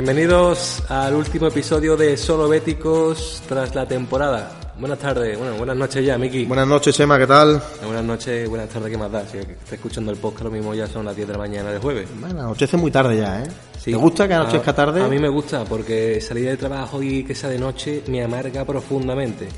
Bienvenidos 0.00 0.84
al 0.88 1.12
último 1.12 1.48
episodio 1.48 1.96
de 1.96 2.16
Solo 2.16 2.48
Béticos 2.48 3.42
tras 3.48 3.74
la 3.74 3.84
temporada. 3.84 4.72
Buenas 4.78 5.00
tardes, 5.00 5.36
bueno, 5.36 5.56
buenas 5.56 5.76
noches 5.76 6.06
ya, 6.06 6.16
Miki. 6.16 6.44
Buenas 6.44 6.68
noches, 6.68 6.94
Chema, 6.94 7.18
¿qué 7.18 7.26
tal? 7.26 7.60
Buenas 7.84 8.04
noches, 8.04 8.48
buenas 8.48 8.68
tardes, 8.68 8.92
¿qué 8.92 8.96
más 8.96 9.10
da? 9.10 9.26
Si 9.26 9.38
está 9.38 9.74
escuchando 9.74 10.12
el 10.12 10.18
podcast, 10.18 10.44
lo 10.44 10.52
mismo 10.52 10.72
ya 10.72 10.86
son 10.86 11.04
las 11.04 11.16
10 11.16 11.26
de 11.26 11.32
la 11.34 11.38
mañana 11.40 11.72
de 11.72 11.80
jueves. 11.80 12.08
Bueno, 12.20 12.42
anochece 12.42 12.76
muy 12.76 12.92
tarde 12.92 13.16
ya, 13.16 13.42
¿eh? 13.42 13.48
Sí. 13.76 13.90
¿Te 13.90 13.96
gusta 13.96 14.28
que 14.28 14.34
anochezca 14.34 14.72
tarde? 14.72 15.02
A 15.02 15.08
mí 15.08 15.18
me 15.18 15.28
gusta, 15.28 15.64
porque 15.64 16.20
salir 16.20 16.44
de 16.44 16.56
trabajo 16.56 17.02
y 17.02 17.24
que 17.24 17.34
sea 17.34 17.50
de 17.50 17.58
noche 17.58 18.04
me 18.06 18.22
amarga 18.22 18.64
profundamente. 18.64 19.48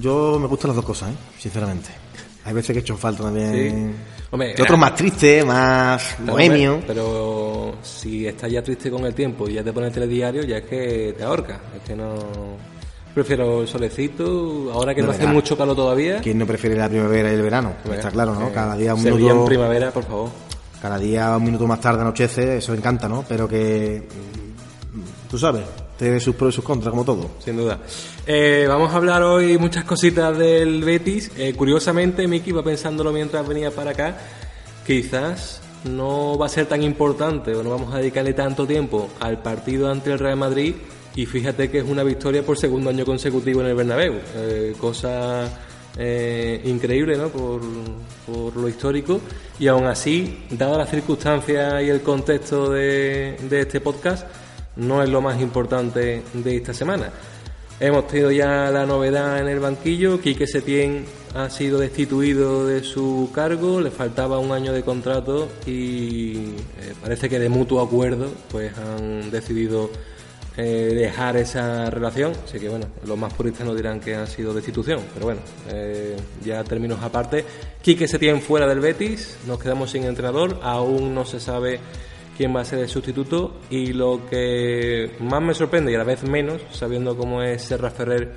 Yo 0.00 0.36
me 0.40 0.48
gustan 0.48 0.70
las 0.70 0.76
dos 0.76 0.84
cosas, 0.84 1.10
¿eh? 1.10 1.14
Sinceramente. 1.38 1.90
Hay 2.44 2.54
veces 2.54 2.72
que 2.72 2.78
he 2.78 2.82
hecho 2.82 2.96
falta 2.96 3.24
también. 3.24 3.52
Sí. 3.52 4.24
Hombre, 4.32 4.54
de 4.54 4.62
otros 4.62 4.78
más 4.78 4.94
triste, 4.94 5.44
más 5.44 6.14
Pero, 6.18 6.32
bohemio. 6.32 6.72
hombre, 6.74 6.86
Pero 6.88 7.74
si 7.82 8.26
estás 8.26 8.50
ya 8.50 8.62
triste 8.62 8.90
con 8.90 9.04
el 9.04 9.14
tiempo 9.14 9.48
y 9.48 9.54
ya 9.54 9.64
te 9.64 9.72
pones 9.72 9.88
el 9.88 9.94
telediario, 9.94 10.42
ya 10.44 10.58
es 10.58 10.64
que 10.64 11.14
te 11.16 11.22
ahorca. 11.24 11.60
Es 11.76 11.82
que 11.82 11.96
no. 11.96 12.14
Prefiero 13.14 13.62
el 13.62 13.66
solecito, 13.68 14.70
ahora 14.72 14.94
que 14.94 15.00
no, 15.00 15.08
No, 15.08 15.12
hace 15.12 15.26
mucho 15.26 15.56
calor 15.58 15.74
todavía. 15.74 16.20
¿Quién 16.20 16.38
no 16.38 16.46
prefiere 16.46 16.76
la 16.76 16.88
primavera 16.88 17.30
y 17.30 17.34
el 17.34 17.42
verano? 17.42 17.72
Está 17.92 18.10
claro, 18.10 18.34
¿no? 18.34 18.46
eh, 18.48 18.52
Cada 18.54 18.76
día 18.76 18.94
un 18.94 19.00
Sevilla 19.02 19.18
en 19.18 19.26
minuto, 19.32 19.44
primavera, 19.46 19.90
por 19.90 20.04
favor. 20.04 20.30
cada 20.80 20.96
día 20.96 21.36
un 21.36 21.42
minuto 21.44 21.66
más 21.66 21.80
tarde 21.80 22.02
anochece, 22.02 22.58
eso 22.58 22.72
encanta, 22.72 23.08
¿no? 23.08 23.24
Pero 23.28 23.48
que, 23.48 24.06
tú 25.28 25.36
sabes, 25.36 25.64
tiene 26.00 26.18
sus 26.18 26.34
pros 26.34 26.54
y 26.54 26.56
sus 26.56 26.64
contras, 26.64 26.90
como 26.90 27.04
todo. 27.04 27.30
Sin 27.44 27.58
duda. 27.58 27.78
Eh, 28.26 28.64
vamos 28.66 28.90
a 28.90 28.96
hablar 28.96 29.22
hoy 29.22 29.58
muchas 29.58 29.84
cositas 29.84 30.36
del 30.38 30.82
Betis. 30.82 31.30
Eh, 31.36 31.52
curiosamente, 31.54 32.26
Miki 32.26 32.50
iba 32.50 32.62
pensándolo 32.62 33.12
mientras 33.12 33.46
venía 33.46 33.70
para 33.70 33.90
acá. 33.90 34.16
Quizás 34.86 35.60
no 35.84 36.38
va 36.38 36.46
a 36.46 36.48
ser 36.48 36.64
tan 36.64 36.82
importante 36.82 37.54
o 37.54 37.62
no 37.62 37.68
vamos 37.68 37.94
a 37.94 37.98
dedicarle 37.98 38.32
tanto 38.32 38.66
tiempo 38.66 39.10
al 39.20 39.42
partido 39.42 39.90
ante 39.90 40.10
el 40.10 40.18
Real 40.18 40.38
Madrid. 40.38 40.74
Y 41.16 41.26
fíjate 41.26 41.70
que 41.70 41.80
es 41.80 41.84
una 41.84 42.02
victoria 42.02 42.42
por 42.42 42.56
segundo 42.56 42.88
año 42.88 43.04
consecutivo 43.04 43.60
en 43.60 43.66
el 43.66 43.74
Bernabéu. 43.74 44.14
Eh, 44.36 44.74
cosa 44.80 45.50
increíble, 46.64 47.18
¿no? 47.18 47.28
Por, 47.28 47.60
por 48.24 48.56
lo 48.56 48.68
histórico. 48.70 49.20
Y 49.58 49.68
aún 49.68 49.84
así, 49.84 50.46
dadas 50.48 50.78
las 50.78 50.88
circunstancias 50.88 51.82
y 51.82 51.90
el 51.90 52.00
contexto 52.00 52.70
de 52.70 53.36
este 53.50 53.82
podcast, 53.82 54.26
no 54.80 55.02
es 55.02 55.08
lo 55.08 55.20
más 55.20 55.40
importante 55.40 56.22
de 56.32 56.56
esta 56.56 56.74
semana. 56.74 57.10
Hemos 57.78 58.08
tenido 58.08 58.30
ya 58.30 58.70
la 58.70 58.84
novedad 58.84 59.40
en 59.40 59.48
el 59.48 59.58
banquillo, 59.58 60.20
Quique 60.20 60.46
Setién 60.46 61.06
ha 61.34 61.48
sido 61.48 61.78
destituido 61.78 62.66
de 62.66 62.82
su 62.82 63.30
cargo, 63.34 63.80
le 63.80 63.90
faltaba 63.90 64.38
un 64.38 64.52
año 64.52 64.72
de 64.72 64.82
contrato 64.82 65.48
y 65.66 66.36
eh, 66.36 66.94
parece 67.00 67.28
que 67.28 67.38
de 67.38 67.48
mutuo 67.48 67.80
acuerdo 67.80 68.30
pues 68.50 68.76
han 68.76 69.30
decidido 69.30 69.90
eh, 70.56 70.92
dejar 70.94 71.38
esa 71.38 71.88
relación, 71.88 72.32
así 72.44 72.58
que 72.58 72.68
bueno, 72.68 72.86
los 73.06 73.16
más 73.16 73.32
puristas 73.32 73.66
no 73.66 73.74
dirán 73.74 74.00
que 74.00 74.14
ha 74.14 74.26
sido 74.26 74.52
destitución, 74.52 75.00
pero 75.14 75.26
bueno, 75.26 75.40
eh, 75.68 76.16
ya 76.44 76.62
términos 76.64 76.98
aparte. 77.02 77.44
Quique 77.80 78.06
Setién 78.06 78.42
fuera 78.42 78.66
del 78.66 78.80
Betis, 78.80 79.38
nos 79.46 79.58
quedamos 79.58 79.90
sin 79.90 80.04
entrenador, 80.04 80.58
aún 80.62 81.14
no 81.14 81.24
se 81.24 81.40
sabe 81.40 81.80
quién 82.40 82.56
va 82.56 82.62
a 82.62 82.64
ser 82.64 82.78
el 82.78 82.88
sustituto 82.88 83.60
y 83.68 83.92
lo 83.92 84.22
que 84.30 85.10
más 85.20 85.42
me 85.42 85.52
sorprende 85.52 85.92
y 85.92 85.94
a 85.94 85.98
la 85.98 86.04
vez 86.04 86.22
menos, 86.22 86.62
sabiendo 86.70 87.14
cómo 87.14 87.42
es 87.42 87.60
Serra 87.60 87.90
Ferrer 87.90 88.32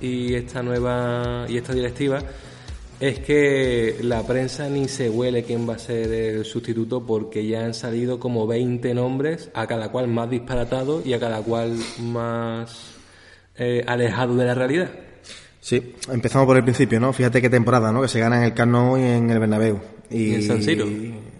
y 0.00 0.34
esta 0.34 0.60
nueva 0.60 1.46
y 1.48 1.56
esta 1.56 1.72
directiva, 1.72 2.18
es 2.98 3.20
que 3.20 3.98
la 4.02 4.24
prensa 4.24 4.68
ni 4.68 4.88
se 4.88 5.08
huele 5.08 5.44
quién 5.44 5.68
va 5.68 5.74
a 5.74 5.78
ser 5.78 6.10
el 6.12 6.44
sustituto 6.44 7.06
porque 7.06 7.46
ya 7.46 7.64
han 7.64 7.74
salido 7.74 8.18
como 8.18 8.48
20 8.48 8.92
nombres, 8.92 9.50
a 9.54 9.68
cada 9.68 9.88
cual 9.92 10.08
más 10.08 10.28
disparatado 10.28 11.00
y 11.04 11.12
a 11.12 11.20
cada 11.20 11.40
cual 11.40 11.78
más 12.00 12.96
eh, 13.56 13.84
alejado 13.86 14.34
de 14.34 14.46
la 14.46 14.54
realidad. 14.56 14.90
Sí, 15.60 15.94
empezamos 16.10 16.48
por 16.48 16.56
el 16.56 16.64
principio, 16.64 16.98
¿no? 16.98 17.12
Fíjate 17.12 17.40
qué 17.40 17.48
temporada, 17.48 17.92
¿no? 17.92 18.02
Que 18.02 18.08
se 18.08 18.18
gana 18.18 18.38
en 18.38 18.42
el 18.46 18.52
Camp 18.52 18.72
Nou 18.72 18.98
y 18.98 19.02
en 19.02 19.30
el 19.30 19.38
Bernabéu. 19.38 19.93
Y, 20.10 20.16
Y 20.30 20.34
en 20.34 20.42
San 20.42 20.62
Siro. 20.62 20.86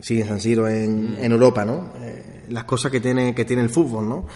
Sí, 0.00 0.20
en 0.20 0.28
San 0.28 0.40
Siro, 0.40 0.68
en, 0.68 1.16
en 1.20 1.32
Europa, 1.32 1.64
¿no? 1.64 1.92
Eh, 2.00 2.44
las 2.50 2.64
cosas 2.64 2.90
que 2.92 3.00
tiene, 3.00 3.34
que 3.34 3.44
tiene 3.44 3.62
el 3.62 3.70
fútbol, 3.70 4.08
¿no? 4.08 4.26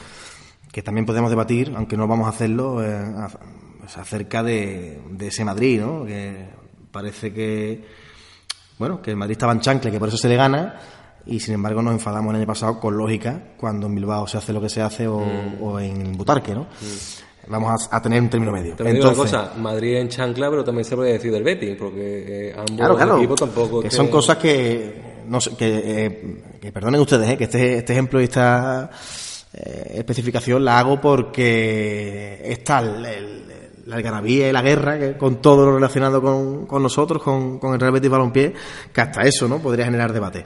Que 0.73 0.83
también 0.83 1.05
podemos 1.07 1.31
debatir, 1.31 1.73
aunque 1.77 1.97
no 1.97 2.07
vamos 2.07 2.27
a 2.27 2.31
hacerlo, 2.31 2.83
eh, 2.85 2.93
a- 2.95 3.29
pues 3.81 3.97
acerca 3.97 4.43
de, 4.43 5.01
de 5.11 5.27
ese 5.29 5.45
Madrid, 5.45 5.81
¿no? 5.81 6.05
Que 6.05 6.47
parece 6.91 7.33
que, 7.33 7.85
bueno, 8.79 9.01
que 9.03 9.11
el 9.13 9.17
Madrid 9.17 9.33
estaba 9.33 9.53
en 9.53 9.61
chancle, 9.61 9.91
que 9.91 9.99
por 9.99 10.09
eso 10.09 10.17
se 10.19 10.29
le 10.29 10.37
gana, 10.37 10.79
y 11.27 11.41
sin 11.41 11.55
embargo 11.55 11.83
nos 11.83 11.93
enfadamos 11.93 12.31
el 12.31 12.37
año 12.37 12.47
pasado 12.47 12.81
con 12.81 12.97
lógica 12.97 13.43
cuando 13.59 13.87
en 13.87 13.95
Bilbao 13.95 14.27
se 14.27 14.39
hace 14.39 14.53
lo 14.53 14.61
que 14.63 14.69
se 14.71 14.81
hace 14.81 15.07
o, 15.07 15.19
o 15.61 15.79
en 15.81 16.13
Butarque, 16.17 16.55
¿no? 16.55 16.67
Vamos 17.49 17.89
a, 17.91 17.97
a 17.97 18.03
tener 18.03 18.21
un 18.23 18.29
término 18.29 18.53
medio. 18.53 18.75
Te 18.77 18.85
digo 18.85 19.01
una 19.01 19.11
Entonces- 19.11 19.33
cosa, 19.37 19.55
Madrid 19.59 19.97
en 19.97 20.09
chancla, 20.09 20.51
pero 20.51 20.65
también 20.65 20.85
se 20.85 20.95
puede 20.97 21.13
decir 21.13 21.33
del 21.33 21.43
Betis, 21.43 21.77
porque 21.79 22.49
eh, 22.51 22.53
ambos 22.57 22.77
Claro, 22.77 22.97
claro. 22.97 23.17
equipos 23.19 23.41
tampoco... 23.41 23.81
que 23.83 23.91
son 23.91 24.09
cosas 24.09 24.37
que, 24.37 25.23
no 25.27 25.41
sé, 25.41 25.57
que, 25.57 25.83
eh, 26.07 26.43
que 26.61 26.73
perdonen 26.73 27.01
ustedes, 27.01 27.29
eh, 27.31 27.37
que 27.39 27.45
este, 27.45 27.79
este 27.79 27.93
ejemplo 27.93 28.21
y 28.21 28.25
esta 28.25 28.91
eh, 29.55 29.95
especificación 29.97 30.65
la 30.65 30.79
hago 30.79 31.01
porque 31.01 32.41
está 32.45 32.81
el- 32.81 33.05
el- 33.07 33.39
la 33.87 33.97
algarabía 33.97 34.51
y 34.51 34.53
la 34.53 34.61
guerra 34.61 34.99
que, 34.99 35.17
con 35.17 35.37
todo 35.41 35.65
lo 35.65 35.75
relacionado 35.77 36.21
con, 36.21 36.67
con 36.67 36.83
nosotros, 36.83 37.23
con, 37.23 37.59
con 37.59 37.73
el 37.73 37.81
Real 37.81 37.93
Betis 37.93 38.11
Balompié, 38.11 38.53
que 38.93 39.01
hasta 39.01 39.23
eso 39.23 39.49
no 39.49 39.61
podría 39.61 39.87
generar 39.87 40.13
debate. 40.13 40.45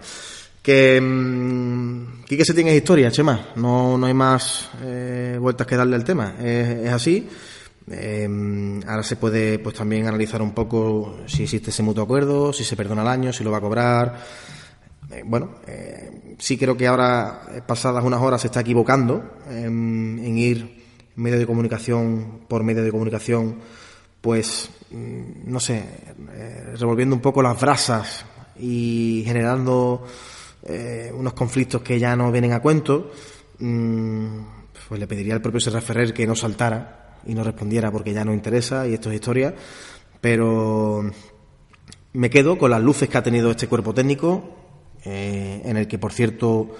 Que 0.62 1.00
mm, 1.00 2.23
Quique 2.25 2.45
se 2.45 2.55
tiene 2.55 2.75
historia, 2.75 3.11
Chema. 3.11 3.49
No, 3.56 3.99
no 3.99 4.06
hay 4.06 4.15
más 4.15 4.71
eh, 4.83 5.37
vueltas 5.41 5.67
que 5.67 5.77
darle 5.77 5.97
al 5.97 6.05
tema. 6.05 6.37
Es, 6.39 6.87
es 6.87 6.93
así. 6.93 7.28
Eh, 7.91 8.81
ahora 8.87 9.03
se 9.03 9.17
puede 9.17 9.59
pues 9.59 9.75
también 9.75 10.06
analizar 10.06 10.41
un 10.41 10.53
poco 10.53 11.19
si 11.27 11.43
existe 11.43 11.71
ese 11.71 11.83
mutuo 11.83 12.05
acuerdo, 12.05 12.53
si 12.53 12.62
se 12.62 12.77
perdona 12.77 13.03
el 13.03 13.09
año, 13.09 13.33
si 13.33 13.43
lo 13.43 13.50
va 13.50 13.59
a 13.59 13.62
cobrar. 13.62 14.25
Eh, 15.12 15.23
bueno, 15.25 15.56
eh, 15.67 16.37
sí 16.39 16.56
creo 16.56 16.77
que 16.77 16.87
ahora, 16.87 17.43
eh, 17.55 17.62
pasadas 17.67 18.05
unas 18.05 18.21
horas, 18.21 18.41
se 18.41 18.47
está 18.47 18.61
equivocando 18.61 19.23
en, 19.50 20.21
en 20.25 20.39
ir 20.39 20.83
medio 21.17 21.39
de 21.39 21.47
comunicación 21.47 22.41
por 22.49 22.62
medio 22.62 22.83
de 22.83 22.91
comunicación, 22.91 23.59
pues, 24.21 24.71
mm, 24.91 25.50
no 25.50 25.61
sé, 25.61 25.84
revolviendo 26.79 27.15
un 27.15 27.21
poco 27.21 27.43
las 27.43 27.61
brasas 27.61 28.25
y 28.59 29.23
generando 29.26 30.06
eh, 30.64 31.12
unos 31.14 31.32
conflictos 31.32 31.82
que 31.82 31.99
ya 31.99 32.14
no 32.17 32.31
vienen 32.31 32.53
a 32.53 32.61
cuento. 32.61 33.11
Mm, 33.59 34.38
pues 34.88 35.00
le 35.00 35.06
pediría 35.06 35.35
al 35.35 35.41
propio 35.41 35.61
Serra 35.61 35.81
Ferrer 35.81 36.12
que 36.12 36.26
no 36.26 36.35
saltara 36.35 37.19
y 37.26 37.35
no 37.35 37.44
respondiera 37.44 37.91
porque 37.91 38.12
ya 38.12 38.25
no 38.25 38.35
interesa 38.35 38.87
y 38.87 38.94
esto 38.94 39.11
es 39.11 39.17
historia, 39.17 39.55
pero 40.20 41.11
me 42.12 42.31
quedo 42.31 42.59
con 42.59 42.70
las 42.70 42.82
luces 42.82 43.09
que 43.09 43.17
ha 43.17 43.23
tenido 43.23 43.50
este 43.50 43.69
cuerpo 43.69 43.94
técnico, 43.94 44.56
eh, 45.05 45.62
en 45.64 45.76
el 45.76 45.87
que, 45.87 45.99
por 45.99 46.12
cierto, 46.12 46.76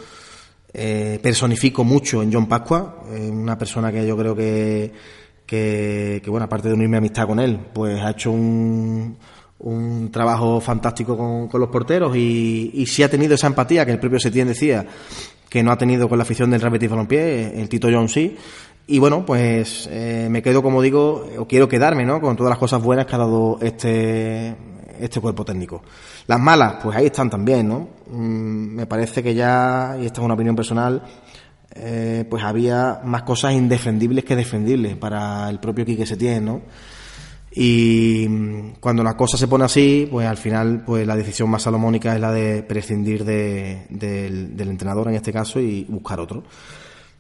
eh, 0.75 1.19
personifico 1.23 1.85
mucho 1.85 2.23
en 2.23 2.33
John 2.33 2.47
Pascua, 2.47 3.05
una 3.09 3.57
persona 3.57 3.91
que 3.91 4.07
yo 4.07 4.17
creo 4.17 4.37
que, 4.37 4.93
que, 5.47 6.21
que, 6.23 6.31
bueno, 6.31 6.45
aparte 6.45 6.69
de 6.69 6.75
unirme 6.75 6.97
a 6.97 6.99
amistad 6.99 7.27
con 7.27 7.41
él, 7.41 7.59
pues 7.73 8.01
ha 8.01 8.11
hecho 8.11 8.31
un, 8.31 9.17
un 9.63 10.11
trabajo 10.11 10.61
fantástico 10.61 11.17
con, 11.17 11.49
con 11.49 11.61
los 11.61 11.71
porteros 11.71 12.17
y, 12.17 12.71
y 12.75 12.87
sí 12.87 13.03
ha 13.03 13.09
tenido 13.09 13.35
esa 13.35 13.47
empatía 13.47 13.87
que 13.87 13.93
el 13.93 13.99
propio 14.01 14.19
Setién 14.19 14.49
decía 14.49 14.87
que 15.49 15.63
no 15.63 15.71
ha 15.71 15.77
tenido 15.77 16.09
con 16.09 16.17
la 16.17 16.23
afición 16.23 16.51
del 16.51 16.63
Real 16.63 16.73
Betis 16.73 16.89
Balompié, 16.89 17.61
el 17.61 17.69
Tito 17.69 17.89
John 17.93 18.09
sí. 18.09 18.37
Y 18.87 18.99
bueno, 18.99 19.25
pues 19.25 19.87
eh, 19.93 20.27
me 20.31 20.43
quedo, 20.43 20.63
como 20.63 20.81
digo, 20.81 21.27
o 21.39 21.47
quiero 21.47 21.69
quedarme, 21.69 22.05
¿no? 22.05 22.21
Con 22.23 22.37
todas 22.37 22.51
las 22.51 22.59
cosas 22.59 22.83
buenas 22.83 23.05
que 23.05 23.15
ha 23.15 23.19
dado 23.19 23.59
este, 23.61 24.57
este 24.99 25.21
cuerpo 25.21 25.45
técnico. 25.45 25.83
Las 26.27 26.41
malas, 26.41 26.77
pues 26.83 26.97
ahí 26.97 27.07
están 27.07 27.29
también, 27.29 27.69
¿no? 27.69 27.89
Mm, 28.11 28.77
me 28.77 28.87
parece 28.87 29.23
que 29.23 29.35
ya, 29.35 29.97
y 30.01 30.07
esta 30.07 30.21
es 30.21 30.25
una 30.25 30.35
opinión 30.35 30.57
personal, 30.57 31.03
eh, 31.75 32.25
pues 32.29 32.43
había 32.43 33.01
más 33.05 33.23
cosas 33.23 33.53
indefendibles 33.53 34.25
que 34.25 34.35
defendibles 34.35 34.97
para 34.97 35.51
el 35.51 35.61
propio 35.61 35.85
Quique 35.85 36.07
Setién, 36.07 36.47
¿no? 36.47 36.63
Y 37.55 38.27
mm, 38.29 38.75
cuando 38.81 39.03
la 39.03 39.17
cosa 39.17 39.37
se 39.37 39.47
pone 39.47 39.65
así, 39.65 40.09
pues 40.11 40.27
al 40.27 40.39
final 40.39 40.83
pues 40.85 41.07
la 41.07 41.17
decisión 41.17 41.51
más 41.51 41.63
salomónica 41.63 42.15
es 42.15 42.21
la 42.21 42.33
de 42.33 42.63
prescindir 42.63 43.25
de, 43.25 43.87
del, 43.91 44.69
entrenador 44.69 45.09
en 45.09 45.15
este 45.15 45.33
caso 45.33 45.61
y 45.61 45.85
buscar 45.85 46.21
otro. 46.21 46.45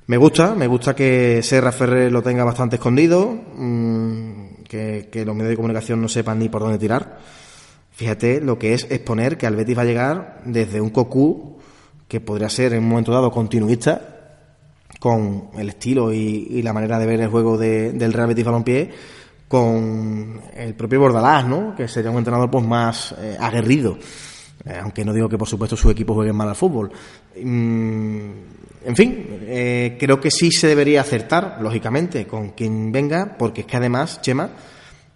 Me 0.07 0.17
gusta, 0.17 0.55
me 0.55 0.67
gusta 0.67 0.95
que 0.95 1.43
Serra 1.43 1.71
Ferrer 1.71 2.11
lo 2.11 2.23
tenga 2.23 2.45
bastante 2.45 2.77
escondido, 2.77 3.31
mmm, 3.57 4.63
que, 4.69 5.23
los 5.25 5.35
medios 5.35 5.51
de 5.51 5.57
comunicación 5.57 6.01
no 6.01 6.09
sepan 6.09 6.39
ni 6.39 6.49
por 6.49 6.63
dónde 6.63 6.79
tirar. 6.79 7.19
Fíjate 7.91 8.41
lo 8.41 8.59
que 8.59 8.73
es 8.73 8.87
exponer 8.91 9.37
que 9.37 9.47
al 9.47 9.55
Betis 9.55 9.77
va 9.77 9.83
a 9.83 9.87
llegar 9.87 10.41
desde 10.47 10.81
un 10.81 10.91
Cocu 10.91 11.59
que 12.09 12.21
podría 12.21 12.49
ser 12.49 12.73
en 12.73 12.83
un 12.83 12.89
momento 12.89 13.13
dado 13.13 13.31
continuista 13.31 14.09
con 14.99 15.51
el 15.59 15.69
estilo 15.69 16.13
y, 16.13 16.47
y 16.51 16.63
la 16.63 16.73
manera 16.73 16.99
de 16.99 17.07
ver 17.07 17.21
el 17.21 17.29
juego 17.29 17.59
de, 17.59 17.93
del 17.93 18.13
Real 18.13 18.29
Betis 18.29 18.45
Balompié 18.45 18.91
con 19.53 20.41
el 20.57 20.73
propio 20.73 21.01
Bordalás, 21.01 21.47
¿no? 21.47 21.75
Que 21.77 21.87
sería 21.87 22.11
un 22.11 22.17
entrenador 22.17 22.51
pues 22.51 22.65
más 22.65 23.15
eh, 23.19 23.37
aguerrido. 23.39 23.99
Eh, 24.65 24.79
aunque 24.83 25.05
no 25.05 25.13
digo 25.13 25.29
que 25.29 25.37
por 25.37 25.47
supuesto 25.47 25.77
su 25.77 25.91
equipo 25.91 26.15
juegue 26.15 26.33
mal 26.33 26.49
al 26.49 26.57
fútbol. 26.57 26.91
Mm, 27.37 28.31
en 28.83 28.97
fin, 28.97 29.27
eh, 29.43 29.99
creo 30.01 30.19
que 30.19 30.31
sí 30.31 30.51
se 30.51 30.69
debería 30.69 31.03
acertar, 31.03 31.59
lógicamente, 31.61 32.27
con 32.27 32.53
quien 32.53 32.91
venga, 32.93 33.37
porque 33.39 33.61
es 33.61 33.67
que 33.67 33.77
además, 33.77 34.23
Chema, 34.23 34.49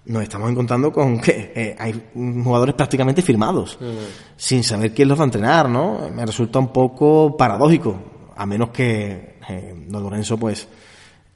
nos 0.04 0.22
estamos 0.22 0.50
encontrando 0.50 0.92
con 0.92 1.18
que 1.18 1.52
eh, 1.54 1.76
hay 1.78 2.10
jugadores 2.14 2.74
prácticamente 2.74 3.22
firmados, 3.22 3.78
mm. 3.80 4.36
sin 4.36 4.62
saber 4.62 4.92
quién 4.92 5.08
los 5.08 5.18
va 5.18 5.22
a 5.22 5.28
entrenar, 5.28 5.70
¿no? 5.70 6.10
Me 6.14 6.26
resulta 6.26 6.58
un 6.58 6.74
poco 6.74 7.38
paradójico, 7.38 8.32
a 8.36 8.44
menos 8.44 8.68
que 8.68 9.38
eh, 9.48 9.74
Don 9.88 10.02
Lorenzo, 10.02 10.36
pues, 10.36 10.68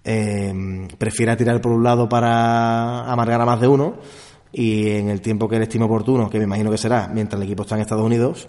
eh, 0.05 0.89
prefiera 0.99 1.37
tirar 1.37 1.61
por 1.61 1.73
un 1.73 1.85
lado 1.85 2.09
para 2.09 3.11
amargar 3.11 3.41
a 3.41 3.47
más 3.47 3.61
de 3.61 3.69
uno 3.69 3.99
y 4.53 4.89
en 4.91 5.09
el 5.09 5.21
tiempo 5.21 5.49
que 5.49 5.57
él 5.57 5.63
estime 5.63 5.85
oportuno, 5.85 6.29
que 6.29 6.39
me 6.39 6.45
imagino 6.45 6.71
que 6.71 6.79
será 6.79 7.09
mientras 7.13 7.41
el 7.41 7.47
equipo 7.47 7.63
está 7.63 7.77
en 7.77 7.83
Estados 7.83 8.05
Unidos, 8.05 8.49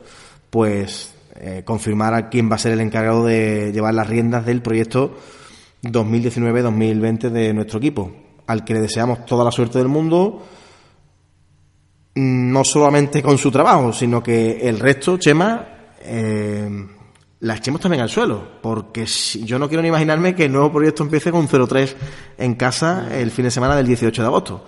pues 0.49 1.13
eh, 1.35 1.63
confirmar 1.65 2.13
a 2.13 2.29
quién 2.29 2.49
va 2.49 2.55
a 2.55 2.59
ser 2.59 2.73
el 2.73 2.81
encargado 2.81 3.25
de 3.25 3.71
llevar 3.71 3.93
las 3.93 4.07
riendas 4.07 4.45
del 4.45 4.61
proyecto 4.61 5.15
2019-2020 5.83 7.29
de 7.29 7.53
nuestro 7.53 7.79
equipo, 7.79 8.11
al 8.47 8.63
que 8.63 8.73
le 8.73 8.81
deseamos 8.81 9.25
toda 9.25 9.43
la 9.43 9.51
suerte 9.51 9.79
del 9.79 9.87
mundo, 9.87 10.43
no 12.15 12.63
solamente 12.63 13.23
con 13.23 13.37
su 13.37 13.51
trabajo, 13.51 13.93
sino 13.93 14.21
que 14.21 14.67
el 14.67 14.79
resto, 14.79 15.17
Chema, 15.17 15.67
eh, 16.01 16.69
la 17.41 17.55
echemos 17.55 17.81
también 17.81 18.01
al 18.01 18.09
suelo, 18.09 18.59
porque 18.61 19.05
yo 19.05 19.59
no 19.59 19.67
quiero 19.67 19.81
ni 19.81 19.89
imaginarme 19.89 20.35
que 20.35 20.45
el 20.45 20.51
nuevo 20.51 20.71
proyecto 20.71 21.03
empiece 21.03 21.31
con 21.31 21.47
0-3 21.47 21.95
en 22.37 22.55
casa 22.55 23.07
el 23.11 23.31
fin 23.31 23.45
de 23.45 23.51
semana 23.51 23.75
del 23.75 23.87
18 23.87 24.21
de 24.21 24.27
agosto 24.27 24.65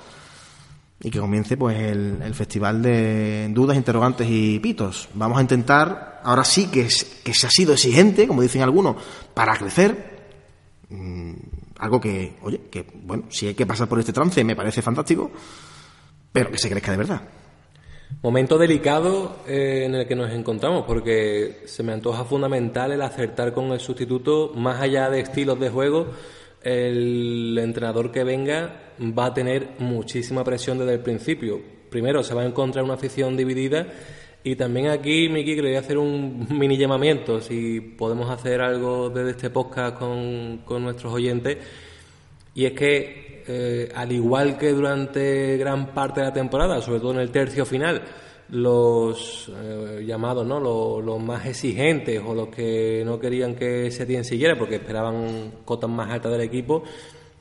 y 1.03 1.11
que 1.11 1.19
comience 1.19 1.57
pues 1.57 1.77
el, 1.79 2.33
festival 2.33 2.81
de 2.81 3.49
dudas, 3.51 3.75
interrogantes 3.75 4.25
y 4.29 4.57
pitos. 4.59 5.09
Vamos 5.13 5.37
a 5.37 5.41
intentar, 5.41 6.21
ahora 6.23 6.45
sí 6.45 6.67
que, 6.67 6.87
que 7.23 7.33
se 7.33 7.47
ha 7.47 7.49
sido 7.49 7.73
exigente, 7.73 8.25
como 8.25 8.41
dicen 8.41 8.61
algunos, 8.61 8.95
para 9.33 9.55
crecer. 9.57 10.13
Mmm, 10.89 11.33
algo 11.79 11.99
que, 11.99 12.37
oye, 12.41 12.61
que 12.71 12.87
bueno, 13.03 13.25
si 13.29 13.47
hay 13.47 13.53
que 13.53 13.65
pasar 13.65 13.89
por 13.89 13.99
este 13.99 14.13
trance 14.13 14.41
me 14.45 14.55
parece 14.55 14.81
fantástico, 14.81 15.29
pero 16.31 16.49
que 16.49 16.57
se 16.57 16.69
crezca 16.69 16.91
de 16.91 16.97
verdad. 16.97 17.21
Momento 18.21 18.57
delicado 18.57 19.37
eh, 19.47 19.83
en 19.85 19.95
el 19.95 20.07
que 20.07 20.15
nos 20.15 20.31
encontramos, 20.31 20.85
porque 20.85 21.63
se 21.65 21.83
me 21.83 21.93
antoja 21.93 22.23
fundamental 22.23 22.91
el 22.91 23.01
acertar 23.01 23.53
con 23.53 23.71
el 23.71 23.79
sustituto, 23.79 24.51
más 24.55 24.81
allá 24.81 25.09
de 25.09 25.19
estilos 25.19 25.59
de 25.59 25.69
juego, 25.69 26.07
el 26.61 27.57
entrenador 27.61 28.11
que 28.11 28.23
venga 28.23 28.93
va 28.99 29.25
a 29.25 29.33
tener 29.33 29.71
muchísima 29.79 30.43
presión 30.43 30.77
desde 30.77 30.93
el 30.93 30.99
principio. 31.01 31.61
Primero, 31.89 32.23
se 32.23 32.33
va 32.33 32.43
a 32.43 32.45
encontrar 32.45 32.85
una 32.85 32.93
afición 32.93 33.35
dividida 33.35 33.87
y 34.45 34.57
también 34.57 34.87
aquí, 34.87 35.29
Miki, 35.29 35.55
quería 35.55 35.79
hacer 35.79 35.97
un 35.97 36.47
mini 36.49 36.77
llamamiento, 36.77 37.39
si 37.39 37.79
podemos 37.79 38.29
hacer 38.29 38.59
algo 38.59 39.09
desde 39.09 39.31
este 39.31 39.49
podcast 39.49 39.97
con, 39.97 40.61
con 40.65 40.83
nuestros 40.83 41.13
oyentes. 41.13 41.57
Y 42.53 42.65
es 42.65 42.73
que, 42.73 43.22
eh, 43.47 43.89
al 43.95 44.11
igual 44.11 44.57
que 44.57 44.71
durante 44.71 45.57
gran 45.57 45.93
parte 45.93 46.21
de 46.21 46.27
la 46.27 46.33
temporada, 46.33 46.81
sobre 46.81 46.99
todo 46.99 47.11
en 47.13 47.19
el 47.19 47.31
tercio 47.31 47.65
final, 47.65 48.01
los 48.49 49.51
eh, 49.55 50.03
llamados, 50.05 50.45
¿no? 50.45 50.59
Los, 50.59 51.21
más 51.21 51.45
exigentes 51.45 52.21
o 52.25 52.33
los 52.33 52.49
que 52.49 53.03
no 53.05 53.19
querían 53.19 53.55
que 53.55 53.89
Setién 53.91 54.23
siguiera 54.23 54.57
porque 54.57 54.75
esperaban 54.75 55.51
cotas 55.65 55.89
más 55.89 56.09
altas 56.11 56.31
del 56.31 56.41
equipo, 56.41 56.83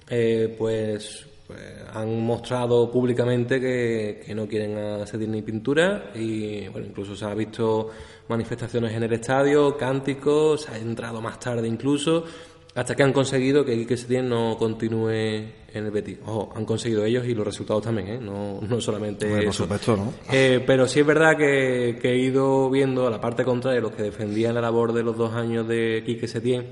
eh, 0.08 0.54
pues, 0.58 1.26
pues, 1.46 1.60
han 1.92 2.20
mostrado 2.22 2.90
públicamente 2.90 3.60
que, 3.60 4.32
no 4.34 4.46
quieren 4.46 4.76
a 4.78 5.04
ni 5.04 5.42
pintura 5.42 6.10
y 6.14 6.68
bueno, 6.68 6.86
incluso 6.88 7.14
se 7.14 7.24
ha 7.24 7.34
visto 7.34 7.90
manifestaciones 8.28 8.92
en 8.94 9.02
el 9.02 9.12
estadio, 9.12 9.76
cánticos, 9.76 10.62
se 10.62 10.72
ha 10.72 10.78
entrado 10.78 11.20
más 11.20 11.38
tarde 11.38 11.68
incluso 11.68 12.24
hasta 12.74 12.94
que 12.94 13.02
han 13.02 13.12
conseguido 13.12 13.64
que 13.64 13.76
Quique 13.76 13.96
Setién 13.96 14.28
no 14.28 14.56
continúe 14.56 15.10
en 15.10 15.84
el 15.84 15.90
Betis. 15.90 16.18
Ojo, 16.24 16.52
han 16.56 16.64
conseguido 16.64 17.04
ellos 17.04 17.26
y 17.26 17.34
los 17.34 17.46
resultados 17.46 17.82
también, 17.82 18.08
¿eh? 18.08 18.18
no, 18.18 18.60
no 18.62 18.80
solamente 18.80 19.26
bueno, 19.26 19.50
eso. 19.50 19.66
Por 19.66 19.78
supuesto, 19.78 19.96
¿no? 19.96 20.14
Eh, 20.32 20.62
pero 20.66 20.88
sí 20.88 21.00
es 21.00 21.06
verdad 21.06 21.36
que, 21.36 21.98
que, 22.00 22.12
he 22.12 22.18
ido 22.18 22.70
viendo 22.70 23.06
a 23.06 23.10
la 23.10 23.20
parte 23.20 23.44
contraria, 23.44 23.80
los 23.80 23.92
que 23.92 24.04
defendían 24.04 24.54
la 24.54 24.62
labor 24.62 24.92
de 24.94 25.02
los 25.02 25.16
dos 25.16 25.34
años 25.34 25.68
de 25.68 26.02
Quique 26.06 26.26
Setién, 26.26 26.66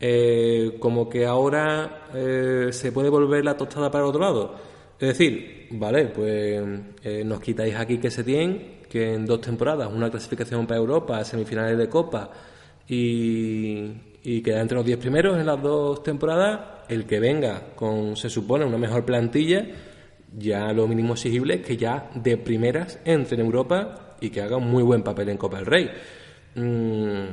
eh, 0.00 0.76
como 0.80 1.08
que 1.08 1.24
ahora 1.24 2.08
eh, 2.14 2.68
se 2.72 2.90
puede 2.90 3.08
volver 3.08 3.44
la 3.44 3.56
tostada 3.56 3.92
para 3.92 4.02
el 4.02 4.10
otro 4.10 4.20
lado. 4.20 4.56
Es 4.98 5.08
decir, 5.08 5.68
vale, 5.70 6.06
pues 6.06 6.62
nos 7.24 7.40
quitáis 7.40 7.74
aquí 7.74 7.98
que 7.98 8.10
Setién, 8.10 8.82
que 8.88 9.14
en 9.14 9.26
dos 9.26 9.40
temporadas, 9.40 9.92
una 9.92 10.10
clasificación 10.10 10.64
para 10.66 10.78
Europa, 10.78 11.24
semifinales 11.24 11.76
de 11.76 11.88
Copa 11.88 12.30
y 12.88 14.11
y 14.24 14.42
queda 14.42 14.60
entre 14.60 14.76
los 14.76 14.86
10 14.86 14.98
primeros 14.98 15.38
en 15.38 15.46
las 15.46 15.60
dos 15.60 16.02
temporadas. 16.02 16.60
El 16.88 17.06
que 17.06 17.20
venga 17.20 17.74
con, 17.74 18.16
se 18.16 18.28
supone, 18.28 18.64
una 18.64 18.78
mejor 18.78 19.04
plantilla, 19.04 19.66
ya 20.36 20.72
lo 20.72 20.86
mínimo 20.86 21.14
exigible 21.14 21.54
es 21.54 21.60
que 21.62 21.76
ya 21.76 22.10
de 22.14 22.36
primeras 22.36 22.98
entre 23.04 23.36
en 23.36 23.46
Europa 23.46 24.16
y 24.20 24.30
que 24.30 24.40
haga 24.40 24.56
un 24.56 24.70
muy 24.70 24.82
buen 24.82 25.02
papel 25.02 25.28
en 25.28 25.36
Copa 25.36 25.58
del 25.58 25.66
Rey. 25.66 25.90
Mm, 26.54 27.32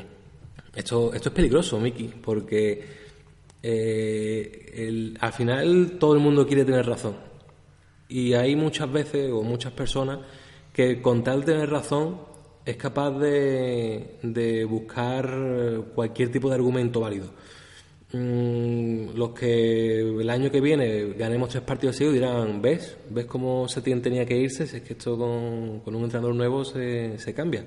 esto, 0.76 1.14
esto 1.14 1.30
es 1.30 1.36
peligroso, 1.36 1.80
Miki, 1.80 2.08
porque 2.22 2.84
eh, 3.62 5.14
al 5.20 5.34
final 5.34 5.98
todo 6.00 6.14
el 6.14 6.20
mundo 6.20 6.48
quiere 6.48 6.66
tener 6.66 6.86
razón. 6.86 7.16
Y 8.08 8.34
hay 8.34 8.56
muchas 8.56 8.92
veces 8.92 9.32
o 9.32 9.44
muchas 9.44 9.72
personas 9.74 10.20
que 10.74 11.02
con 11.02 11.24
tal 11.24 11.42
de 11.42 11.54
tener 11.54 11.70
razón 11.70 12.29
es 12.66 12.76
capaz 12.78 13.12
de, 13.12 14.18
de 14.22 14.66
buscar 14.66 15.30
cualquier 15.96 16.32
tipo 16.32 16.50
de 16.50 16.56
argumento 16.56 17.00
válido. 17.00 17.30
Mm, 18.12 19.16
los 19.16 19.32
que 19.32 20.00
el 20.00 20.30
año 20.32 20.50
que 20.50 20.60
viene 20.60 21.14
ganemos 21.14 21.50
tres 21.50 21.62
partidos 21.62 21.96
seguidos 21.96 22.16
dirán, 22.16 22.60
¿ves? 22.60 22.98
¿Ves 23.12 23.26
cómo 23.26 23.68
Setién 23.68 24.02
tenía 24.02 24.26
que 24.26 24.36
irse? 24.36 24.66
Si 24.66 24.78
es 24.78 24.82
que 24.82 24.94
esto 24.94 25.16
con, 25.16 25.82
con 25.82 25.94
un 25.96 26.04
entrenador 26.06 26.34
nuevo 26.34 26.66
se, 26.66 27.20
se, 27.20 27.36
cambia. 27.36 27.64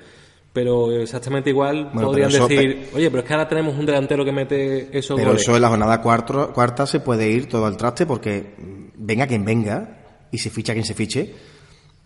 Pero 0.52 0.90
exactamente 1.00 1.50
igual 1.50 1.90
bueno, 1.94 2.08
podrían 2.08 2.30
eso, 2.30 2.48
decir, 2.48 2.88
oye, 2.92 3.08
pero 3.08 3.20
es 3.20 3.24
que 3.28 3.34
ahora 3.34 3.48
tenemos 3.48 3.78
un 3.78 3.86
delantero 3.86 4.24
que 4.24 4.32
mete 4.32 4.98
eso. 4.98 5.14
Pero 5.14 5.28
goles. 5.28 5.42
eso 5.42 5.54
en 5.54 5.62
la 5.62 5.68
jornada 5.68 6.02
cuarto, 6.02 6.52
cuarta 6.52 6.86
se 6.86 6.98
puede 6.98 7.30
ir 7.30 7.48
todo 7.48 7.66
al 7.66 7.76
traste 7.76 8.04
porque 8.04 8.54
venga 8.96 9.28
quien 9.28 9.44
venga 9.44 10.26
y 10.32 10.38
se 10.38 10.50
ficha 10.50 10.72
quien 10.72 10.84
se 10.84 10.94
fiche 10.94 11.34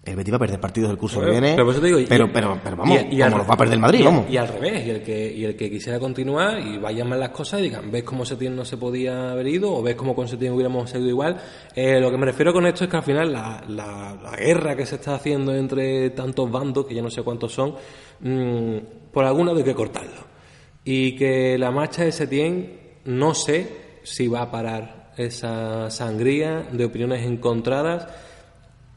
el 0.06 0.14
Betis 0.14 0.32
va 0.32 0.36
a 0.36 0.40
perder 0.40 0.60
partidos 0.60 0.88
del 0.90 0.98
curso 0.98 1.18
pero, 1.18 1.32
que 1.32 1.40
viene. 1.40 1.56
Pero, 1.56 1.70
eso 1.70 1.80
te 1.80 1.86
digo, 1.88 1.98
pero, 2.08 2.26
y, 2.26 2.28
pero, 2.28 2.60
pero, 2.62 2.76
vamos, 2.76 2.98
y, 3.10 3.16
y 3.16 3.20
como 3.20 3.38
los 3.38 3.50
va 3.50 3.54
a 3.54 3.56
perder 3.56 3.74
el 3.74 3.80
Madrid, 3.80 4.00
y, 4.00 4.02
vamos. 4.04 4.30
Y 4.30 4.36
al 4.36 4.48
revés, 4.48 4.86
y 4.86 4.90
el, 4.90 5.02
que, 5.02 5.32
y 5.32 5.44
el 5.44 5.56
que 5.56 5.68
quisiera 5.68 5.98
continuar 5.98 6.60
y 6.60 6.78
vayan 6.78 7.08
mal 7.08 7.18
las 7.18 7.30
cosas 7.30 7.60
y 7.60 7.64
digan, 7.64 7.90
ves 7.90 8.04
cómo 8.04 8.24
Setién 8.24 8.54
no 8.54 8.64
se 8.64 8.76
podía 8.76 9.32
haber 9.32 9.48
ido 9.48 9.74
o 9.74 9.82
ves 9.82 9.96
cómo 9.96 10.14
con 10.14 10.28
Setién 10.28 10.52
hubiéramos 10.52 10.88
seguido 10.88 11.10
igual. 11.10 11.36
Eh, 11.74 12.00
lo 12.00 12.10
que 12.10 12.16
me 12.16 12.26
refiero 12.26 12.52
con 12.52 12.66
esto 12.66 12.84
es 12.84 12.90
que 12.90 12.96
al 12.96 13.02
final 13.02 13.32
la, 13.32 13.64
la, 13.68 14.16
la, 14.22 14.36
guerra 14.36 14.76
que 14.76 14.86
se 14.86 14.94
está 14.94 15.16
haciendo 15.16 15.52
entre 15.54 16.10
tantos 16.10 16.50
bandos, 16.50 16.86
que 16.86 16.94
ya 16.94 17.02
no 17.02 17.10
sé 17.10 17.22
cuántos 17.22 17.52
son, 17.52 17.74
mmm, 18.20 18.76
por 19.12 19.24
alguna 19.24 19.52
hay 19.52 19.64
que 19.64 19.74
cortarlo. 19.74 20.36
Y 20.84 21.16
que 21.16 21.58
la 21.58 21.72
marcha 21.72 22.04
de 22.04 22.12
Setién, 22.12 22.78
no 23.06 23.34
sé 23.34 24.00
si 24.04 24.28
va 24.28 24.42
a 24.42 24.50
parar 24.52 25.12
esa 25.16 25.90
sangría 25.90 26.68
de 26.70 26.84
opiniones 26.84 27.26
encontradas 27.26 28.06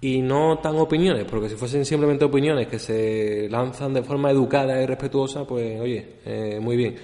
y 0.01 0.21
no 0.21 0.59
tan 0.59 0.77
opiniones, 0.77 1.25
porque 1.25 1.49
si 1.49 1.55
fuesen 1.55 1.85
simplemente 1.85 2.23
opiniones 2.25 2.67
que 2.67 2.79
se 2.79 3.47
lanzan 3.49 3.93
de 3.93 4.01
forma 4.01 4.31
educada 4.31 4.81
y 4.81 4.85
respetuosa, 4.85 5.45
pues 5.45 5.79
oye, 5.79 6.05
eh, 6.25 6.59
muy 6.61 6.77
bien. 6.77 6.95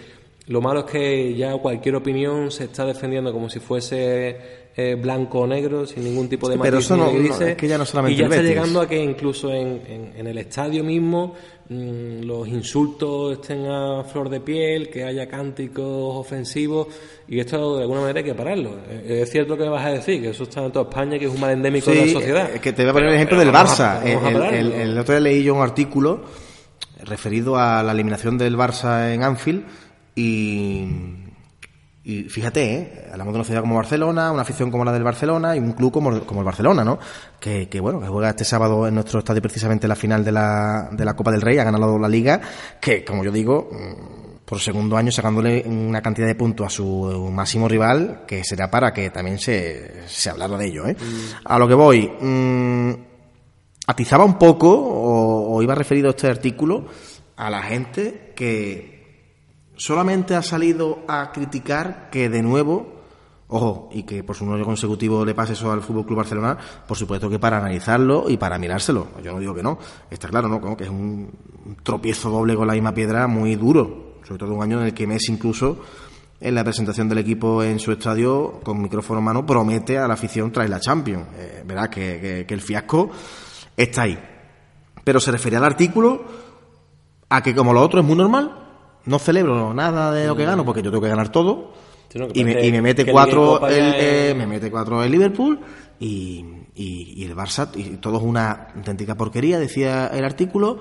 Lo 0.48 0.62
malo 0.62 0.82
es 0.82 0.86
que 0.86 1.34
ya 1.36 1.58
cualquier 1.58 1.96
opinión 1.96 2.52
se 2.52 2.66
está 2.66 2.86
defendiendo 2.86 3.34
como 3.34 3.50
si 3.50 3.60
fuese 3.60 4.65
eh, 4.78 4.96
blanco 4.96 5.40
o 5.40 5.48
negro, 5.48 5.86
sin 5.88 6.04
ningún 6.04 6.28
tipo 6.28 6.50
de 6.50 6.58
pero 6.58 6.74
matiz 6.76 6.86
eso 6.86 6.98
ni 6.98 7.30
no- 7.30 7.40
es 7.48 7.56
que 7.56 7.68
ya 7.68 7.78
no 7.78 7.86
solamente 7.86 8.14
y 8.14 8.18
ya 8.18 8.26
está 8.26 8.42
llegando 8.42 8.82
a 8.82 8.90
que 8.90 9.02
incluso 9.02 9.50
en, 9.52 9.82
en- 9.88 10.14
en 10.18 10.28
el 10.28 10.38
estadio 10.38 10.84
mismo 10.84 11.34
mm, 11.70 12.24
los 12.26 12.46
insultos 12.48 13.40
estén 13.40 13.66
a 13.68 14.04
flor 14.04 14.28
de 14.30 14.42
piel, 14.42 14.90
que 14.90 15.06
haya 15.06 15.28
cánticos 15.28 16.16
ofensivos 16.18 16.88
y 17.28 17.40
esto 17.40 17.78
de 17.78 17.84
alguna 17.84 18.02
manera 18.02 18.20
hay 18.20 18.26
que 18.26 18.36
pararlo. 18.36 18.72
Eh, 18.90 19.22
Es 19.24 19.32
cierto 19.32 19.56
que 19.58 19.64
vas 19.64 19.86
a 19.86 19.92
decir 19.92 20.22
que 20.22 20.30
eso 20.32 20.44
está 20.44 20.66
en 20.66 20.72
toda 20.74 20.90
España, 20.90 21.18
que 21.18 21.26
es 21.26 21.32
un 21.34 21.40
mal 21.40 21.52
endémico 21.52 21.92
de 21.92 22.06
la 22.08 22.12
sociedad. 22.12 22.50
es 22.54 22.60
que 22.60 22.74
te 22.74 22.82
voy 22.84 22.90
a 22.90 22.94
poner 22.94 23.08
Pero- 23.08 23.10
el 23.12 23.16
ejemplo 23.16 23.38
pero 23.38 23.52
del 23.52 23.56
Barça. 23.56 24.02
a 24.02 24.50
el- 24.60 24.72
el 24.74 24.98
otro 25.00 25.14
día 25.16 25.22
leí 25.22 25.42
yo 25.44 25.56
un 25.56 25.62
artículo 25.62 26.26
referido 27.06 27.58
a 27.58 27.82
la 27.82 27.94
eliminación 27.94 28.38
del 28.38 28.58
Barça 28.58 29.14
en 29.14 29.24
Anfield 29.24 29.64
y, 30.16 30.86
y 32.08 32.30
fíjate, 32.30 32.74
¿eh? 32.76 33.08
hablamos 33.12 33.34
de 33.34 33.40
una 33.40 33.46
ciudad 33.46 33.62
como 33.62 33.76
Barcelona, 33.76 34.32
una 34.32 34.44
afición 34.44 34.70
como 34.70 34.86
la 34.86 34.92
del 34.92 35.02
Barcelona 35.02 35.56
y 35.56 35.60
un 35.60 35.74
club 35.74 35.92
como, 35.92 36.24
como 36.24 36.42
el 36.42 36.46
Barcelona, 36.46 36.84
¿no? 36.84 37.00
Que, 37.40 37.68
que, 37.68 37.80
bueno, 37.80 38.00
que 38.00 38.06
juega 38.06 38.30
este 38.30 38.46
sábado 38.46 38.88
en 38.88 38.94
nuestro 38.94 39.18
estadio 39.18 39.42
precisamente 39.42 39.88
la 39.88 39.96
final 39.96 40.24
de 40.24 40.32
la, 40.32 40.90
de 40.92 41.04
la 41.04 41.16
Copa 41.16 41.32
del 41.32 41.42
Rey, 41.42 41.58
ha 41.58 41.64
ganado 41.64 41.98
la 41.98 42.08
Liga, 42.08 42.40
que 42.80 43.04
como 43.04 43.24
yo 43.24 43.32
digo, 43.32 43.70
mm, 43.72 44.46
por 44.46 44.60
segundo 44.60 44.98
año 44.98 45.12
sacándole 45.12 45.64
una 45.66 46.00
cantidad 46.04 46.28
de 46.28 46.36
puntos 46.36 46.68
a 46.68 46.70
su 46.70 47.28
máximo 47.34 47.68
rival, 47.68 48.22
que 48.28 48.44
será 48.44 48.70
para 48.70 48.94
que 48.94 49.10
también 49.10 49.40
se, 49.40 50.08
se 50.08 50.30
hablara 50.30 50.60
de 50.60 50.66
ello, 50.68 50.86
¿eh? 50.86 50.96
A 51.44 51.58
lo 51.58 51.68
que 51.68 51.74
voy, 51.74 52.08
mm, 52.22 52.92
atizaba 53.88 54.26
un 54.26 54.38
poco, 54.38 54.70
o, 54.70 55.56
o 55.56 55.62
iba 55.64 55.74
referido 55.74 56.12
este 56.12 56.28
artículo, 56.28 56.86
a 57.36 57.50
la 57.50 57.64
gente 57.64 58.32
que 58.36 58.95
solamente 59.76 60.36
ha 60.36 60.42
salido 60.42 61.00
a 61.08 61.32
criticar 61.32 62.10
que 62.12 62.30
de 62.30 62.42
nuevo, 62.42 62.94
ojo, 63.48 63.90
y 63.92 64.04
que 64.04 64.24
por 64.24 64.36
su 64.36 64.52
año 64.52 64.66
consecutivo 64.66 65.24
le 65.26 65.36
pase 65.36 65.54
eso 65.54 65.72
al 65.72 65.82
Fútbol 65.82 66.06
Club 66.06 66.18
Barcelona, 66.18 66.58
por 66.88 66.98
supuesto 66.98 67.30
que 67.30 67.40
para 67.40 67.58
analizarlo 67.58 68.26
y 68.30 68.38
para 68.38 68.58
mirárselo. 68.58 69.08
Yo 69.24 69.34
no 69.34 69.40
digo 69.40 69.54
que 69.54 69.64
no, 69.64 69.78
está 70.10 70.28
claro, 70.28 70.48
¿no? 70.48 70.60
Como 70.62 70.76
que 70.78 70.86
es 70.86 70.90
un, 70.90 71.30
tropiezo 71.84 72.30
doble 72.30 72.56
con 72.56 72.68
la 72.68 72.74
misma 72.74 72.94
piedra 72.94 73.28
muy 73.28 73.56
duro, 73.56 74.16
sobre 74.24 74.40
todo 74.40 74.54
un 74.54 74.64
año 74.64 74.80
en 74.80 74.88
el 74.88 74.94
que 74.94 75.08
Messi 75.08 75.32
incluso 75.32 75.80
en 76.40 76.54
la 76.54 76.64
presentación 76.64 77.08
del 77.08 77.20
equipo 77.20 77.64
en 77.64 77.80
su 77.80 77.92
estadio, 77.92 78.60
con 78.64 78.82
micrófono 78.82 79.20
en 79.20 79.26
mano, 79.26 79.46
promete 79.46 79.98
a 79.98 80.08
la 80.08 80.16
afición 80.16 80.52
traer 80.52 80.70
la 80.70 80.80
Champions. 80.80 81.26
Eh, 81.38 81.64
que- 81.90 82.46
que 82.48 82.54
el 82.54 82.62
fiasco 82.62 83.10
está 83.78 84.04
ahí. 84.04 84.20
Pero 85.04 85.20
se 85.20 85.32
refería 85.32 85.60
al 85.60 85.66
artículo 85.66 86.24
a 87.30 87.42
que 87.42 87.56
como 87.56 87.74
lo 87.74 87.82
otro 87.82 88.02
es 88.02 88.06
muy 88.06 88.16
normal, 88.16 88.65
no 89.06 89.20
celebro 89.20 89.74
nada 89.74 90.12
de 90.12 90.28
lo 90.28 90.36
que 90.36 90.46
gano 90.46 90.66
porque 90.66 90.82
yo 90.82 90.90
tengo 90.92 91.02
que 91.04 91.10
ganar 91.10 91.30
todo. 91.30 91.74
Sí, 92.10 92.20
no, 92.20 92.28
que 92.28 92.40
y, 92.40 92.44
me, 92.46 92.52
parece 92.54 92.68
y 92.68 92.72
me 92.72 92.82
mete 92.82 93.02
el 93.04 93.12
cuatro 93.12 93.68
el, 93.68 93.74
eh, 93.96 94.30
es- 94.32 94.36
me 94.38 94.48
mete 94.48 94.72
cuatro 94.72 95.04
el 95.04 95.12
Liverpool 95.12 95.60
y, 96.00 96.46
y- 96.76 97.14
y 97.18 97.26
el 97.26 97.36
Barça 97.36 97.70
y 97.76 97.98
todo 97.98 98.18
es 98.18 98.24
una 98.24 98.68
auténtica 98.76 99.16
porquería 99.16 99.60
decía 99.60 100.08
el 100.08 100.24
artículo 100.24 100.80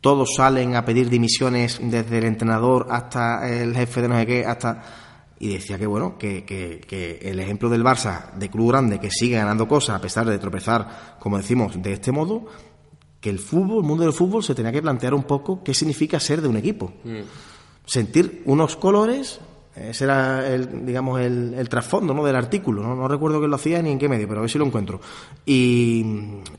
todos 0.00 0.34
salen 0.36 0.74
a 0.74 0.84
pedir 0.84 1.08
dimisiones 1.08 1.78
desde 1.82 2.18
el 2.18 2.24
entrenador 2.24 2.88
hasta 2.90 3.48
el 3.48 3.74
jefe 3.74 4.02
de 4.02 4.08
no 4.08 4.18
sé 4.18 4.26
qué 4.26 4.44
hasta 4.44 4.82
y 5.38 5.48
decía 5.54 5.78
que 5.78 5.86
bueno 5.86 6.18
que, 6.18 6.44
que- 6.44 6.80
que 6.86 7.18
el 7.22 7.38
ejemplo 7.40 7.68
del 7.68 7.84
Barça 7.84 8.32
de 8.34 8.50
club 8.50 8.70
grande 8.72 8.98
que 8.98 9.10
sigue 9.10 9.36
ganando 9.36 9.66
cosas 9.68 9.96
a 9.96 10.00
pesar 10.00 10.26
de 10.26 10.38
tropezar 10.38 11.16
como 11.18 11.36
decimos 11.38 11.80
de 11.80 11.92
este 11.92 12.10
modo 12.12 12.46
que 13.22 13.30
el 13.30 13.38
fútbol 13.38 13.78
el 13.78 13.84
mundo 13.88 14.04
del 14.04 14.12
fútbol 14.12 14.42
se 14.44 14.54
tenía 14.54 14.70
que 14.72 14.82
plantear 14.82 15.14
un 15.14 15.22
poco 15.22 15.62
qué 15.64 15.72
significa 15.72 16.20
ser 16.20 16.42
de 16.42 16.48
un 16.48 16.56
equipo 16.58 16.92
sentir 17.86 18.42
unos 18.46 18.76
colores 18.76 19.40
ese 19.74 20.04
era 20.04 20.46
el, 20.52 20.84
digamos 20.84 21.18
el, 21.20 21.66
trasfondo 21.70 22.12
¿no? 22.12 22.22
del 22.24 22.36
artículo 22.36 22.82
¿no? 22.82 23.08
recuerdo 23.08 23.38
quién 23.38 23.48
lo 23.50 23.56
hacía 23.56 23.80
ni 23.80 23.90
en 23.90 23.98
qué 23.98 24.06
medio 24.08 24.28
pero 24.28 24.40
a 24.40 24.42
ver 24.42 24.50
si 24.50 24.58
lo 24.58 24.66
encuentro 24.66 25.00
y, 25.46 26.04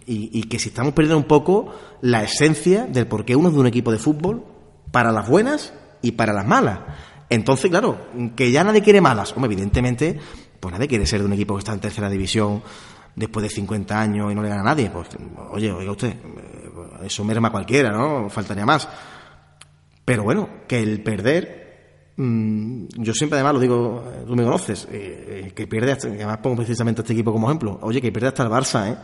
y- 0.08 0.30
y 0.34 0.44
que 0.44 0.58
si 0.58 0.70
estamos 0.70 0.94
perdiendo 0.94 1.18
un 1.18 1.26
poco 1.26 1.68
la 2.02 2.24
esencia 2.24 2.86
del 2.88 3.06
por 3.08 3.24
qué 3.26 3.36
uno 3.36 3.50
es 3.50 3.54
de 3.54 3.60
un 3.60 3.68
equipo 3.68 3.92
de 3.92 4.00
fútbol 4.00 4.44
para 4.92 5.12
las 5.12 5.28
buenas 5.30 5.74
y 6.02 6.14
para 6.14 6.34
las 6.34 6.48
malas 6.48 6.80
entonces 7.30 7.70
claro 7.70 7.98
que 8.36 8.52
ya 8.52 8.64
nadie 8.64 8.82
quiere 8.82 9.00
malas 9.00 9.32
hombre 9.34 9.52
evidentemente 9.54 10.18
pues 10.60 10.74
nadie 10.74 10.88
quiere 10.88 11.06
ser 11.06 11.20
de 11.20 11.26
un 11.28 11.34
equipo 11.34 11.54
que 11.56 11.60
está 11.60 11.74
en 11.74 11.82
tercera 11.82 12.10
división 12.10 12.64
después 13.16 13.44
de 13.44 13.50
50 13.50 14.00
años 14.00 14.32
y 14.32 14.36
no 14.36 14.42
le 14.42 14.50
gana 14.50 14.62
a 14.62 14.66
nadie 14.66 14.90
pues 14.90 15.10
oye 15.52 15.72
oiga 15.72 15.92
usted 15.92 16.10
eh, 16.10 17.06
eso 17.06 17.24
merma 17.24 17.50
a 17.50 17.52
cualquiera 17.52 17.92
no 17.92 18.30
faltaría 18.30 18.66
más 18.66 18.88
pero 20.06 20.24
bueno, 20.24 20.50
que 20.68 20.82
el 20.82 21.02
perder, 21.02 22.12
mm, 22.18 22.86
yo 22.98 23.14
siempre 23.14 23.38
además 23.38 23.54
lo 23.54 23.60
digo, 23.60 24.04
eh, 24.14 24.24
tú 24.28 24.36
me 24.36 24.44
conoces, 24.44 24.88
eh, 24.92 25.46
eh, 25.48 25.52
que 25.56 25.66
pierde, 25.66 25.94
hasta, 25.94 26.10
además 26.10 26.38
pongo 26.40 26.58
precisamente 26.58 27.02
a 27.02 27.04
este 27.04 27.14
equipo 27.14 27.32
como 27.32 27.48
ejemplo, 27.48 27.80
oye, 27.82 28.02
que 28.02 28.12
pierde 28.12 28.28
hasta 28.28 28.44
el 28.44 28.50
Barça, 28.50 28.92
¿eh? 28.92 28.98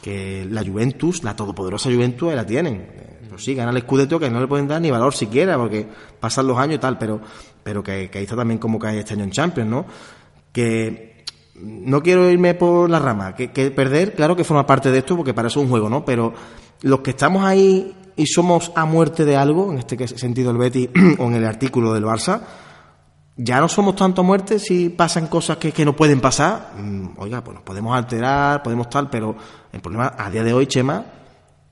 que 0.00 0.46
la 0.50 0.64
Juventus, 0.64 1.22
la 1.24 1.36
todopoderosa 1.36 1.90
Juventus, 1.90 2.30
ahí 2.30 2.36
la 2.36 2.46
tienen. 2.46 2.86
Pues 3.28 3.42
sí, 3.42 3.54
gana 3.54 3.70
el 3.70 3.82
Scudetto 3.82 4.20
que 4.20 4.30
no 4.30 4.40
le 4.40 4.46
pueden 4.46 4.68
dar 4.68 4.80
ni 4.80 4.90
valor 4.90 5.14
siquiera, 5.14 5.56
porque 5.56 5.86
pasan 6.20 6.46
los 6.46 6.58
años 6.58 6.76
y 6.76 6.78
tal, 6.78 6.98
pero, 6.98 7.20
pero 7.62 7.82
que, 7.82 8.08
que 8.10 8.18
ahí 8.18 8.24
está 8.24 8.36
también 8.36 8.58
como 8.58 8.78
cae 8.78 9.00
este 9.00 9.14
año 9.14 9.24
en 9.24 9.30
Champions, 9.30 9.70
¿no? 9.70 9.86
Que 10.52 11.13
no 11.54 12.02
quiero 12.02 12.30
irme 12.30 12.54
por 12.54 12.90
la 12.90 12.98
rama, 12.98 13.34
que, 13.34 13.48
perder, 13.70 14.14
claro 14.14 14.34
que 14.34 14.44
forma 14.44 14.66
parte 14.66 14.90
de 14.90 14.98
esto, 14.98 15.16
porque 15.16 15.34
para 15.34 15.48
eso 15.48 15.60
es 15.60 15.64
un 15.64 15.70
juego, 15.70 15.88
¿no? 15.88 16.04
Pero 16.04 16.32
los 16.82 17.00
que 17.00 17.10
estamos 17.10 17.44
ahí 17.44 17.94
y 18.16 18.26
somos 18.26 18.72
a 18.74 18.84
muerte 18.84 19.24
de 19.24 19.36
algo, 19.36 19.72
en 19.72 19.78
este 19.78 20.06
sentido 20.08 20.50
el 20.50 20.58
Betty 20.58 20.90
o 21.18 21.26
en 21.26 21.34
el 21.34 21.44
artículo 21.44 21.92
del 21.92 22.04
Barça, 22.04 22.40
ya 23.36 23.60
no 23.60 23.68
somos 23.68 23.96
tanto 23.96 24.20
a 24.20 24.24
muerte 24.24 24.58
si 24.58 24.90
pasan 24.90 25.26
cosas 25.26 25.56
que, 25.56 25.72
que 25.72 25.84
no 25.84 25.96
pueden 25.96 26.20
pasar. 26.20 26.72
Mm, 26.76 27.18
oiga, 27.18 27.42
pues 27.42 27.54
nos 27.54 27.64
podemos 27.64 27.96
alterar, 27.96 28.62
podemos 28.62 28.88
tal, 28.88 29.10
pero 29.10 29.36
el 29.72 29.80
problema 29.80 30.14
a 30.16 30.30
día 30.30 30.44
de 30.44 30.52
hoy, 30.52 30.66
Chema, 30.66 31.04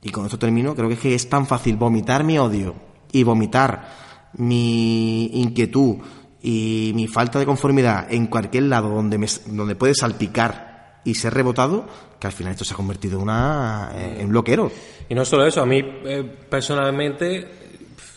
y 0.03 0.11
con 0.11 0.25
esto 0.25 0.39
termino, 0.39 0.75
creo 0.75 0.89
que 0.89 0.95
es 0.95 1.01
que 1.01 1.15
es 1.15 1.29
tan 1.29 1.47
fácil 1.47 1.77
vomitar 1.77 2.25
mi 2.25 2.39
odio 2.39 2.75
y 3.13 3.23
vomitar 3.23 3.89
mi 4.35 5.27
inquietud 5.41 5.99
y 6.43 6.93
mi 6.95 7.07
falta 7.07 7.39
de 7.39 7.47
conformidad 7.47 8.13
en 8.13 8.27
cualquier 8.27 8.65
lado 8.65 8.89
donde, 8.89 9.17
me, 9.17 9.27
donde 9.47 9.77
puede 9.77 9.95
salpicar 9.95 11.01
y 11.05 11.15
ser 11.15 11.35
rebotado, 11.35 11.87
que 12.19 12.27
al 12.27 12.33
final 12.33 12.53
esto 12.53 12.65
se 12.65 12.75
ha 12.75 12.77
convertido 12.77 13.17
en, 13.17 13.23
una, 13.23 13.93
en 13.95 14.27
un 14.27 14.33
loquero. 14.33 14.71
Y 15.09 15.15
no 15.15 15.25
solo 15.25 15.47
eso, 15.47 15.63
a 15.63 15.67
mí 15.67 15.81
eh, 15.81 16.25
personalmente 16.49 17.49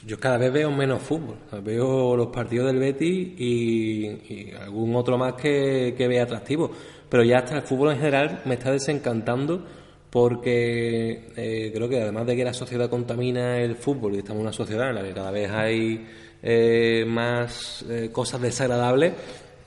yo 0.05 0.19
cada 0.19 0.37
vez 0.37 0.53
veo 0.53 0.71
menos 0.71 1.01
fútbol. 1.01 1.37
Veo 1.63 2.15
los 2.15 2.27
partidos 2.27 2.67
del 2.67 2.79
Betis 2.79 3.39
y, 3.39 4.05
y 4.05 4.51
algún 4.59 4.95
otro 4.95 5.17
más 5.17 5.33
que, 5.33 5.95
que 5.97 6.07
vea 6.07 6.23
atractivo. 6.23 6.71
Pero 7.09 7.23
ya 7.23 7.37
hasta 7.39 7.55
el 7.55 7.63
fútbol 7.63 7.91
en 7.91 7.97
general 7.97 8.41
me 8.45 8.55
está 8.55 8.71
desencantando 8.71 9.65
porque 10.09 11.31
eh, 11.35 11.71
creo 11.73 11.89
que 11.89 12.01
además 12.01 12.25
de 12.25 12.35
que 12.35 12.43
la 12.45 12.53
sociedad 12.53 12.89
contamina 12.89 13.59
el 13.59 13.75
fútbol 13.75 14.15
y 14.15 14.19
estamos 14.19 14.39
en 14.41 14.47
una 14.47 14.53
sociedad 14.53 14.89
en 14.89 14.95
la 14.95 15.03
que 15.03 15.13
cada 15.13 15.31
vez 15.31 15.51
hay 15.51 16.07
eh, 16.47 17.05
más 17.07 17.83
eh, 17.89 18.11
cosas 18.11 18.39
desagradables, 18.39 19.13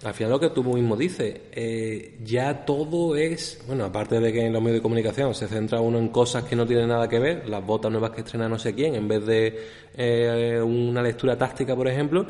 al 0.04 0.14
final 0.14 0.30
lo 0.30 0.38
que 0.38 0.50
tú 0.50 0.62
mismo 0.62 0.96
dices, 0.96 1.40
eh, 1.50 2.16
ya 2.22 2.64
todo 2.64 3.16
es, 3.16 3.60
bueno, 3.66 3.84
aparte 3.84 4.20
de 4.20 4.32
que 4.32 4.46
en 4.46 4.52
los 4.52 4.62
medios 4.62 4.76
de 4.76 4.82
comunicación 4.82 5.34
se 5.34 5.48
centra 5.48 5.80
uno 5.80 5.98
en 5.98 6.10
cosas 6.10 6.44
que 6.44 6.54
no 6.54 6.64
tienen 6.64 6.86
nada 6.86 7.08
que 7.08 7.18
ver, 7.18 7.48
las 7.48 7.66
botas 7.66 7.90
nuevas 7.90 8.12
que 8.12 8.20
estrena 8.20 8.48
no 8.48 8.60
sé 8.60 8.76
quién, 8.76 8.94
en 8.94 9.08
vez 9.08 9.26
de 9.26 10.62
una 10.62 11.02
lectura 11.02 11.36
táctica, 11.36 11.74
por 11.74 11.88
ejemplo, 11.88 12.24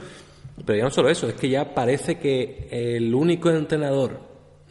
pero 0.65 0.79
ya 0.79 0.85
no 0.85 0.91
solo 0.91 1.11
eso, 1.11 1.29
es 1.29 1.35
que 1.35 1.51
ya 1.51 1.75
parece 1.75 2.19
que 2.19 2.69
el 2.71 3.15
único 3.15 3.51
entrenador 3.51 4.19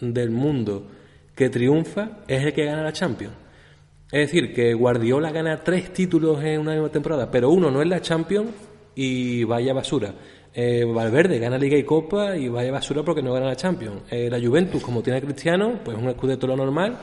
del 0.01 0.31
mundo 0.31 0.88
que 1.36 1.51
triunfa 1.51 2.24
es 2.27 2.43
el 2.43 2.51
que 2.51 2.65
gana 2.65 2.81
la 2.81 2.93
Champions. 2.93 3.36
Es 4.12 4.31
decir, 4.31 4.55
que 4.55 4.74
Guardiola 4.74 5.31
gana 5.31 5.63
tres 5.63 5.93
títulos 5.93 6.43
en 6.43 6.62
una 6.62 6.72
misma 6.72 6.89
temporada, 6.89 7.29
pero 7.29 7.51
uno 7.51 7.69
no 7.69 7.79
es 7.79 7.88
la 7.88 8.01
Champions 8.01 8.50
y 8.98 9.44
vaya 9.44 9.74
basura. 9.74 10.13
Eh, 10.54 10.84
Valverde 10.84 11.38
gana 11.38 11.58
Liga 11.58 11.77
y 11.77 11.84
Copa 11.84 12.36
y 12.36 12.50
vaya 12.50 12.72
basura 12.72 13.04
porque 13.04 13.22
no 13.22 13.32
gana 13.32 13.46
la 13.46 13.56
Champions. 13.56 14.01
Eh, 14.10 14.27
la 14.30 14.39
Juventus, 14.39 14.82
como 14.82 15.04
tiene 15.04 15.20
a 15.20 15.22
Cristiano, 15.22 15.80
pues 15.86 15.96
un 15.96 16.10
escudeto 16.10 16.48
lo 16.48 16.58
normal. 16.58 16.98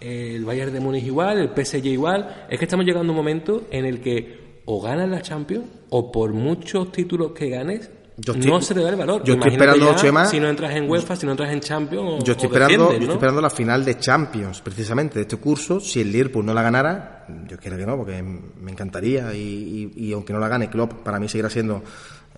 Eh, 0.00 0.34
el 0.36 0.44
Bayern 0.44 0.72
de 0.72 0.78
Múnich 0.78 1.04
igual, 1.04 1.38
el 1.38 1.48
PSG 1.48 1.86
igual. 1.86 2.46
Es 2.48 2.60
que 2.60 2.64
estamos 2.64 2.86
llegando 2.86 3.10
a 3.10 3.12
un 3.12 3.16
momento 3.16 3.64
en 3.72 3.86
el 3.86 4.00
que 4.00 4.62
o 4.66 4.80
ganas 4.80 5.08
la 5.08 5.20
Champions 5.20 5.66
o 5.90 6.12
por 6.12 6.32
muchos 6.32 6.92
títulos 6.92 7.32
que 7.32 7.48
ganes 7.48 7.90
Yo 8.24 8.32
estoy- 8.34 8.50
no 8.50 8.60
se 8.60 8.74
le 8.74 8.82
da 8.82 8.90
el 8.90 8.96
valor. 8.96 9.22
yo 9.24 9.34
estoy 9.34 9.50
Imagínate 9.50 9.64
esperando, 9.70 9.96
ya 9.96 10.02
Chema- 10.02 10.26
Si 10.26 10.38
no 10.40 10.48
entras 10.48 10.74
en 10.76 10.88
UEFA, 10.90 11.16
si 11.16 11.26
no 11.26 11.32
entras 11.32 11.52
en 11.52 11.60
Champions. 11.60 12.24
Yo 12.24 12.32
estoy 12.32 12.46
o 12.46 12.52
esperando, 12.52 12.84
yo 12.84 12.88
¿no? 12.90 12.92
estoy 13.00 13.14
esperando 13.14 13.40
la 13.40 13.50
final 13.50 13.84
de 13.84 13.98
Champions, 13.98 14.60
precisamente, 14.60 15.14
de 15.16 15.22
este 15.22 15.36
curso. 15.38 15.80
Si 15.80 16.00
el 16.00 16.12
Liverpool 16.12 16.44
no 16.46 16.54
la 16.54 16.62
ganara, 16.62 17.26
yo 17.48 17.56
quiero 17.58 17.76
que 17.76 17.86
no, 17.86 17.96
porque 17.96 18.22
me 18.22 18.70
encantaría. 18.70 19.34
Y, 19.34 19.90
y- 19.96 20.06
y 20.08 20.12
aunque 20.12 20.32
no 20.32 20.38
la 20.38 20.48
gane, 20.48 20.68
Klopp 20.70 21.02
para 21.02 21.18
mí 21.18 21.28
seguirá 21.28 21.48
siendo, 21.50 21.82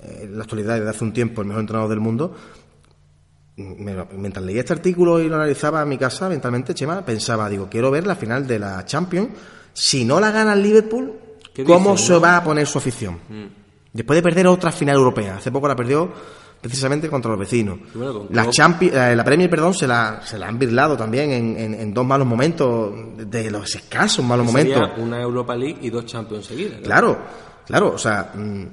eh, 0.02 0.20
en 0.24 0.36
la 0.38 0.44
actualidad, 0.44 0.76
desde 0.76 0.90
hace 0.90 1.04
un 1.04 1.12
tiempo, 1.12 1.40
el 1.42 1.48
mejor 1.48 1.60
entrenador 1.60 1.90
del 1.90 2.00
mundo. 2.00 2.34
Me 3.56 3.94
mientras 4.16 4.44
leía 4.44 4.60
este 4.60 4.72
artículo 4.72 5.20
y 5.20 5.28
lo 5.28 5.36
analizaba 5.36 5.80
en 5.82 5.88
mi 5.88 5.96
casa, 5.96 6.28
mentalmente, 6.28 6.74
Chema, 6.74 7.04
pensaba, 7.04 7.48
digo, 7.48 7.68
quiero 7.70 7.88
ver 7.90 8.04
la 8.04 8.16
final 8.16 8.46
de 8.48 8.58
la 8.58 8.84
Champions. 8.84 9.28
Si 9.72 10.04
no 10.04 10.18
la 10.18 10.32
gana 10.32 10.54
el 10.54 10.62
Liverpool, 10.62 11.12
¿Qué 11.54 11.62
¿cómo 11.62 11.96
se 11.96 12.14
no? 12.14 12.20
va 12.20 12.36
a 12.38 12.42
poner 12.42 12.66
su 12.66 12.78
afición? 12.78 13.18
Después 13.94 14.16
de 14.18 14.22
perder 14.22 14.46
otra 14.48 14.70
final 14.72 14.96
europea. 14.96 15.36
Hace 15.36 15.50
poco 15.50 15.66
la 15.68 15.74
perdió 15.76 16.12
precisamente 16.60 17.08
contra 17.08 17.30
los 17.30 17.38
vecinos. 17.40 17.78
Bueno, 17.94 18.26
la, 18.30 18.50
Champions, 18.50 18.94
eh, 18.94 19.14
la 19.16 19.22
Premier, 19.24 19.48
perdón, 19.48 19.72
se 19.74 19.86
la, 19.86 20.20
se 20.24 20.36
la 20.38 20.48
han 20.48 20.58
birlado 20.58 20.96
también 20.96 21.30
en, 21.30 21.56
en- 21.58 21.74
en 21.74 21.94
dos 21.94 22.04
malos 22.04 22.26
momentos, 22.26 22.92
de 23.18 23.50
los 23.50 23.74
escasos 23.74 24.24
malos 24.24 24.50
Sería 24.50 24.78
momentos. 24.78 24.98
una 25.04 25.20
Europa 25.22 25.54
League 25.54 25.78
y 25.82 25.90
dos 25.90 26.06
Champions 26.06 26.46
seguidas. 26.46 26.80
Claro, 26.82 27.18
claro, 27.66 27.92
o 27.94 27.98
sea, 27.98 28.32
mm, 28.34 28.64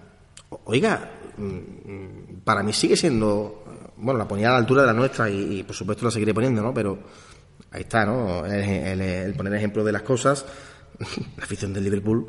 oiga, 0.65 1.11
mm, 1.37 1.43
mm, 1.43 2.41
para 2.43 2.63
mí 2.63 2.73
sigue 2.73 2.95
siendo, 2.97 3.63
bueno, 3.97 4.17
la 4.17 4.27
ponía 4.27 4.49
a 4.49 4.51
la 4.53 4.57
altura 4.57 4.81
de 4.81 4.87
la 4.87 4.93
nuestra 4.93 5.29
y, 5.29 5.59
y, 5.59 5.63
por 5.63 5.75
supuesto 5.75 6.03
la 6.05 6.11
seguiré 6.11 6.33
poniendo, 6.33 6.61
¿no? 6.63 6.73
Pero 6.73 6.97
ahí 7.71 7.81
está, 7.81 8.05
¿no? 8.05 8.45
El, 8.45 8.53
el- 8.63 9.01
el 9.01 9.33
poner 9.35 9.53
ejemplo 9.53 9.83
de 9.83 9.91
las 9.91 10.01
cosas, 10.01 10.45
la 11.37 11.43
afición 11.43 11.73
del 11.73 11.83
Liverpool 11.83 12.25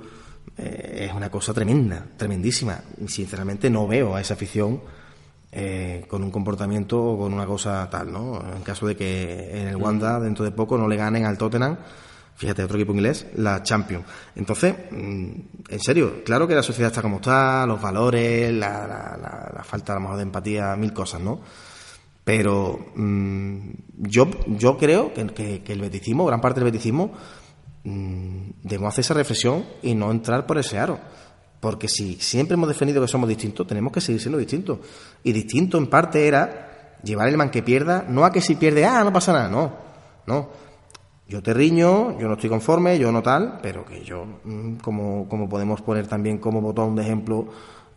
eh, 0.59 1.07
es 1.09 1.15
una 1.15 1.31
cosa 1.31 1.53
tremenda, 1.55 2.05
tremendísima. 2.17 2.81
Sinceramente 3.07 3.71
no 3.71 3.87
veo 3.87 4.15
a 4.17 4.21
esa 4.21 4.35
afición 4.35 4.81
eh, 5.51 6.05
con 6.09 6.23
un 6.23 6.31
comportamiento 6.31 7.03
o 7.03 7.19
con 7.19 7.33
una 7.35 7.47
cosa 7.47 7.89
tal, 7.91 8.13
¿no? 8.13 8.43
En 8.57 8.63
caso 8.63 8.87
de 8.87 8.97
que 8.97 9.51
en 9.61 9.69
el 9.69 9.77
Wanda 9.77 10.19
dentro 10.21 10.45
de 10.45 10.51
poco 10.51 10.79
no 10.79 10.89
le 10.89 10.97
ganen 10.97 11.27
al 11.27 11.37
Tottenham, 11.39 11.77
fíjate, 12.37 12.65
otro 12.65 12.77
equipo 12.79 12.93
inglés, 12.93 13.27
la 13.37 13.63
Champions. 13.63 14.05
Entonces, 14.35 14.75
mm, 14.91 15.31
en 15.69 15.81
serio, 15.81 16.23
claro 16.25 16.49
que 16.49 16.55
la 16.55 16.63
sociedad 16.63 16.91
está 16.91 17.03
como 17.03 17.17
está, 17.17 17.67
los 17.67 17.81
valores, 17.81 18.51
la, 18.53 18.87
la- 18.87 19.19
la- 19.21 19.53
la 19.55 19.63
falta 19.65 19.93
a 19.93 19.97
lo 19.97 20.01
mejor 20.03 20.17
de 20.17 20.23
empatía, 20.23 20.75
mil 20.77 20.93
cosas, 20.95 21.21
¿no? 21.21 21.41
Pero 22.25 22.79
mm, 22.95 23.59
yo, 23.99 24.29
yo 24.47 24.79
creo 24.79 25.13
que, 25.13 25.27
que- 25.27 25.63
que 25.63 25.73
el 25.73 25.81
beticismo, 25.81 26.25
gran 26.25 26.41
parte 26.41 26.61
del 26.61 26.71
beticismo, 26.71 27.13
mm, 27.85 28.51
debemos 28.63 28.93
hacer 28.93 29.03
esa 29.03 29.15
reflexión 29.15 29.65
y 29.83 29.95
no 29.95 30.11
entrar 30.11 30.47
por 30.47 30.59
ese 30.59 30.79
aro. 30.79 30.99
Porque 31.61 31.87
si 31.89 32.15
siempre 32.17 32.55
hemos 32.55 32.69
defendido 32.69 33.01
que 33.01 33.09
somos 33.09 33.29
distintos, 33.29 33.67
tenemos 33.67 33.93
que 33.93 34.01
seguir 34.01 34.21
siendo 34.21 34.39
distintos. 34.39 34.79
Y 35.23 35.33
distinto 35.33 35.79
en 35.79 35.87
parte 35.87 36.27
era 36.27 36.99
llevar 37.03 37.29
el 37.29 37.37
man 37.37 37.51
que 37.51 37.63
pierda, 37.63 38.05
no 38.09 38.25
a 38.25 38.33
que 38.33 38.41
si 38.41 38.57
pierde, 38.57 38.85
ah, 38.85 39.05
no 39.05 39.13
pasa 39.13 39.33
nada, 39.33 39.49
no, 39.49 39.73
no. 40.27 40.49
Yo 41.29 41.43
te 41.43 41.55
riño, 41.55 42.19
yo 42.19 42.27
no 42.27 42.35
estoy 42.35 42.51
conforme, 42.51 42.99
yo 42.99 43.11
no 43.13 43.23
tal, 43.23 43.61
pero 43.63 43.85
que 43.85 44.05
yo, 44.05 44.27
mm, 44.45 44.77
como, 44.77 45.29
como 45.29 45.49
podemos 45.49 45.81
poner 45.83 46.07
también 46.07 46.39
como 46.39 46.61
botón 46.61 46.97
de 46.97 47.03
ejemplo 47.03 47.47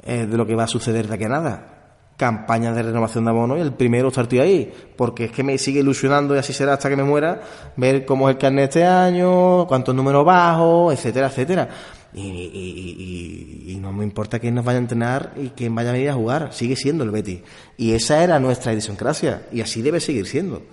eh, 0.04 0.26
de 0.26 0.38
lo 0.38 0.46
que 0.46 0.56
va 0.56 0.66
a 0.66 0.68
suceder 0.68 1.08
de 1.08 1.16
aquí 1.16 1.24
a 1.24 1.30
nada. 1.30 1.75
Campaña 2.18 2.72
de 2.74 2.84
renovación 2.84 3.26
de 3.26 3.32
abono 3.32 3.58
y 3.58 3.62
el 3.62 3.74
primero 3.74 4.08
estar 4.08 4.28
tío 4.28 4.42
ahí, 4.42 4.72
porque 4.96 5.26
es 5.26 5.32
que 5.32 5.44
me 5.44 5.58
sigue 5.58 5.82
ilusionando 5.82 6.36
y 6.36 6.40
así 6.40 6.54
será 6.54 6.74
hasta 6.74 6.90
que 6.90 6.96
me 6.96 7.04
muera, 7.04 7.42
ver 7.76 8.06
cómo 8.06 8.30
es 8.30 8.36
el 8.36 8.42
carnet 8.42 8.70
este 8.70 8.86
año, 8.86 9.68
cuántos 9.68 9.94
números 9.94 10.26
bajos, 10.26 10.94
etcétera, 10.94 11.28
etcétera. 11.28 11.70
Y 12.14 13.78
no 13.82 13.92
me 13.92 14.06
importa 14.06 14.40
quién 14.40 14.56
nos 14.56 14.64
vaya 14.64 14.78
a 14.78 14.82
entrenar 14.82 15.34
y 15.36 15.50
quién 15.50 15.76
vaya 15.76 15.90
a 15.90 15.94
venir 15.94 16.10
a 16.10 16.14
jugar, 16.14 16.54
sigue 16.54 16.78
siendo 16.78 17.04
el 17.04 17.12
Betis. 17.12 17.42
Y 17.76 17.92
esa 17.92 18.24
era 18.24 18.40
nuestra 18.40 18.72
idiosincrasia, 18.72 19.48
y 19.52 19.60
así 19.60 19.82
debe 19.82 20.00
seguir 20.00 20.26
siendo 20.26 20.64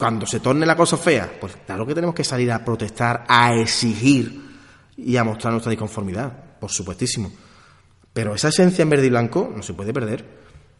cuando 0.00 0.24
se 0.24 0.40
torne 0.40 0.64
la 0.64 0.76
cosa 0.76 0.96
fea, 0.96 1.30
pues 1.38 1.58
claro 1.66 1.84
que 1.84 1.94
tenemos 1.94 2.14
que 2.14 2.24
salir 2.24 2.50
a 2.50 2.64
protestar, 2.64 3.26
a 3.28 3.54
exigir 3.54 4.48
y 4.96 5.14
a 5.18 5.24
mostrar 5.24 5.52
nuestra 5.52 5.68
disconformidad, 5.68 6.32
por 6.58 6.70
supuestísimo. 6.70 7.30
Pero 8.20 8.34
esa 8.34 8.48
esencia 8.48 8.82
en 8.82 8.90
verde 8.90 9.06
y 9.06 9.08
blanco 9.08 9.50
no 9.56 9.62
se 9.62 9.72
puede 9.72 9.94
perder. 9.94 10.26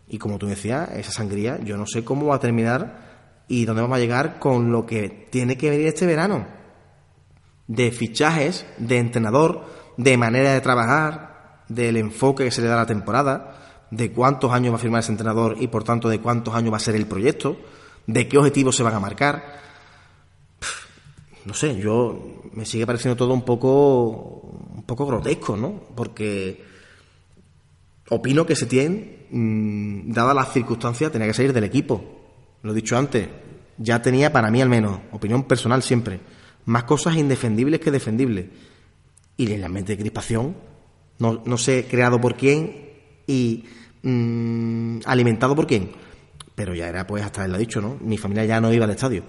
Y 0.08 0.18
como 0.18 0.36
tú 0.36 0.46
decías, 0.46 0.90
esa 0.90 1.10
sangría, 1.10 1.58
yo 1.64 1.78
no 1.78 1.86
sé 1.86 2.04
cómo 2.04 2.26
va 2.26 2.36
a 2.36 2.38
terminar 2.38 3.44
y 3.48 3.64
dónde 3.64 3.80
vamos 3.80 3.96
a 3.96 3.98
llegar 3.98 4.38
con 4.38 4.70
lo 4.70 4.84
que 4.84 5.26
tiene 5.30 5.56
que 5.56 5.70
venir 5.70 5.86
este 5.86 6.04
verano. 6.04 6.46
De 7.66 7.92
fichajes, 7.92 8.66
de 8.76 8.98
entrenador, 8.98 9.64
de 9.96 10.18
manera 10.18 10.52
de 10.52 10.60
trabajar, 10.60 11.62
del 11.66 11.96
enfoque 11.96 12.44
que 12.44 12.50
se 12.50 12.60
le 12.60 12.68
da 12.68 12.74
a 12.74 12.80
la 12.80 12.86
temporada, 12.86 13.86
de 13.90 14.12
cuántos 14.12 14.52
años 14.52 14.74
va 14.74 14.76
a 14.76 14.80
firmar 14.80 15.00
ese 15.00 15.12
entrenador 15.12 15.56
y 15.58 15.68
por 15.68 15.82
tanto 15.82 16.10
de 16.10 16.20
cuántos 16.20 16.54
años 16.54 16.74
va 16.74 16.76
a 16.76 16.80
ser 16.80 16.94
el 16.94 17.06
proyecto, 17.06 17.56
de 18.06 18.28
qué 18.28 18.36
objetivos 18.36 18.76
se 18.76 18.82
van 18.82 18.96
a 18.96 19.00
marcar. 19.00 19.60
No 21.46 21.54
sé, 21.54 21.74
yo 21.78 22.42
me 22.52 22.66
sigue 22.66 22.86
pareciendo 22.86 23.16
todo 23.16 23.32
un 23.32 23.46
poco 23.46 24.42
un 24.74 24.82
poco 24.82 25.06
grotesco, 25.06 25.56
¿no? 25.56 25.80
Porque 25.94 26.68
opino 28.10 28.44
que 28.44 28.56
Setién, 28.56 29.26
mm, 29.30 30.12
dadas 30.12 30.34
las 30.34 30.52
circunstancias, 30.52 31.10
tenía 31.10 31.28
que 31.28 31.34
salir 31.34 31.52
del 31.52 31.64
equipo. 31.64 32.02
Lo 32.62 32.72
he 32.72 32.74
dicho 32.74 32.98
antes, 32.98 33.28
ya 33.78 34.02
tenía 34.02 34.32
para 34.32 34.50
mí 34.50 34.60
al 34.60 34.68
menos, 34.68 35.00
opinión 35.12 35.44
personal 35.44 35.82
siempre, 35.82 36.20
más 36.66 36.84
cosas 36.84 37.16
indefendibles 37.16 37.80
que 37.80 37.90
defendibles. 37.90 38.46
Y 39.36 39.50
el 39.50 39.64
ambiente 39.64 39.96
de 39.96 40.02
crispación, 40.02 40.56
no, 41.18 41.42
no 41.44 41.56
sé 41.56 41.86
creado 41.88 42.20
por 42.20 42.36
quién 42.36 42.90
y 43.26 43.64
mm, 44.02 44.98
alimentado 45.06 45.56
por 45.56 45.66
quién. 45.66 45.92
Pero 46.54 46.74
ya 46.74 46.88
era, 46.88 47.06
pues, 47.06 47.24
hasta 47.24 47.44
él 47.44 47.52
lo 47.52 47.56
ha 47.56 47.60
dicho, 47.60 47.80
¿no? 47.80 47.96
Mi 48.00 48.18
familia 48.18 48.44
ya 48.44 48.60
no 48.60 48.72
iba 48.72 48.84
al 48.84 48.90
estadio. 48.90 49.22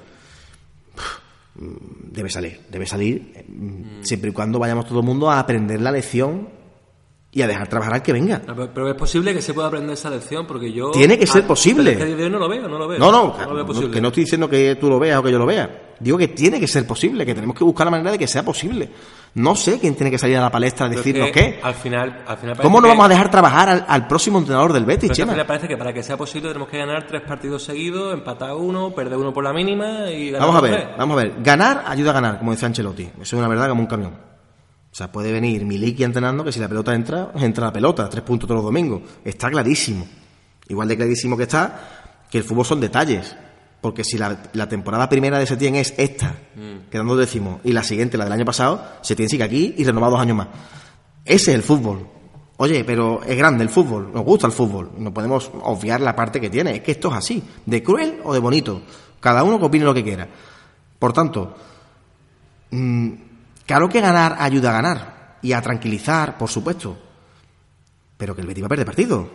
Mm, 1.56 2.12
Debe 2.12 2.30
salir, 2.30 2.60
debe 2.70 2.86
salir, 2.86 3.32
eh, 3.36 3.46
mm, 3.48 4.04
siempre 4.04 4.32
y 4.32 4.34
cuando 4.34 4.60
vayamos 4.60 4.86
todo 4.88 5.00
el 5.00 5.06
mundo 5.06 5.30
a 5.30 5.40
aprender 5.40 5.80
la 5.82 5.92
lección 5.92 6.61
y 7.34 7.42
a 7.42 7.48
dejar 7.48 7.68
trabajar 7.70 7.94
al 7.94 8.02
que 8.04 8.12
venga. 8.12 8.42
Ah, 8.46 8.54
Pero 8.56 8.70
pero 8.74 8.90
es 8.90 8.96
posible 8.96 9.34
que 9.34 9.42
se 9.42 9.54
pueda 9.54 9.68
aprender 9.70 9.94
esa 9.94 10.10
lección 10.10 10.46
porque 10.46 10.74
yo... 10.74 10.92
Tiene 10.92 11.18
que 11.18 11.26
ser 11.26 11.44
Ah, 11.44 11.48
posible. 11.48 11.94
pero 11.94 12.06
es 12.10 12.16
que 12.18 12.24
hoy 12.26 12.30
no 12.30 12.40
lo 12.40 12.50
veo, 12.50 12.68
no 12.68 12.78
lo 12.78 12.88
veo. 12.90 13.00
No, 13.00 13.10
no, 13.12 13.36
lo 13.54 13.54
veo 13.66 13.82
no, 13.84 13.92
que 13.92 14.02
no 14.02 14.10
estoy 14.10 14.24
diciendo 14.26 14.50
que 14.50 14.76
tú 14.76 14.90
lo 14.90 15.00
veas 15.00 15.20
o 15.20 15.24
que 15.24 15.32
yo 15.32 15.40
lo 15.40 15.46
vea. 15.46 15.94
Digo 16.00 16.18
que 16.18 16.28
tiene 16.30 16.60
que 16.60 16.68
ser 16.68 16.86
posible, 16.86 17.26
que 17.26 17.34
tenemos 17.36 17.56
que 17.56 17.64
buscar 17.64 17.86
la 17.86 17.92
manera 17.92 18.12
de 18.12 18.18
que 18.20 18.28
sea 18.28 18.44
posible. 18.44 18.90
No 19.36 19.56
sé 19.56 19.80
quién 19.80 19.96
tiene 19.96 20.12
que 20.12 20.18
salir 20.18 20.36
a 20.36 20.42
la 20.42 20.50
palestra 20.52 20.88
a 20.88 20.90
es 20.90 20.98
decirnos 20.98 21.28
que 21.28 21.32
qué. 21.32 21.60
Al 21.64 21.74
final, 21.76 22.24
al 22.28 22.38
final 22.38 22.58
¿Cómo 22.58 22.82
no 22.82 22.88
vamos 22.90 23.06
a 23.06 23.10
dejar 23.10 23.32
trabajar 23.32 23.70
al, 23.70 23.86
al 23.88 24.08
próximo 24.08 24.40
entrenador 24.40 24.74
del 24.74 24.84
Betis, 24.84 25.12
al 25.12 25.16
Chema? 25.16 25.32
final 25.32 25.46
parece 25.46 25.68
que 25.70 25.78
para 25.78 25.94
que 25.94 26.04
sea 26.04 26.18
posible 26.18 26.50
tenemos 26.50 26.68
que 26.68 26.80
ganar 26.80 27.08
tres 27.08 27.22
partidos 27.22 27.64
seguidos, 27.64 28.14
empatar 28.14 28.54
uno, 28.56 28.94
perder 28.94 29.18
uno 29.18 29.32
por 29.32 29.44
la 29.46 29.54
mínima 29.54 30.10
y 30.12 30.32
ganar 30.32 30.48
Vamos 30.50 30.62
a 30.62 30.68
ver, 30.68 30.74
tres. 30.82 30.98
vamos 30.98 31.18
a 31.18 31.24
ver. 31.24 31.34
Ganar 31.42 31.84
ayuda 31.88 32.10
a 32.10 32.14
ganar, 32.16 32.40
como 32.40 32.52
decía 32.52 32.68
Ancelotti. 32.68 33.04
Eso 33.04 33.22
es 33.22 33.34
una 33.34 33.48
verdad 33.48 33.70
como 33.70 33.82
un 33.82 33.88
camión. 33.88 34.31
O 34.92 34.96
sea, 34.96 35.12
puede 35.12 35.32
venir 35.32 35.66
Miliki 35.66 36.04
entrenando 36.04 36.44
que 36.44 36.52
si 36.52 36.60
la 36.60 36.68
pelota 36.68 36.94
entra, 36.94 37.32
entra 37.36 37.68
la 37.68 37.74
pelota, 37.74 38.10
tres 38.10 38.24
puntos 38.24 38.48
todos 38.48 38.58
los 38.58 38.66
domingos. 38.66 39.02
Está 39.24 39.50
clarísimo. 39.50 40.06
Igual 40.68 40.90
de 40.90 40.98
clarísimo 40.98 41.38
que 41.38 41.44
está 41.44 42.02
que 42.30 42.40
el 42.40 42.44
fútbol 42.44 42.66
son 42.66 42.80
detalles. 42.80 43.36
Porque 43.80 44.04
si 44.04 44.18
la, 44.18 44.44
la 44.54 44.70
temporada 44.70 45.10
primera 45.10 45.40
de 45.40 45.48
Setién 45.48 45.76
es 45.76 45.94
esta, 45.98 46.36
quedando 46.92 47.16
décimo, 47.16 47.60
y 47.64 47.72
la 47.72 47.84
siguiente, 47.84 48.16
la 48.16 48.26
del 48.26 48.34
año 48.34 48.46
pasado, 48.46 48.84
Setién 49.02 49.28
sigue 49.28 49.44
aquí 49.44 49.74
y 49.76 49.84
renovado 49.84 50.12
dos 50.12 50.22
años 50.22 50.38
más. 50.38 50.48
Ese 51.26 51.52
es 51.52 51.56
el 51.56 51.64
fútbol. 51.64 52.08
Oye, 52.58 52.84
pero 52.84 53.24
es 53.24 53.36
grande 53.36 53.64
el 53.64 53.70
fútbol, 53.72 54.12
nos 54.14 54.24
gusta 54.24 54.46
el 54.46 54.54
fútbol, 54.54 54.92
no 55.00 55.12
podemos 55.12 55.50
obviar 55.64 56.00
la 56.00 56.16
parte 56.16 56.40
que 56.40 56.52
tiene. 56.52 56.76
Es 56.76 56.82
que 56.82 56.92
esto 56.92 57.08
es 57.08 57.16
así, 57.16 57.44
de 57.66 57.82
cruel 57.82 58.20
o 58.24 58.34
de 58.36 58.40
bonito. 58.40 58.84
Cada 59.20 59.44
uno 59.44 59.58
que 59.58 59.66
opine 59.66 59.84
lo 59.84 59.96
que 59.96 60.04
quiera. 60.04 60.28
Por 61.00 61.12
tanto, 61.12 61.56
mm, 62.70 63.14
claro 63.72 63.88
que 63.88 64.02
ganar 64.02 64.36
ayuda 64.38 64.70
a 64.70 64.74
ganar 64.74 65.38
y 65.42 65.54
a 65.54 65.62
tranquilizar, 65.62 66.38
por 66.38 66.50
supuesto. 66.50 66.98
Pero 68.18 68.36
que 68.36 68.42
el 68.42 68.48
Betis 68.48 68.64
va 68.64 68.66
a 68.66 68.70
perder 68.70 68.86
partido. 68.86 69.30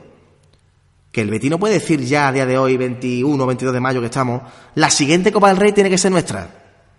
Que 1.11 1.23
el 1.23 1.31
Betis 1.31 1.51
no 1.51 1.59
puede 1.59 1.73
decir 1.73 2.03
ya 2.03 2.29
a 2.29 2.33
día 2.33 2.45
de 2.45 2.59
hoy, 2.59 2.77
21, 2.77 3.47
22 3.47 3.73
de 3.73 3.81
mayo 3.81 4.01
que 4.01 4.09
estamos, 4.09 4.43
la 4.75 4.91
siguiente 4.91 5.33
Copa 5.33 5.49
del 5.49 5.57
Rey 5.57 5.73
tiene 5.73 5.89
que 5.89 5.97
ser 5.97 6.13
nuestra. 6.13 6.51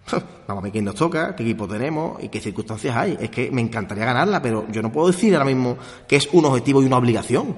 Vamos 0.47 0.61
a 0.61 0.63
ver 0.63 0.71
quién 0.71 0.85
nos 0.85 0.95
toca, 0.95 1.35
qué 1.35 1.43
equipo 1.43 1.67
tenemos 1.67 2.23
y 2.23 2.29
qué 2.29 2.41
circunstancias 2.41 2.97
hay. 2.97 3.15
Es 3.21 3.29
que 3.29 3.51
me 3.51 3.61
encantaría 3.61 4.05
ganarla, 4.05 4.41
pero 4.41 4.65
yo 4.71 4.81
no 4.81 4.91
puedo 4.91 5.05
decir 5.05 5.35
ahora 5.35 5.45
mismo 5.45 5.77
que 6.07 6.15
es 6.15 6.27
un 6.31 6.43
objetivo 6.43 6.81
y 6.81 6.87
una 6.87 6.97
obligación. 6.97 7.55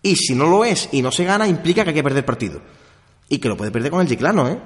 Y 0.00 0.16
si 0.16 0.34
no 0.34 0.46
lo 0.46 0.64
es 0.64 0.88
y 0.92 1.02
no 1.02 1.12
se 1.12 1.24
gana, 1.24 1.46
implica 1.46 1.84
que 1.84 1.90
hay 1.90 1.94
que 1.94 2.02
perder 2.02 2.24
partido. 2.24 2.62
Y 3.28 3.36
que 3.36 3.50
lo 3.50 3.56
puede 3.58 3.70
perder 3.70 3.90
con 3.90 4.00
el 4.00 4.08
Chiclano, 4.08 4.48
¿eh? 4.48 4.58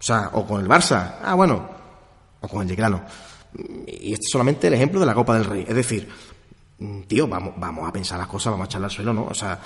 O 0.00 0.02
sea, 0.02 0.30
o 0.32 0.44
con 0.44 0.60
el 0.60 0.68
Barça. 0.68 1.18
Ah, 1.22 1.34
bueno. 1.34 1.83
O 2.44 2.48
con 2.48 2.62
el 2.62 2.68
Chiclano. 2.68 3.02
Y 3.86 4.12
este 4.12 4.24
es 4.24 4.30
solamente 4.30 4.66
el 4.66 4.74
ejemplo 4.74 5.00
de 5.00 5.06
la 5.06 5.14
Copa 5.14 5.34
del 5.34 5.44
Rey. 5.44 5.64
Es 5.66 5.74
decir, 5.74 6.08
tío, 7.06 7.26
vamos, 7.28 7.54
vamos 7.56 7.88
a 7.88 7.92
pensar 7.92 8.18
las 8.18 8.28
cosas, 8.28 8.52
vamos 8.52 8.66
a 8.66 8.68
echarle 8.68 8.86
al 8.86 8.90
suelo, 8.90 9.12
¿no? 9.12 9.24
O 9.24 9.34
sea, 9.34 9.58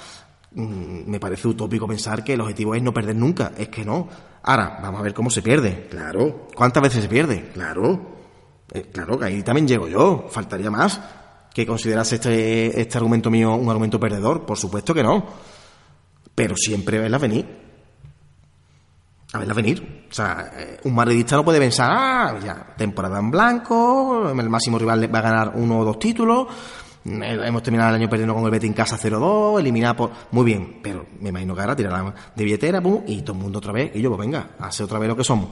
mm, 0.52 1.10
me 1.10 1.18
parece 1.18 1.48
utópico 1.48 1.86
pensar 1.86 2.22
que 2.22 2.34
el 2.34 2.40
objetivo 2.40 2.74
es 2.74 2.82
no 2.82 2.92
perder 2.92 3.16
nunca. 3.16 3.52
Es 3.56 3.68
que 3.68 3.84
no. 3.84 4.08
Ahora, 4.42 4.78
vamos 4.82 5.00
a 5.00 5.02
ver 5.02 5.14
cómo 5.14 5.30
se 5.30 5.42
pierde. 5.42 5.88
Claro. 5.90 6.48
¿Cuántas 6.54 6.82
veces 6.82 7.02
se 7.02 7.08
pierde? 7.08 7.50
Claro. 7.52 8.18
Eh, 8.72 8.86
claro, 8.92 9.18
que 9.18 9.24
ahí 9.24 9.42
también 9.42 9.66
llego 9.66 9.88
yo. 9.88 10.28
Faltaría 10.30 10.70
más 10.70 11.00
que 11.52 11.66
considerase 11.66 12.16
este, 12.16 12.80
este 12.80 12.98
argumento 12.98 13.30
mío 13.30 13.54
un 13.54 13.68
argumento 13.68 13.98
perdedor. 13.98 14.44
Por 14.44 14.58
supuesto 14.58 14.94
que 14.94 15.02
no. 15.02 15.26
Pero 16.34 16.54
siempre 16.56 16.98
verla 16.98 17.18
venir. 17.18 17.46
A 19.32 19.38
verla 19.38 19.54
venir. 19.54 19.97
O 20.10 20.14
sea, 20.14 20.52
eh, 20.56 20.80
un 20.84 20.94
madridista 20.94 21.36
no 21.36 21.44
puede 21.44 21.58
pensar, 21.58 21.90
ah, 21.92 22.38
ya, 22.42 22.74
temporada 22.76 23.18
en 23.18 23.30
blanco, 23.30 24.30
el 24.30 24.48
máximo 24.48 24.78
rival 24.78 25.14
va 25.14 25.18
a 25.18 25.22
ganar 25.22 25.52
uno 25.54 25.80
o 25.80 25.84
dos 25.84 25.98
títulos, 25.98 26.46
eh, 27.08 27.40
hemos 27.44 27.62
terminado 27.62 27.90
el 27.90 27.96
año 27.96 28.08
perdiendo 28.08 28.34
con 28.34 28.44
el 28.44 28.50
Betis 28.50 28.68
en 28.68 28.74
casa 28.74 28.98
0-2, 28.98 29.60
eliminado 29.60 29.96
por... 29.96 30.10
Muy 30.32 30.44
bien, 30.44 30.80
pero 30.82 31.06
me 31.20 31.30
imagino 31.30 31.54
que 31.54 31.60
ahora 31.60 31.76
tirarán 31.76 32.14
de 32.34 32.44
billetera, 32.44 32.80
pum, 32.80 33.02
y 33.06 33.22
todo 33.22 33.36
el 33.36 33.42
mundo 33.42 33.58
otra 33.58 33.72
vez, 33.72 33.92
y 33.94 34.00
yo, 34.00 34.10
pues 34.10 34.20
venga, 34.20 34.50
hace 34.58 34.84
otra 34.84 34.98
vez 34.98 35.08
lo 35.08 35.16
que 35.16 35.24
somos. 35.24 35.50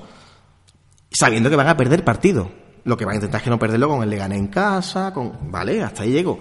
Sabiendo 1.10 1.48
que 1.48 1.56
van 1.56 1.68
a 1.68 1.76
perder 1.76 2.04
partido. 2.04 2.50
Lo 2.84 2.96
que 2.96 3.04
van 3.04 3.12
a 3.12 3.16
intentar 3.16 3.40
es 3.40 3.44
que 3.44 3.50
no 3.50 3.58
perderlo 3.58 3.88
con 3.88 4.02
el 4.02 4.10
Leganés 4.10 4.38
en 4.38 4.48
casa, 4.48 5.12
con... 5.12 5.50
Vale, 5.50 5.82
hasta 5.82 6.02
ahí 6.02 6.12
llego. 6.12 6.38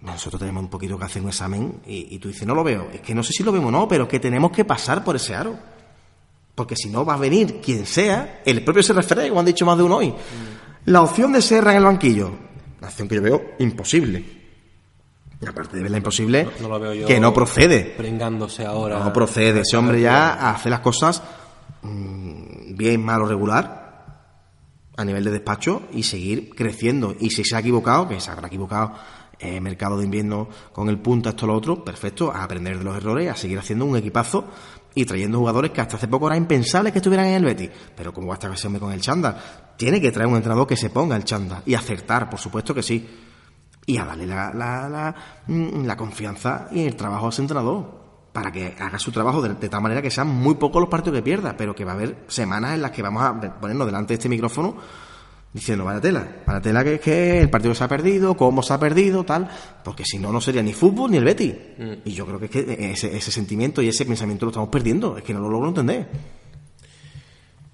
nosotros 0.00 0.38
tenemos 0.38 0.62
un 0.62 0.68
poquito 0.68 0.98
que 0.98 1.04
hacer 1.04 1.22
un 1.22 1.28
examen 1.28 1.80
y, 1.86 2.18
tú 2.18 2.28
dices, 2.28 2.46
no 2.46 2.54
lo 2.54 2.64
veo. 2.64 2.88
Es 2.92 3.00
que 3.00 3.14
no 3.14 3.22
sé 3.22 3.32
si 3.32 3.42
lo 3.42 3.52
vemos 3.52 3.68
o 3.68 3.72
no, 3.72 3.88
pero 3.88 4.06
que 4.06 4.20
tenemos 4.20 4.50
que 4.52 4.64
pasar 4.64 5.02
por 5.04 5.16
ese 5.16 5.34
aro. 5.34 5.56
Porque 6.54 6.76
si 6.76 6.90
no 6.90 7.04
va 7.04 7.14
a 7.14 7.18
venir 7.18 7.60
quien 7.60 7.86
sea, 7.86 8.42
el 8.44 8.62
propio 8.62 8.82
se 8.82 8.92
refiere, 8.92 9.28
como 9.28 9.40
han 9.40 9.46
dicho 9.46 9.64
más 9.64 9.76
de 9.76 9.82
uno 9.84 9.96
hoy. 9.96 10.14
La 10.86 11.02
opción 11.02 11.32
de 11.32 11.40
Serra 11.40 11.72
en 11.72 11.78
el 11.78 11.84
banquillo, 11.84 12.30
la 12.80 12.88
opción 12.88 13.08
que 13.08 13.14
yo 13.14 13.22
veo 13.22 13.42
imposible. 13.58 14.42
Y 15.40 15.46
aparte 15.46 15.76
de 15.76 15.82
verla 15.82 15.96
imposible, 15.96 16.48
que 17.06 17.18
no 17.18 17.34
procede. 17.34 17.94
Pringándose 17.96 18.64
ahora. 18.64 19.00
No 19.00 19.12
procede. 19.12 19.60
Ese 19.60 19.76
hombre 19.76 20.00
ya 20.00 20.50
hace 20.50 20.70
las 20.70 20.80
cosas 20.80 21.22
mm, 21.82 22.76
bien, 22.76 23.04
malo, 23.04 23.26
regular 23.26 23.82
a 24.96 25.04
nivel 25.04 25.24
de 25.24 25.30
despacho 25.30 25.82
y 25.92 26.02
seguir 26.02 26.54
creciendo. 26.54 27.16
Y 27.18 27.30
si 27.30 27.44
se 27.44 27.56
ha 27.56 27.60
equivocado, 27.60 28.08
que 28.08 28.20
se 28.20 28.30
habrá 28.30 28.46
equivocado 28.46 28.92
eh, 29.38 29.60
mercado 29.60 29.98
de 29.98 30.04
invierno 30.04 30.48
con 30.72 30.88
el 30.88 30.98
punta, 30.98 31.30
esto, 31.30 31.46
lo 31.46 31.56
otro, 31.56 31.84
perfecto, 31.84 32.30
a 32.30 32.44
aprender 32.44 32.78
de 32.78 32.84
los 32.84 32.96
errores, 32.96 33.28
a 33.28 33.34
seguir 33.34 33.58
haciendo 33.58 33.84
un 33.84 33.96
equipazo 33.96 34.44
y 34.94 35.04
trayendo 35.04 35.38
jugadores 35.38 35.70
que 35.70 35.80
hasta 35.80 35.96
hace 35.96 36.08
poco 36.08 36.26
era 36.26 36.36
impensable 36.36 36.92
que 36.92 36.98
estuvieran 36.98 37.26
en 37.26 37.34
el 37.34 37.44
Betis. 37.44 37.70
Pero 37.96 38.12
como 38.12 38.32
hasta 38.32 38.50
que 38.50 38.78
con 38.78 38.92
el 38.92 39.00
chanda 39.00 39.74
tiene 39.76 40.00
que 40.00 40.12
traer 40.12 40.28
un 40.28 40.36
entrenador 40.36 40.66
que 40.66 40.76
se 40.76 40.90
ponga 40.90 41.16
el 41.16 41.24
chanda 41.24 41.62
y 41.66 41.74
acertar, 41.74 42.28
por 42.28 42.38
supuesto 42.38 42.74
que 42.74 42.82
sí. 42.82 43.08
Y 43.84 43.96
a 43.98 44.04
darle 44.04 44.26
la, 44.26 44.52
la, 44.54 44.88
la, 44.88 45.14
mm, 45.46 45.84
la 45.84 45.96
confianza 45.96 46.68
y 46.70 46.84
el 46.84 46.94
trabajo 46.94 47.26
a 47.26 47.28
ese 47.30 47.42
entrenador 47.42 48.02
para 48.32 48.50
que 48.50 48.74
haga 48.78 48.98
su 48.98 49.12
trabajo 49.12 49.42
de, 49.42 49.68
tal 49.68 49.82
manera 49.82 50.00
que 50.00 50.10
sean 50.10 50.28
muy 50.28 50.54
pocos 50.54 50.80
los 50.80 50.88
partidos 50.88 51.18
que 51.18 51.22
pierda, 51.22 51.56
pero 51.56 51.74
que 51.74 51.84
va 51.84 51.92
a 51.92 51.94
haber 51.94 52.24
semanas 52.28 52.74
en 52.74 52.82
las 52.82 52.90
que 52.90 53.02
vamos 53.02 53.22
a 53.22 53.60
ponernos 53.60 53.86
delante 53.86 54.08
de 54.08 54.14
este 54.14 54.28
micrófono 54.28 54.76
diciendo, 55.52 55.84
vaya 55.84 56.00
tela, 56.00 56.42
vaya 56.46 56.60
tela 56.60 56.82
que 56.82 56.94
es 56.94 57.00
que 57.00 57.40
el 57.40 57.50
partido 57.50 57.74
se 57.74 57.84
ha 57.84 57.88
perdido, 57.88 58.36
cómo 58.36 58.62
se 58.62 58.72
ha 58.72 58.78
perdido, 58.78 59.24
tal, 59.24 59.48
porque 59.84 60.04
si 60.04 60.18
no, 60.18 60.32
no 60.32 60.40
sería 60.40 60.62
ni 60.62 60.72
fútbol 60.72 61.10
ni 61.10 61.18
el 61.18 61.24
Betty. 61.24 61.54
Mm. 61.78 61.92
Y 62.04 62.12
yo 62.12 62.26
creo 62.26 62.38
que, 62.38 62.46
es 62.46 62.50
que 62.50 62.90
ese, 62.92 63.16
ese, 63.16 63.30
sentimiento 63.30 63.82
y 63.82 63.88
ese 63.88 64.06
pensamiento 64.06 64.46
lo 64.46 64.50
estamos 64.50 64.70
perdiendo, 64.70 65.16
es 65.16 65.22
que 65.22 65.34
no 65.34 65.40
lo 65.40 65.50
logro 65.50 65.68
entender. 65.68 66.06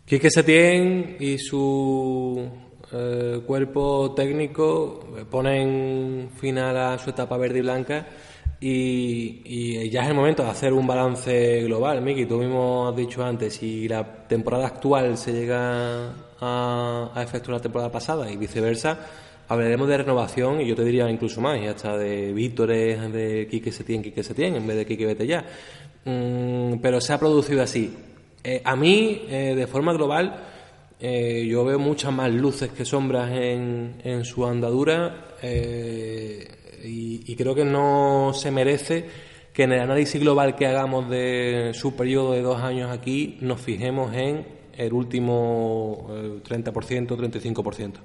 Quique 0.04 0.30
Setién 0.30 1.16
y 1.20 1.38
su 1.38 2.50
eh, 2.92 3.42
cuerpo 3.46 4.14
técnico 4.14 5.06
ponen 5.30 6.30
final 6.34 6.76
a 6.76 6.98
su 6.98 7.10
etapa 7.10 7.36
verde 7.36 7.58
y 7.58 7.62
blanca 7.62 8.06
y, 8.60 9.42
y, 9.44 9.90
ya 9.90 10.02
es 10.02 10.08
el 10.08 10.14
momento 10.14 10.42
de 10.42 10.50
hacer 10.50 10.72
un 10.72 10.86
balance 10.86 11.62
global. 11.62 12.02
Miki, 12.02 12.26
tú 12.26 12.38
mismo 12.38 12.88
has 12.88 12.96
dicho 12.96 13.22
antes, 13.22 13.54
si 13.54 13.86
la 13.86 14.26
temporada 14.26 14.66
actual 14.66 15.16
se 15.16 15.32
llega 15.32 16.12
a, 16.40 17.10
a 17.14 17.22
efectuar 17.22 17.56
la 17.58 17.62
temporada 17.62 17.90
pasada 17.90 18.30
y 18.30 18.36
viceversa, 18.36 18.98
hablaremos 19.48 19.88
de 19.88 19.98
renovación 19.98 20.60
y 20.60 20.66
yo 20.66 20.76
te 20.76 20.84
diría 20.84 21.10
incluso 21.10 21.40
más, 21.40 21.60
y 21.60 21.66
hasta 21.66 21.96
de 21.96 22.32
Vítores, 22.32 23.12
de 23.12 23.48
Quique 23.50 23.72
Setién, 23.72 24.02
Quique 24.02 24.22
Setién, 24.22 24.56
en 24.56 24.66
vez 24.66 24.76
de 24.76 24.86
Quique 24.86 25.06
Vete 25.06 25.26
ya. 25.26 25.44
Mm, 26.04 26.78
pero 26.80 27.00
se 27.00 27.12
ha 27.12 27.18
producido 27.18 27.62
así. 27.62 27.94
Eh, 28.44 28.62
a 28.64 28.76
mí, 28.76 29.22
eh, 29.28 29.54
de 29.56 29.66
forma 29.66 29.92
global, 29.92 30.44
eh, 31.00 31.46
yo 31.48 31.64
veo 31.64 31.78
muchas 31.78 32.12
más 32.12 32.32
luces 32.32 32.70
que 32.70 32.84
sombras 32.84 33.30
en, 33.30 34.00
en 34.04 34.24
su 34.24 34.46
andadura 34.46 35.36
y, 35.42 37.32
y 37.32 37.36
creo 37.36 37.54
que 37.54 37.64
no 37.64 38.32
se 38.34 38.50
merece 38.50 39.04
que 39.52 39.64
en 39.64 39.72
el 39.72 39.80
análisis 39.80 40.20
global 40.20 40.56
que 40.56 40.66
hagamos 40.66 41.08
de 41.08 41.72
su 41.74 41.94
periodo 41.94 42.32
de 42.32 42.42
dos 42.42 42.60
años 42.60 42.90
aquí 42.90 43.38
nos 43.40 43.60
fijemos 43.60 44.14
en 44.14 44.57
el 44.78 44.92
último 44.92 46.06
30%, 46.44 47.14
eh, 47.14 47.16
35%. 47.16 48.00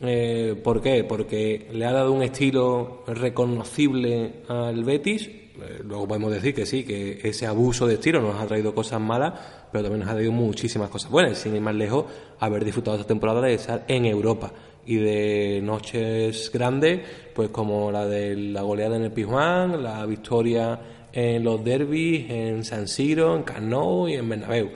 Eh, 0.00 0.60
¿Por 0.62 0.82
qué? 0.82 1.04
Porque 1.04 1.68
le 1.72 1.86
ha 1.86 1.92
dado 1.92 2.12
un 2.12 2.22
estilo 2.22 3.02
reconocible 3.06 4.42
al 4.48 4.84
Betis. 4.84 5.26
Eh, 5.26 5.80
luego 5.82 6.06
podemos 6.06 6.30
decir 6.32 6.54
que 6.54 6.66
sí, 6.66 6.84
que 6.84 7.20
ese 7.22 7.46
abuso 7.46 7.86
de 7.86 7.94
estilo 7.94 8.20
nos 8.20 8.38
ha 8.38 8.46
traído 8.46 8.74
cosas 8.74 9.00
malas, 9.00 9.32
pero 9.72 9.84
también 9.84 10.00
nos 10.00 10.10
ha 10.10 10.14
traído 10.14 10.32
muchísimas 10.32 10.90
cosas 10.90 11.10
buenas. 11.10 11.38
Sin 11.38 11.54
ir 11.54 11.62
más 11.62 11.74
lejos, 11.74 12.04
haber 12.40 12.64
disfrutado 12.64 12.98
esta 12.98 13.08
temporada 13.08 13.40
de 13.40 13.54
estar 13.54 13.84
en 13.88 14.04
Europa 14.04 14.52
y 14.84 14.96
de 14.96 15.60
noches 15.62 16.50
grandes, 16.52 17.00
pues 17.34 17.48
como 17.48 17.90
la 17.90 18.06
de 18.06 18.36
la 18.36 18.62
goleada 18.62 18.96
en 18.96 19.04
el 19.04 19.12
Pizjuán, 19.12 19.82
la 19.82 20.04
victoria 20.04 20.78
en 21.12 21.42
los 21.42 21.64
derbis, 21.64 22.30
en 22.30 22.62
San 22.64 22.86
Siro, 22.86 23.34
en 23.34 23.42
Camp 23.42 24.08
y 24.08 24.12
en 24.12 24.28
Bernabéu. 24.28 24.70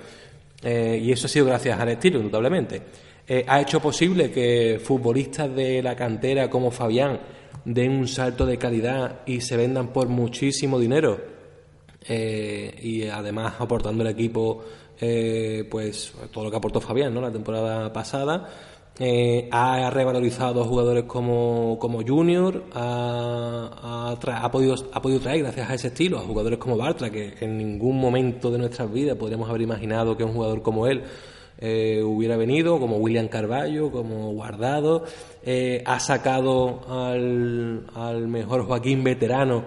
Eh, 0.62 1.00
y 1.02 1.12
eso 1.12 1.26
ha 1.26 1.28
sido 1.28 1.46
gracias 1.46 1.78
al 1.78 1.88
estilo, 1.88 2.18
indudablemente. 2.18 2.82
Eh, 3.26 3.44
ha 3.46 3.60
hecho 3.60 3.80
posible 3.80 4.30
que 4.30 4.80
futbolistas 4.82 5.54
de 5.54 5.82
la 5.82 5.94
cantera 5.94 6.50
como 6.50 6.70
Fabián 6.70 7.20
den 7.64 7.92
un 7.92 8.08
salto 8.08 8.46
de 8.46 8.58
calidad 8.58 9.20
y 9.26 9.40
se 9.40 9.56
vendan 9.56 9.92
por 9.92 10.08
muchísimo 10.08 10.78
dinero. 10.78 11.20
Eh, 12.08 12.74
y 12.82 13.04
además 13.04 13.54
aportando 13.58 14.02
al 14.02 14.10
equipo 14.10 14.64
pues 15.70 16.12
todo 16.30 16.44
lo 16.44 16.50
que 16.50 16.58
aportó 16.58 16.78
Fabián 16.78 17.14
¿no? 17.14 17.22
la 17.22 17.32
temporada 17.32 17.90
pasada 17.90 18.46
eh, 18.98 19.48
ha 19.50 19.88
revalorizado 19.90 20.62
a 20.62 20.64
jugadores 20.66 21.04
como, 21.04 21.78
como 21.80 22.02
Junior, 22.06 22.64
ha, 22.74 24.16
ha, 24.26 24.50
podido, 24.50 24.74
ha 24.92 25.00
podido 25.00 25.20
traer, 25.20 25.40
gracias 25.40 25.70
a 25.70 25.74
ese 25.74 25.88
estilo, 25.88 26.18
a 26.18 26.22
jugadores 26.22 26.58
como 26.58 26.76
Bartra, 26.76 27.08
que 27.08 27.34
en 27.40 27.56
ningún 27.56 27.98
momento 27.98 28.50
de 28.50 28.58
nuestras 28.58 28.92
vidas 28.92 29.16
podríamos 29.16 29.48
haber 29.48 29.62
imaginado 29.62 30.16
que 30.16 30.24
un 30.24 30.34
jugador 30.34 30.60
como 30.60 30.86
él 30.86 31.02
eh, 31.58 32.02
hubiera 32.02 32.36
venido, 32.36 32.78
como 32.78 32.96
William 32.96 33.28
Carballo, 33.28 33.90
como 33.90 34.32
Guardado, 34.32 35.04
eh, 35.44 35.82
ha 35.86 35.98
sacado 35.98 36.82
al, 36.88 38.28
mejor 38.28 38.66
Joaquín 38.66 39.02
veterano 39.02 39.64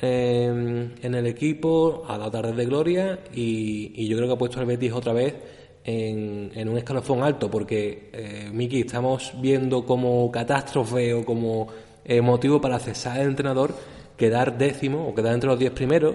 en 0.00 1.14
el 1.14 1.26
equipo, 1.28 2.02
a 2.08 2.18
la 2.18 2.28
tarde 2.28 2.52
de 2.54 2.64
gloria, 2.64 3.20
y, 3.32 3.92
y 3.94 4.08
yo 4.08 4.16
creo 4.16 4.28
que 4.30 4.34
ha 4.34 4.38
puesto 4.38 4.58
al 4.58 4.66
Betis 4.66 4.92
otra 4.92 5.12
vez 5.12 5.36
en, 5.84 6.68
un 6.68 6.78
escalafón 6.78 7.22
alto, 7.22 7.50
porque, 7.50 8.10
eh, 8.12 8.50
Miki, 8.52 8.80
estamos 8.80 9.32
viendo 9.40 9.84
como 9.84 10.30
catástrofe 10.30 11.12
o 11.14 11.24
como 11.24 11.68
eh, 12.04 12.20
motivo 12.20 12.60
para 12.60 12.78
cesar 12.78 13.20
al 13.20 13.28
entrenador 13.28 13.74
quedar 14.16 14.56
décimo 14.56 15.08
o 15.08 15.14
quedar 15.14 15.34
entre 15.34 15.48
los 15.48 15.58
diez 15.58 15.72
primeros, 15.72 16.14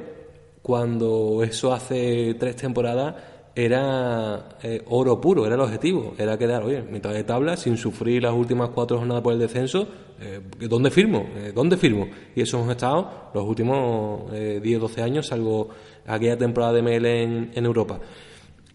cuando 0.61 1.43
eso 1.43 1.73
hace 1.73 2.35
tres 2.35 2.55
temporadas 2.55 3.15
era 3.55 4.57
eh, 4.61 4.83
oro 4.87 5.19
puro, 5.19 5.45
era 5.45 5.55
el 5.55 5.61
objetivo, 5.61 6.13
era 6.17 6.37
quedar, 6.37 6.63
oye, 6.63 6.83
mitad 6.83 7.11
de 7.11 7.23
tabla, 7.23 7.57
sin 7.57 7.75
sufrir 7.75 8.21
las 8.21 8.33
últimas 8.33 8.69
cuatro 8.69 8.99
jornadas 8.99 9.23
por 9.23 9.33
el 9.33 9.39
descenso, 9.39 9.87
eh, 10.21 10.41
¿dónde 10.69 10.91
firmo? 10.91 11.27
¿Dónde 11.55 11.75
firmo? 11.75 12.07
Y 12.35 12.41
eso 12.41 12.57
hemos 12.59 12.69
estado 12.69 13.29
los 13.33 13.43
últimos 13.43 14.31
10, 14.31 14.79
12 14.79 15.01
años, 15.01 15.27
salvo 15.27 15.69
aquella 16.05 16.37
temporada 16.37 16.73
de 16.73 16.81
ML 16.83 17.05
en, 17.05 17.51
en 17.55 17.65
Europa 17.65 17.99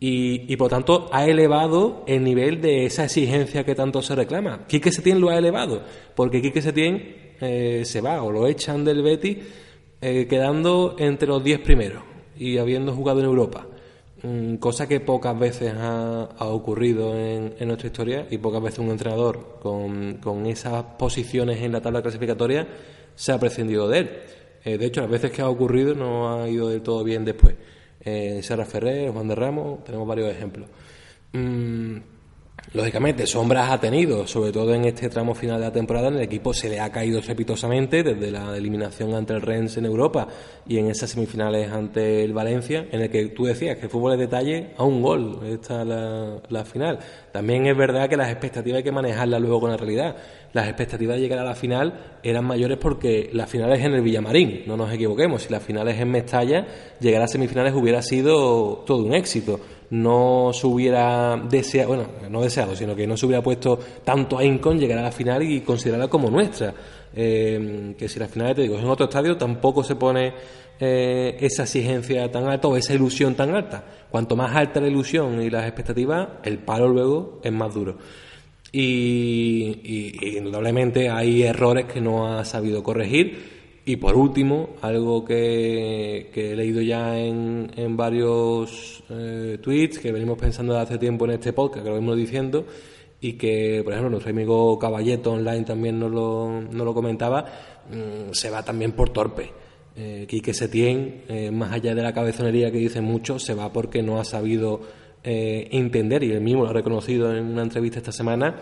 y, 0.04 0.56
por 0.56 0.68
tanto 0.68 1.08
ha 1.12 1.26
elevado 1.26 2.02
el 2.08 2.24
nivel 2.24 2.60
de 2.60 2.86
esa 2.86 3.04
exigencia 3.04 3.62
que 3.62 3.76
tanto 3.76 4.02
se 4.02 4.16
reclama. 4.16 4.66
Quique 4.66 4.90
Setién 4.90 5.20
lo 5.20 5.30
ha 5.30 5.38
elevado, 5.38 5.80
porque 6.16 6.42
Quique 6.42 6.60
Setién 6.60 7.34
eh, 7.40 7.82
se 7.84 8.00
va 8.00 8.20
o 8.20 8.32
lo 8.32 8.48
echan 8.48 8.84
del 8.84 9.00
Betis 9.00 9.38
eh, 10.00 10.26
quedando 10.28 10.96
entre 10.98 11.28
los 11.28 11.44
10 11.44 11.60
primeros 11.60 12.02
y 12.36 12.58
habiendo 12.58 12.92
jugado 12.92 13.20
en 13.20 13.26
Europa. 13.26 13.64
Mm, 14.24 14.56
cosa 14.56 14.88
que 14.88 14.98
pocas 14.98 15.38
veces 15.38 15.72
ha, 15.78 16.28
ocurrido 16.40 17.16
en, 17.16 17.54
nuestra 17.60 17.86
historia 17.86 18.26
y 18.28 18.38
pocas 18.38 18.60
veces 18.60 18.80
un 18.80 18.90
entrenador 18.90 19.58
con, 19.62 20.14
con, 20.14 20.46
esas 20.46 20.82
posiciones 20.98 21.62
en 21.62 21.70
la 21.70 21.80
tabla 21.80 22.02
clasificatoria 22.02 22.66
se 23.14 23.30
ha 23.30 23.38
prescindido 23.38 23.86
de 23.86 23.98
él. 23.98 24.10
Eh, 24.64 24.78
de 24.78 24.86
hecho, 24.86 25.00
las 25.00 25.10
veces 25.10 25.30
que 25.30 25.42
ha 25.42 25.48
ocurrido 25.48 25.94
no 25.94 26.42
ha 26.42 26.48
ido 26.48 26.70
del 26.70 26.82
todo 26.82 27.04
bien 27.04 27.24
después 27.24 27.54
eh, 28.04 28.40
Serra 28.42 28.64
Ferrer, 28.64 29.10
Juan 29.10 29.28
de 29.28 29.34
Ramos, 29.34 29.84
tenemos 29.84 30.06
varios 30.06 30.30
ejemplos. 30.30 30.68
Mm, 31.32 31.96
lógicamente, 32.72 33.26
sombras 33.26 33.70
ha 33.70 33.80
tenido, 33.80 34.26
sobre 34.26 34.52
todo 34.52 34.74
en 34.74 34.84
este 34.84 35.08
tramo 35.08 35.34
final 35.34 35.60
de 35.60 35.66
la 35.66 35.72
temporada, 35.72 36.08
en 36.08 36.14
el 36.14 36.22
equipo 36.22 36.54
se 36.54 36.68
le 36.68 36.80
ha 36.80 36.90
caído 36.90 37.18
estrepitosamente 37.18 38.02
desde 38.02 38.30
la 38.30 38.56
eliminación 38.56 39.14
ante 39.14 39.34
el 39.34 39.42
Rennes 39.42 39.76
en 39.76 39.86
Europa 39.86 40.28
y 40.66 40.78
en 40.78 40.88
esas 40.88 41.10
semifinales 41.10 41.70
ante 41.70 42.24
el 42.24 42.32
Valencia, 42.32 42.86
en 42.90 43.02
el 43.02 43.10
que 43.10 43.26
tú 43.26 43.44
decías 43.44 43.76
que 43.76 43.84
el 43.84 43.90
fútbol 43.90 44.14
es 44.14 44.18
detalle 44.18 44.70
a 44.76 44.84
un 44.84 45.02
gol, 45.02 45.40
esta 45.44 45.84
la, 45.84 46.40
la 46.48 46.64
final. 46.64 46.98
También 47.32 47.66
es 47.66 47.76
verdad 47.76 48.08
que 48.08 48.16
las 48.16 48.30
expectativas 48.30 48.78
hay 48.78 48.84
que 48.84 48.92
manejarlas 48.92 49.40
luego 49.40 49.60
con 49.60 49.70
la 49.70 49.76
realidad. 49.76 50.16
Las 50.52 50.68
expectativas 50.68 51.16
de 51.16 51.22
llegar 51.22 51.38
a 51.38 51.44
la 51.44 51.54
final 51.54 52.18
eran 52.22 52.44
mayores 52.44 52.78
porque 52.78 53.30
la 53.32 53.46
final 53.46 53.72
es 53.72 53.84
en 53.84 53.94
el 53.94 54.02
Villamarín, 54.02 54.64
no 54.66 54.76
nos 54.76 54.92
equivoquemos. 54.92 55.42
Si 55.42 55.50
la 55.50 55.60
final 55.60 55.88
es 55.88 55.98
en 55.98 56.10
Mestalla, 56.10 56.66
llegar 57.00 57.22
a 57.22 57.26
semifinales 57.26 57.74
hubiera 57.74 58.02
sido 58.02 58.84
todo 58.86 59.04
un 59.04 59.14
éxito 59.14 59.60
no 59.92 60.52
se 60.54 60.66
hubiera 60.66 61.36
deseado, 61.36 61.88
bueno, 61.88 62.06
no 62.30 62.40
deseado, 62.40 62.74
sino 62.74 62.96
que 62.96 63.06
no 63.06 63.14
se 63.14 63.26
hubiera 63.26 63.42
puesto 63.42 63.78
tanto 64.02 64.38
a 64.38 64.44
Incon 64.44 64.78
llegar 64.78 64.98
a 64.98 65.02
la 65.02 65.12
final 65.12 65.42
y 65.42 65.60
considerarla 65.60 66.08
como 66.08 66.30
nuestra. 66.30 66.72
Eh, 67.14 67.94
que 67.98 68.08
si 68.08 68.18
la 68.18 68.26
final, 68.26 68.54
te 68.54 68.62
digo, 68.62 68.76
es 68.76 68.82
en 68.82 68.88
otro 68.88 69.04
estadio, 69.04 69.36
tampoco 69.36 69.84
se 69.84 69.96
pone 69.96 70.32
eh, 70.80 71.36
esa 71.40 71.64
exigencia 71.64 72.30
tan 72.32 72.48
alta 72.48 72.68
o 72.68 72.76
esa 72.76 72.94
ilusión 72.94 73.34
tan 73.34 73.54
alta. 73.54 73.84
Cuanto 74.10 74.34
más 74.34 74.56
alta 74.56 74.80
la 74.80 74.88
ilusión 74.88 75.42
y 75.42 75.50
las 75.50 75.66
expectativas, 75.66 76.26
el 76.42 76.56
palo 76.56 76.88
luego 76.88 77.40
es 77.42 77.52
más 77.52 77.74
duro. 77.74 77.98
y, 78.72 80.38
indudablemente 80.38 81.10
hay 81.10 81.42
errores 81.42 81.84
que 81.84 82.00
no 82.00 82.32
ha 82.32 82.46
sabido 82.46 82.82
corregir. 82.82 83.61
Y 83.84 83.96
por 83.96 84.14
último, 84.14 84.70
algo 84.80 85.24
que, 85.24 86.30
he 86.32 86.54
leído 86.54 86.80
ya 86.82 87.18
en, 87.18 87.70
en 87.76 87.96
varios 87.96 89.02
eh, 89.10 89.58
tweets, 89.60 89.98
que 89.98 90.12
venimos 90.12 90.38
pensando 90.38 90.72
desde 90.72 90.84
hace 90.84 90.98
tiempo 90.98 91.24
en 91.24 91.32
este 91.32 91.52
podcast, 91.52 91.82
que 91.82 91.88
lo 91.88 91.96
venimos 91.96 92.16
diciendo, 92.16 92.64
y 93.20 93.32
que, 93.32 93.80
por 93.82 93.92
ejemplo, 93.92 94.10
nuestro 94.10 94.30
amigo 94.30 94.78
Caballeto 94.78 95.32
Online 95.32 95.64
también 95.64 95.98
nos 95.98 96.12
lo, 96.12 96.60
nos 96.60 96.84
lo 96.84 96.94
comentaba, 96.94 97.44
mm, 97.90 98.32
se 98.32 98.50
va 98.50 98.64
también 98.64 98.92
por 98.92 99.10
torpe. 99.10 99.50
Eh, 99.96 100.26
Quique 100.28 100.54
Setién, 100.54 101.22
eh, 101.28 101.50
más 101.50 101.72
allá 101.72 101.94
de 101.94 102.02
la 102.02 102.14
cabezonería 102.14 102.70
que 102.70 102.78
dice 102.78 103.00
mucho, 103.00 103.40
se 103.40 103.54
va 103.54 103.72
porque 103.72 104.02
no 104.02 104.20
ha 104.20 104.24
sabido 104.24 104.80
eh, 105.24 105.68
entender, 105.72 106.22
y 106.22 106.30
él 106.30 106.40
mismo 106.40 106.62
lo 106.62 106.70
ha 106.70 106.72
reconocido 106.72 107.34
en 107.36 107.46
una 107.46 107.62
entrevista 107.62 107.98
esta 107.98 108.12
semana, 108.12 108.56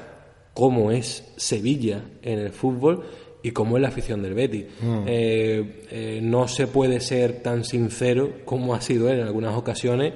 cómo 0.55 0.91
es 0.91 1.33
Sevilla 1.37 2.05
en 2.23 2.39
el 2.39 2.51
fútbol 2.51 3.05
y 3.42 3.50
cómo 3.53 3.76
es 3.76 3.83
la 3.83 3.88
afición 3.88 4.22
del 4.22 4.35
Betis. 4.35 4.66
Mm. 4.81 5.05
Eh, 5.07 5.85
eh, 5.90 6.20
no 6.22 6.48
se 6.48 6.66
puede 6.66 7.00
ser 7.00 7.42
tan 7.42 7.64
sincero 7.64 8.33
como 8.44 8.74
ha 8.74 8.81
sido 8.81 9.09
él 9.09 9.20
en 9.20 9.26
algunas 9.26 9.57
ocasiones, 9.57 10.12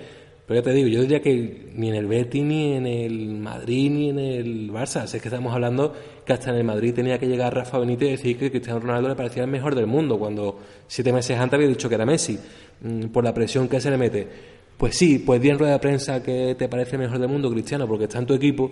pero 0.46 0.60
ya 0.60 0.64
te 0.64 0.74
digo, 0.74 0.88
yo 0.88 1.00
diría 1.00 1.22
que 1.22 1.70
ni 1.74 1.88
en 1.88 1.94
el 1.94 2.06
Betis, 2.06 2.44
ni 2.44 2.74
en 2.74 2.87
el 2.87 3.34
Madrid, 3.37 3.90
ni 3.90 4.10
en 4.10 4.18
el 4.18 4.70
Barça. 4.70 5.04
es 5.04 5.12
que 5.12 5.28
estamos 5.28 5.54
hablando 5.54 5.94
que 6.24 6.34
hasta 6.34 6.50
en 6.50 6.56
el 6.56 6.64
Madrid 6.64 6.92
tenía 6.92 7.18
que 7.18 7.26
llegar 7.26 7.54
Rafa 7.54 7.78
Benítez 7.78 8.08
y 8.08 8.12
decir 8.12 8.38
que 8.38 8.50
Cristiano 8.50 8.80
Ronaldo 8.80 9.08
le 9.08 9.14
parecía 9.14 9.44
el 9.44 9.50
mejor 9.50 9.74
del 9.74 9.87
mundo, 9.87 10.18
cuando 10.18 10.58
siete 10.87 11.12
meses 11.12 11.38
antes 11.38 11.54
había 11.54 11.68
dicho 11.68 11.88
que 11.88 11.94
era 11.94 12.04
Messi, 12.04 12.38
mm, 12.82 13.06
por 13.06 13.24
la 13.24 13.32
presión 13.32 13.68
que 13.68 13.80
se 13.80 13.90
le 13.90 13.96
mete. 13.96 14.28
Pues 14.76 14.96
sí, 14.96 15.20
pues 15.20 15.40
di 15.40 15.48
en 15.48 15.58
rueda 15.58 15.74
de 15.74 15.78
prensa 15.78 16.22
que 16.22 16.56
te 16.58 16.68
parece 16.68 16.96
el 16.96 17.02
mejor 17.02 17.18
del 17.18 17.28
mundo, 17.28 17.50
Cristiano, 17.50 17.87
porque 17.87 18.04
está 18.04 18.18
en 18.18 18.26
tu 18.26 18.34
equipo. 18.34 18.70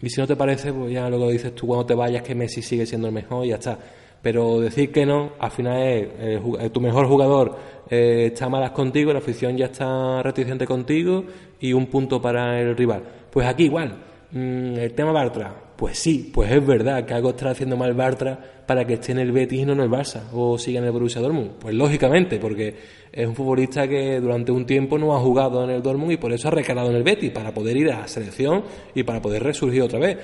Y 0.00 0.10
si 0.10 0.20
no 0.20 0.26
te 0.26 0.36
parece, 0.36 0.72
pues 0.72 0.92
ya 0.92 1.08
luego 1.08 1.30
dices 1.30 1.54
tú 1.54 1.66
cuando 1.66 1.86
te 1.86 1.94
vayas 1.94 2.22
que 2.22 2.34
Messi 2.34 2.62
sigue 2.62 2.86
siendo 2.86 3.08
el 3.08 3.14
mejor 3.14 3.44
y 3.44 3.50
ya 3.50 3.56
está. 3.56 3.78
Pero 4.22 4.60
decir 4.60 4.90
que 4.90 5.06
no, 5.06 5.32
al 5.38 5.50
final 5.50 5.80
es 5.80 6.72
tu 6.72 6.80
mejor 6.80 7.06
jugador 7.06 7.56
eh, 7.90 8.26
está 8.32 8.48
malas 8.48 8.72
contigo, 8.72 9.12
la 9.12 9.20
afición 9.20 9.56
ya 9.56 9.66
está 9.66 10.22
reticente 10.22 10.66
contigo 10.66 11.24
y 11.58 11.72
un 11.72 11.86
punto 11.86 12.20
para 12.20 12.60
el 12.60 12.76
rival. 12.76 13.02
Pues 13.30 13.46
aquí 13.46 13.64
igual, 13.64 13.96
mm, 14.30 14.74
el 14.76 14.92
tema 14.92 15.12
Bartra, 15.12 15.54
pues 15.76 15.98
sí, 15.98 16.30
pues 16.32 16.50
es 16.50 16.66
verdad 16.66 17.04
que 17.06 17.14
algo 17.14 17.30
está 17.30 17.50
haciendo 17.50 17.76
mal 17.76 17.94
Bartra 17.94 18.57
para 18.68 18.84
que 18.84 18.94
esté 18.94 19.12
en 19.12 19.20
el 19.20 19.32
Betis 19.32 19.60
y 19.60 19.64
no 19.64 19.72
en 19.72 19.80
el 19.80 19.88
Barça 19.88 20.24
o 20.34 20.58
siga 20.58 20.80
en 20.80 20.84
el 20.84 20.90
Borussia 20.90 21.22
Dortmund. 21.22 21.52
Pues 21.58 21.74
lógicamente, 21.74 22.38
porque 22.38 22.74
es 23.10 23.26
un 23.26 23.34
futbolista 23.34 23.88
que 23.88 24.20
durante 24.20 24.52
un 24.52 24.66
tiempo 24.66 24.98
no 24.98 25.16
ha 25.16 25.20
jugado 25.20 25.64
en 25.64 25.70
el 25.70 25.80
Dortmund 25.80 26.12
y 26.12 26.18
por 26.18 26.34
eso 26.34 26.48
ha 26.48 26.50
recalado 26.50 26.90
en 26.90 26.96
el 26.96 27.02
Betis, 27.02 27.30
para 27.30 27.54
poder 27.54 27.78
ir 27.78 27.90
a 27.90 28.00
la 28.00 28.08
selección 28.08 28.62
y 28.94 29.04
para 29.04 29.22
poder 29.22 29.42
resurgir 29.42 29.80
otra 29.80 29.98
vez. 29.98 30.18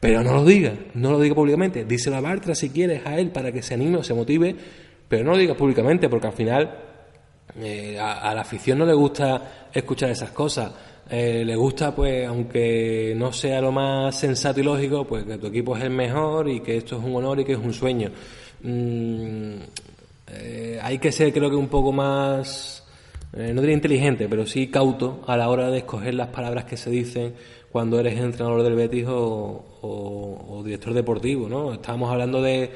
Pero 0.00 0.22
no 0.22 0.32
lo 0.32 0.42
diga, 0.42 0.72
no 0.94 1.10
lo 1.10 1.20
diga 1.20 1.34
públicamente. 1.34 1.84
Díselo 1.84 2.16
a 2.16 2.22
Bartra 2.22 2.54
si 2.54 2.70
quieres 2.70 3.04
a 3.04 3.18
él 3.18 3.28
para 3.28 3.52
que 3.52 3.60
se 3.60 3.74
anime 3.74 3.98
o 3.98 4.02
se 4.02 4.14
motive, 4.14 4.56
pero 5.06 5.22
no 5.22 5.32
lo 5.32 5.36
diga 5.36 5.54
públicamente 5.54 6.08
porque 6.08 6.28
al 6.28 6.32
final 6.32 6.74
eh, 7.60 7.98
a, 8.00 8.34
la 8.34 8.40
afición 8.40 8.78
no 8.78 8.86
le 8.86 8.94
gusta 8.94 9.68
escuchar 9.70 10.08
esas 10.08 10.30
cosas. 10.30 10.72
Eh, 11.14 11.44
le 11.44 11.54
gusta, 11.56 11.94
pues, 11.94 12.26
aunque 12.26 13.12
no 13.14 13.34
sea 13.34 13.60
lo 13.60 13.70
más 13.70 14.18
sensato 14.18 14.60
y 14.60 14.62
lógico, 14.62 15.04
pues 15.06 15.24
que 15.24 15.36
tu 15.36 15.48
equipo 15.48 15.76
es 15.76 15.84
el 15.84 15.90
mejor 15.90 16.48
y 16.48 16.60
que 16.60 16.78
esto 16.78 16.96
es 16.96 17.04
un 17.04 17.14
honor 17.14 17.38
y 17.40 17.44
que 17.44 17.52
es 17.52 17.58
un 17.58 17.74
sueño. 17.74 18.10
Mm, 18.62 19.56
eh, 20.28 20.78
hay 20.82 20.98
que 20.98 21.12
ser, 21.12 21.30
creo 21.30 21.50
que, 21.50 21.56
un 21.56 21.68
poco 21.68 21.92
más, 21.92 22.82
no 23.36 23.60
diría 23.60 23.74
inteligente, 23.74 24.26
pero 24.26 24.46
sí 24.46 24.68
cauto 24.68 25.22
a 25.26 25.36
la 25.36 25.50
hora 25.50 25.70
de 25.70 25.78
escoger 25.78 26.14
las 26.14 26.28
palabras 26.28 26.64
que 26.64 26.78
se 26.78 26.88
dicen 26.88 27.34
cuando 27.70 28.00
eres 28.00 28.18
entrenador 28.18 28.62
del 28.62 28.74
Betis 28.74 29.04
o, 29.06 30.62
director 30.64 30.94
deportivo, 30.94 31.46
¿no? 31.46 31.74
Estábamos 31.74 32.10
hablando 32.10 32.40
de 32.40 32.70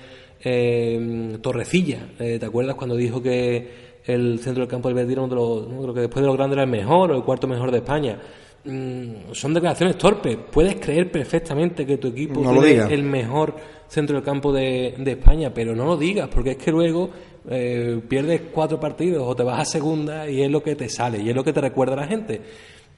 Torrecilla, 1.40 2.00
¿te 2.18 2.44
acuerdas 2.44 2.76
cuando 2.76 2.96
dijo 2.96 3.22
que 3.22 3.85
el 4.06 4.38
centro 4.38 4.62
del 4.62 4.70
campo 4.70 4.88
del 4.88 4.96
Betis 4.96 5.16
uno 5.18 5.28
de 5.28 5.34
los, 5.34 5.82
creo 5.82 5.94
que 5.94 6.00
después 6.00 6.22
de 6.22 6.26
los 6.28 6.36
grandes 6.36 6.56
era 6.56 6.64
el 6.64 6.70
mejor 6.70 7.10
o 7.10 7.16
el 7.16 7.24
cuarto 7.24 7.46
mejor 7.46 7.70
de 7.70 7.78
España. 7.78 8.18
Mm, 8.64 9.32
son 9.32 9.54
declaraciones 9.54 9.96
torpes. 9.96 10.36
Puedes 10.50 10.76
creer 10.76 11.10
perfectamente 11.10 11.86
que 11.86 11.98
tu 11.98 12.08
equipo 12.08 12.40
es 12.64 12.90
el 12.90 13.02
mejor 13.02 13.54
centro 13.88 14.16
del 14.16 14.24
campo 14.24 14.52
de, 14.52 14.94
España, 15.06 15.52
pero 15.54 15.74
no 15.74 15.84
lo 15.84 15.96
digas, 15.96 16.28
porque 16.28 16.52
es 16.52 16.56
que 16.56 16.70
luego 16.72 17.10
eh, 17.48 18.00
pierdes 18.08 18.42
cuatro 18.52 18.80
partidos 18.80 19.22
o 19.26 19.34
te 19.36 19.44
vas 19.44 19.60
a 19.60 19.64
segunda 19.64 20.28
y 20.28 20.42
es 20.42 20.50
lo 20.50 20.62
que 20.62 20.74
te 20.74 20.88
sale 20.88 21.18
y 21.18 21.28
es 21.28 21.36
lo 21.36 21.44
que 21.44 21.52
te 21.52 21.60
recuerda 21.60 21.94
a 21.94 21.96
la 21.98 22.06
gente. 22.06 22.40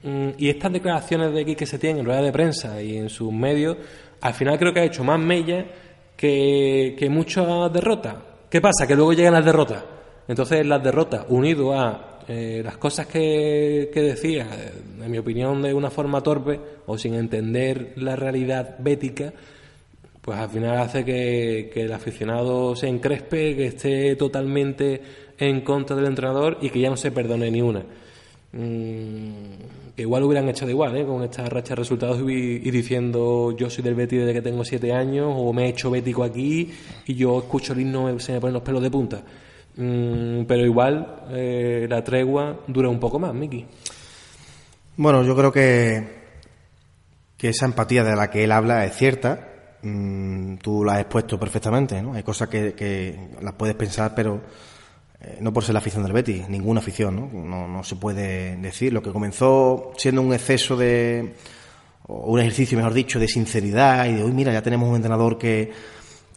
Mm, 0.03 0.29
y 0.37 0.49
estas 0.49 0.71
declaraciones 0.71 1.33
de 1.33 1.41
aquí 1.41 1.55
que 1.55 1.65
se 1.65 1.77
tienen 1.77 1.99
en 1.99 2.05
rueda 2.05 2.21
de 2.21 2.31
prensa 2.31 2.81
y 2.81 2.97
en 2.97 3.09
sus 3.09 3.31
medios, 3.31 3.77
al 4.21 4.33
final 4.33 4.57
creo 4.57 4.73
que 4.73 4.79
ha 4.79 4.85
hecho 4.85 5.03
más 5.03 5.19
mella 5.19 5.65
que, 6.15 6.95
que 6.97 7.09
muchas 7.09 7.71
derrotas. 7.71 8.15
¿Qué 8.49 8.59
pasa? 8.59 8.87
Que 8.87 8.95
luego 8.95 9.13
llegan 9.13 9.33
las 9.33 9.45
derrotas. 9.45 9.83
Entonces 10.29 10.63
las 10.63 10.83
derrotas, 10.83 11.25
unido 11.29 11.73
a 11.73 12.19
eh, 12.27 12.61
las 12.63 12.77
cosas 12.77 13.07
que, 13.07 13.89
decía, 13.91 14.47
en 15.03 15.09
mi 15.09 15.17
opinión, 15.17 15.59
de 15.63 15.73
una 15.73 15.89
forma 15.89 16.21
torpe 16.21 16.59
o 16.85 16.99
sin 16.99 17.15
entender 17.15 17.93
la 17.95 18.15
realidad 18.15 18.75
bética, 18.77 19.33
pues 20.21 20.37
al 20.37 20.49
final 20.51 20.77
hace 20.77 21.03
que, 21.03 21.71
el 21.73 21.91
aficionado 21.91 22.75
se 22.75 22.87
encrespe, 22.87 23.55
que 23.55 23.65
esté 23.65 24.15
totalmente 24.15 25.01
en 25.39 25.61
contra 25.61 25.95
del 25.95 26.05
entrenador 26.05 26.59
y 26.61 26.69
que 26.69 26.79
ya 26.79 26.91
no 26.91 26.97
se 26.97 27.09
perdone 27.09 27.49
ni 27.49 27.63
una. 27.63 27.83
Mm, 28.51 29.95
que 29.95 30.03
igual 30.03 30.21
hubieran 30.21 30.47
hecho 30.47 30.67
de 30.67 30.73
igual, 30.73 30.95
¿eh? 30.95 31.05
con 31.05 31.23
esta 31.23 31.49
racha 31.49 31.69
de 31.69 31.77
resultados 31.77 32.21
y, 32.21 32.69
diciendo 32.69 33.55
yo 33.57 33.67
soy 33.71 33.83
del 33.83 33.95
Betis 33.95 34.19
desde 34.19 34.33
que 34.33 34.41
tengo 34.43 34.63
siete 34.63 34.93
años 34.93 35.33
o 35.35 35.51
me 35.53 35.65
he 35.65 35.69
hecho 35.69 35.89
bético 35.89 36.23
aquí 36.23 36.71
y 37.07 37.15
yo 37.15 37.39
escucho 37.39 37.73
el 37.73 37.81
himno 37.81 38.19
se 38.19 38.33
me 38.33 38.39
ponen 38.39 38.53
los 38.53 38.63
pelos 38.63 38.83
de 38.83 38.91
punta. 38.91 39.23
Mm, 39.79 40.43
pero 40.43 40.65
igual 40.65 41.23
eh, 41.31 41.87
la 41.89 42.03
tregua 42.03 42.59
dura 42.67 42.89
un 42.89 42.99
poco 42.99 43.17
más, 43.17 43.33
Miki. 43.33 43.65
Bueno, 44.97 45.23
yo 45.23 45.33
creo 45.37 45.53
que, 45.53 46.03
que 47.37 47.49
esa 47.49 47.65
empatía 47.65 48.03
de 48.03 48.13
la 48.13 48.29
que 48.29 48.43
él 48.43 48.51
habla 48.51 48.85
es 48.85 48.97
cierta. 48.97 49.47
Mm, 49.81 50.55
tú 50.57 50.83
la 50.83 50.95
has 50.95 50.99
expuesto 50.99 51.39
perfectamente, 51.39 52.01
¿no? 52.01 52.13
Hay 52.13 52.23
cosas 52.23 52.49
que, 52.49 53.29
las 53.41 53.53
puedes 53.53 53.75
pensar, 53.75 54.13
pero 54.13 54.41
eh, 55.21 55.37
no 55.39 55.53
por 55.53 55.63
ser 55.63 55.71
la 55.71 55.79
afición 55.79 56.03
del 56.03 56.11
Betis, 56.11 56.49
ninguna 56.49 56.81
afición, 56.81 57.15
¿no? 57.15 57.67
¿no? 57.67 57.83
Se 57.85 57.95
puede 57.95 58.57
decir. 58.57 58.91
Lo 58.91 59.01
que 59.01 59.13
comenzó 59.13 59.93
siendo 59.95 60.21
un 60.21 60.33
exceso 60.33 60.75
de, 60.75 61.35
o 62.05 62.33
un 62.33 62.41
ejercicio, 62.41 62.77
mejor 62.77 62.93
dicho, 62.93 63.17
de 63.17 63.29
sinceridad 63.29 64.07
y 64.07 64.15
de, 64.15 64.25
uy, 64.25 64.33
mira, 64.33 64.51
ya 64.51 64.61
tenemos 64.61 64.89
un 64.89 64.97
entrenador 64.97 65.37
que, 65.37 65.71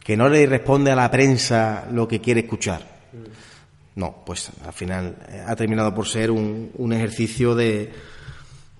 que 0.01 0.15
no 0.15 0.29
le 0.29 0.45
responde 0.45 0.91
a 0.91 0.95
la 0.95 1.11
prensa 1.11 1.89
lo 1.91 2.07
que 2.07 2.21
quiere 2.21 2.39
escuchar. 2.39 2.92
No, 3.95 4.23
pues 4.25 4.49
al 4.65 4.73
final 4.73 5.17
eh, 5.29 5.43
ha 5.45 5.55
terminado 5.55 5.93
por 5.93 6.07
ser 6.07 6.31
un, 6.31 6.71
un 6.75 6.93
ejercicio 6.93 7.53
de, 7.53 7.91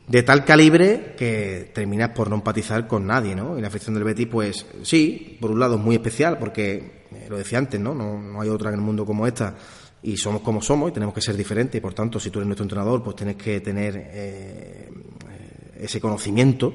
de 0.08 0.24
tal 0.24 0.43
calibre 0.43 1.13
que 1.17 1.72
terminas 1.74 2.10
por 2.10 2.30
no 2.30 2.36
empatizar 2.36 2.88
con 2.88 3.06
nadie, 3.06 3.36
¿no? 3.36 3.58
Y 3.58 3.62
la 3.62 3.67
afición 3.67 3.93
del 3.93 4.04
Betis, 4.04 4.28
pues 4.28 4.65
sí, 4.82 5.38
por 5.39 5.52
un 5.52 5.60
lado 5.60 5.76
es 5.76 5.82
muy 5.82 5.96
especial 5.96 6.38
porque, 6.38 7.04
eh, 7.12 7.28
lo 7.30 7.38
decía 7.38 7.60
antes, 7.60 7.80
¿no? 7.80 7.93
¿no? 7.93 8.41
Hay 8.41 8.50
otra 8.50 8.69
en 8.69 8.76
el 8.76 8.82
mundo 8.82 9.06
como 9.06 9.28
esta 9.28 9.56
y 10.04 10.17
somos 10.17 10.41
como 10.41 10.62
somos 10.62 10.91
y 10.91 10.93
tenemos 10.93 11.15
que 11.15 11.22
ser 11.22 11.38
diferentes 11.38 11.80
y 11.80 11.82
por 11.82 11.93
tanto 11.93 12.19
si 12.19 12.30
tú 12.30 12.39
eres 12.39 12.48
nuestro 12.48 12.65
entrenador 12.65 13.02
pues 13.02 13.15
tienes 13.15 13.38
que 13.38 13.62
tener 13.62 13.96
eh, 13.96 14.89
ese 15.80 16.02
conocimiento 16.02 16.74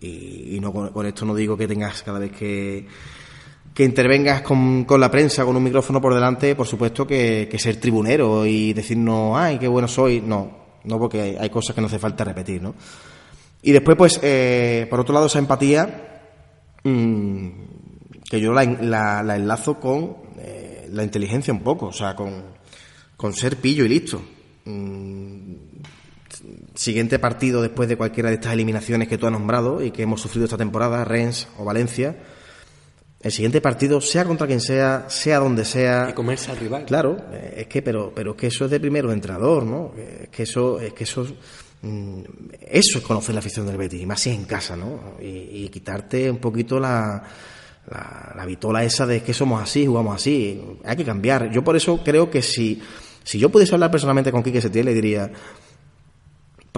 y, 0.00 0.58
no 0.60 0.72
con, 0.72 1.06
esto 1.06 1.24
no 1.24 1.32
digo 1.32 1.56
que 1.56 1.68
tengas 1.68 2.02
cada 2.02 2.18
vez 2.18 2.32
que 2.32 2.88
que 3.74 3.84
intervengas 3.84 4.42
con, 4.42 4.84
con, 4.84 5.00
la 5.00 5.10
prensa, 5.10 5.44
con 5.44 5.56
un 5.56 5.62
micrófono 5.62 6.00
por 6.00 6.14
delante, 6.14 6.54
por 6.54 6.66
supuesto 6.66 7.06
que, 7.06 7.48
ser 7.58 7.76
tribunero 7.76 8.44
y 8.44 8.72
decirnos, 8.72 9.36
ay, 9.36 9.58
qué 9.58 9.68
bueno 9.68 9.88
soy, 9.88 10.20
no, 10.20 10.50
no 10.84 10.98
porque 10.98 11.38
hay, 11.38 11.50
cosas 11.50 11.74
que 11.74 11.80
no 11.80 11.86
hace 11.86 11.98
falta 11.98 12.24
repetir, 12.24 12.62
¿no? 12.62 12.74
Y 13.62 13.72
después, 13.72 13.96
pues, 13.96 14.20
eh, 14.22 14.86
por 14.90 15.00
otro 15.00 15.14
lado, 15.14 15.26
esa 15.26 15.38
empatía, 15.38 16.20
mm, 16.82 17.48
que 18.28 18.40
yo 18.40 18.52
la, 18.52 18.64
la, 19.22 19.36
enlazo 19.36 19.78
con 19.78 20.16
eh, 20.38 20.88
la 20.90 21.04
inteligencia 21.04 21.54
un 21.54 21.60
poco, 21.60 21.86
o 21.86 21.92
sea, 21.92 22.14
con, 22.14 22.42
con 23.16 23.32
ser 23.32 23.56
pillo 23.56 23.84
y 23.84 23.88
listo. 23.88 24.20
Mm, 24.64 25.54
siguiente 26.74 27.18
partido 27.18 27.62
después 27.62 27.88
de 27.88 27.96
cualquiera 27.96 28.30
de 28.30 28.36
estas 28.36 28.52
eliminaciones 28.52 29.08
que 29.08 29.18
tú 29.18 29.26
has 29.26 29.32
nombrado 29.32 29.82
y 29.82 29.90
que 29.90 30.02
hemos 30.02 30.20
sufrido 30.20 30.44
esta 30.44 30.56
temporada, 30.56 31.04
Rennes 31.04 31.48
o 31.58 31.64
Valencia, 31.64 32.16
el 33.22 33.30
siguiente 33.30 33.60
partido, 33.60 34.00
sea 34.00 34.24
contra 34.24 34.46
quien 34.46 34.60
sea, 34.60 35.06
sea 35.08 35.38
donde 35.38 35.64
sea. 35.64 36.08
Y 36.10 36.12
comerse 36.12 36.50
al 36.50 36.56
rival. 36.56 36.84
Claro, 36.84 37.16
eh, 37.32 37.54
es 37.58 37.66
que, 37.68 37.80
pero, 37.80 38.12
pero 38.14 38.32
es 38.32 38.36
que 38.36 38.46
eso 38.48 38.64
es 38.64 38.70
de 38.70 38.80
primero 38.80 39.12
entrador, 39.12 39.64
¿no? 39.64 39.92
Es 39.96 40.28
que 40.28 40.42
eso, 40.42 40.80
es 40.80 40.92
que 40.92 41.04
eso, 41.04 41.24
mm, 41.82 42.20
eso 42.60 42.98
es 42.98 43.04
conocer 43.04 43.34
la 43.34 43.38
afición 43.38 43.66
del 43.66 43.76
Betis, 43.76 44.02
y 44.02 44.06
más 44.06 44.20
si 44.20 44.30
es 44.30 44.36
en 44.36 44.44
casa, 44.44 44.76
¿no? 44.76 45.14
Y, 45.20 45.68
quitarte 45.68 46.28
un 46.30 46.38
poquito 46.38 46.80
la, 46.80 47.22
la, 47.88 48.32
la, 48.36 48.44
vitola 48.44 48.82
esa 48.82 49.06
de 49.06 49.22
que 49.22 49.32
somos 49.32 49.62
así, 49.62 49.86
jugamos 49.86 50.16
así. 50.16 50.60
Hay 50.84 50.96
que 50.96 51.04
cambiar. 51.04 51.48
Yo 51.52 51.62
por 51.62 51.76
eso 51.76 52.02
creo 52.02 52.28
que 52.28 52.42
si, 52.42 52.82
si 53.22 53.38
yo 53.38 53.50
pudiese 53.50 53.74
hablar 53.74 53.92
personalmente 53.92 54.32
con 54.32 54.42
Quique 54.42 54.60
Setién, 54.60 54.86
le 54.86 54.94
diría, 54.94 55.30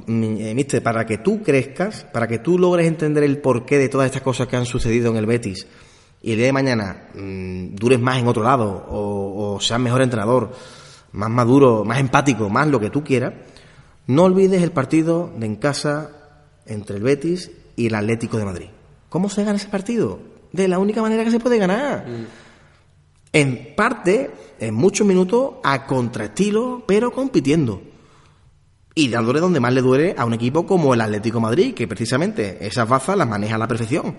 eh, 0.07 0.53
mister, 0.55 0.83
para 0.83 1.07
que 1.07 1.19
tú 1.19 1.43
crezcas, 1.43 2.05
para 2.13 2.29
que 2.29 2.39
tú 2.39 2.59
logres 2.59 2.87
entender 2.87 3.25
el 3.25 3.39
porqué 3.39 3.79
de 3.79 3.89
todas 3.89 4.07
estas 4.07 4.21
cosas 4.21 4.47
que 4.47 4.57
han 4.57 4.67
sucedido 4.67 5.11
en 5.11 5.17
el 5.17 5.25
Betis 5.25 5.67
y 6.25 6.33
el 6.33 6.39
día 6.39 6.47
de 6.47 6.53
mañana 6.55 7.09
mm, 7.15 7.75
dures 7.75 8.01
más 8.01 8.17
en 8.17 8.27
otro 8.27 8.43
lado 8.43 8.87
o, 8.89 9.57
o 9.57 9.61
seas 9.61 9.79
mejor 9.79 10.01
entrenador, 10.01 10.53
más 11.13 11.29
maduro, 11.29 11.85
más 11.85 11.99
empático, 11.99 12.49
más 12.49 12.67
lo 12.67 12.81
que 12.81 12.89
tú 12.89 13.05
quieras, 13.05 13.35
no 14.07 14.25
olvides 14.25 14.63
el 14.63 14.73
partido 14.73 15.31
de 15.37 15.45
en 15.45 15.57
casa 15.57 16.13
entre 16.65 16.97
el 16.97 17.03
Betis 17.03 17.51
y 17.77 17.89
el 17.89 17.95
Atlético 17.95 18.39
de 18.39 18.47
Madrid. 18.47 18.69
¿Cómo 19.11 19.29
se 19.29 19.45
gana 19.45 19.57
ese 19.57 19.69
partido? 19.69 20.19
De 20.51 20.67
la 20.67 20.79
única 20.79 21.03
manera 21.03 21.25
que 21.25 21.31
se 21.31 21.41
puede 21.41 21.59
ganar. 21.59 22.07
En 23.31 23.75
parte, 23.77 24.31
en 24.61 24.75
muchos 24.75 25.07
minutos, 25.07 25.57
a 25.63 25.85
contraestilo, 25.85 26.85
pero 26.87 27.13
compitiendo. 27.13 27.83
Y 28.95 29.09
dándole 29.09 29.41
donde 29.41 29.61
más 29.61 29.75
le 29.75 29.83
duele 29.83 30.15
a 30.17 30.25
un 30.25 30.33
equipo 30.33 30.67
como 30.67 30.95
el 30.95 31.03
Atlético 31.03 31.37
de 31.37 31.43
Madrid, 31.43 31.75
que 31.75 31.87
precisamente 31.87 32.67
esas 32.67 32.89
bazas 32.89 33.19
las 33.19 33.29
maneja 33.29 33.57
a 33.57 33.59
la 33.59 33.69
perfección. 33.69 34.17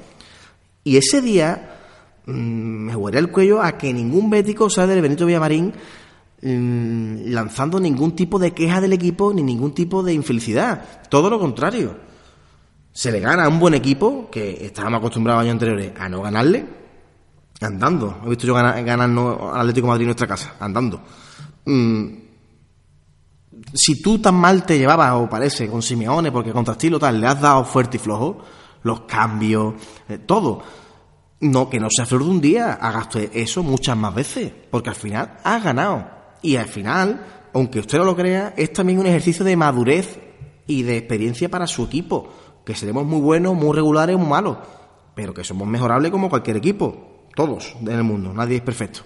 Y 0.83 0.97
ese 0.97 1.19
día 1.23 1.81
mm, 2.25 2.31
me 2.31 2.95
huele 2.95 3.19
el 3.19 3.31
cuello 3.31 3.61
a 3.61 3.77
que 3.77 3.93
ningún 3.93 4.29
bético 4.29 4.69
sale 4.69 4.93
del 4.93 5.01
Benito 5.01 5.25
Villamarín 5.25 5.73
mm, 6.41 7.31
lanzando 7.31 7.79
ningún 7.79 8.15
tipo 8.15 8.39
de 8.39 8.51
queja 8.51 8.81
del 8.81 8.93
equipo 8.93 9.33
ni 9.33 9.43
ningún 9.43 9.73
tipo 9.73 10.03
de 10.03 10.13
infelicidad. 10.13 11.07
Todo 11.09 11.29
lo 11.29 11.39
contrario. 11.39 11.97
Se 12.91 13.11
le 13.11 13.19
gana 13.19 13.45
a 13.45 13.49
un 13.49 13.59
buen 13.59 13.73
equipo, 13.73 14.29
que 14.31 14.65
estábamos 14.65 14.99
acostumbrados 14.99 15.41
años 15.41 15.53
anteriores 15.53 15.91
a 15.99 16.07
no 16.07 16.21
ganarle, 16.21 16.65
andando. 17.59 18.21
He 18.25 18.29
visto 18.29 18.47
yo 18.47 18.53
ganar, 18.53 18.77
al 18.77 19.59
Atlético 19.59 19.87
Madrid 19.87 20.03
en 20.03 20.07
nuestra 20.07 20.27
casa, 20.27 20.55
andando. 20.59 21.01
Mm, 21.65 22.25
si 23.73 24.01
tú 24.01 24.19
tan 24.19 24.35
mal 24.35 24.65
te 24.65 24.77
llevabas, 24.77 25.13
o 25.13 25.29
parece, 25.29 25.67
con 25.67 25.81
Simeone, 25.81 26.31
porque 26.31 26.51
contra 26.51 26.73
estilo 26.73 26.99
tal, 26.99 27.19
le 27.19 27.27
has 27.27 27.41
dado 27.41 27.65
fuerte 27.65 27.97
y 27.97 27.99
flojo, 27.99 28.39
los 28.83 29.01
cambios, 29.01 29.73
eh, 30.07 30.19
todo. 30.19 30.61
No, 31.51 31.69
que 31.69 31.79
no 31.79 31.89
sea 31.89 32.05
flor 32.05 32.23
de 32.23 32.29
un 32.29 32.41
día, 32.41 32.73
hagas 32.73 33.09
eso 33.33 33.61
muchas 33.61 33.95
más 33.95 34.15
veces, 34.15 34.51
porque 34.71 34.89
al 34.89 34.95
final 34.95 35.37
has 35.43 35.63
ganado. 35.63 36.09
Y 36.41 36.55
al 36.55 36.67
final, 36.67 37.23
aunque 37.53 37.79
usted 37.79 37.99
no 37.99 38.03
lo 38.03 38.15
crea, 38.15 38.53
es 38.57 38.73
también 38.73 38.99
un 38.99 39.05
ejercicio 39.05 39.45
de 39.45 39.55
madurez 39.55 40.19
y 40.65 40.81
de 40.81 40.97
experiencia 40.97 41.49
para 41.49 41.67
su 41.67 41.83
equipo, 41.83 42.33
que 42.65 42.73
seremos 42.73 43.05
muy 43.05 43.21
buenos, 43.21 43.53
muy 43.53 43.75
regulares, 43.75 44.17
muy 44.17 44.27
malos, 44.27 44.57
pero 45.13 45.33
que 45.33 45.43
somos 45.43 45.67
mejorables 45.67 46.11
como 46.11 46.29
cualquier 46.29 46.57
equipo, 46.57 47.27
todos 47.35 47.75
en 47.79 47.89
el 47.89 48.03
mundo, 48.03 48.33
nadie 48.33 48.57
es 48.57 48.63
perfecto. 48.63 49.01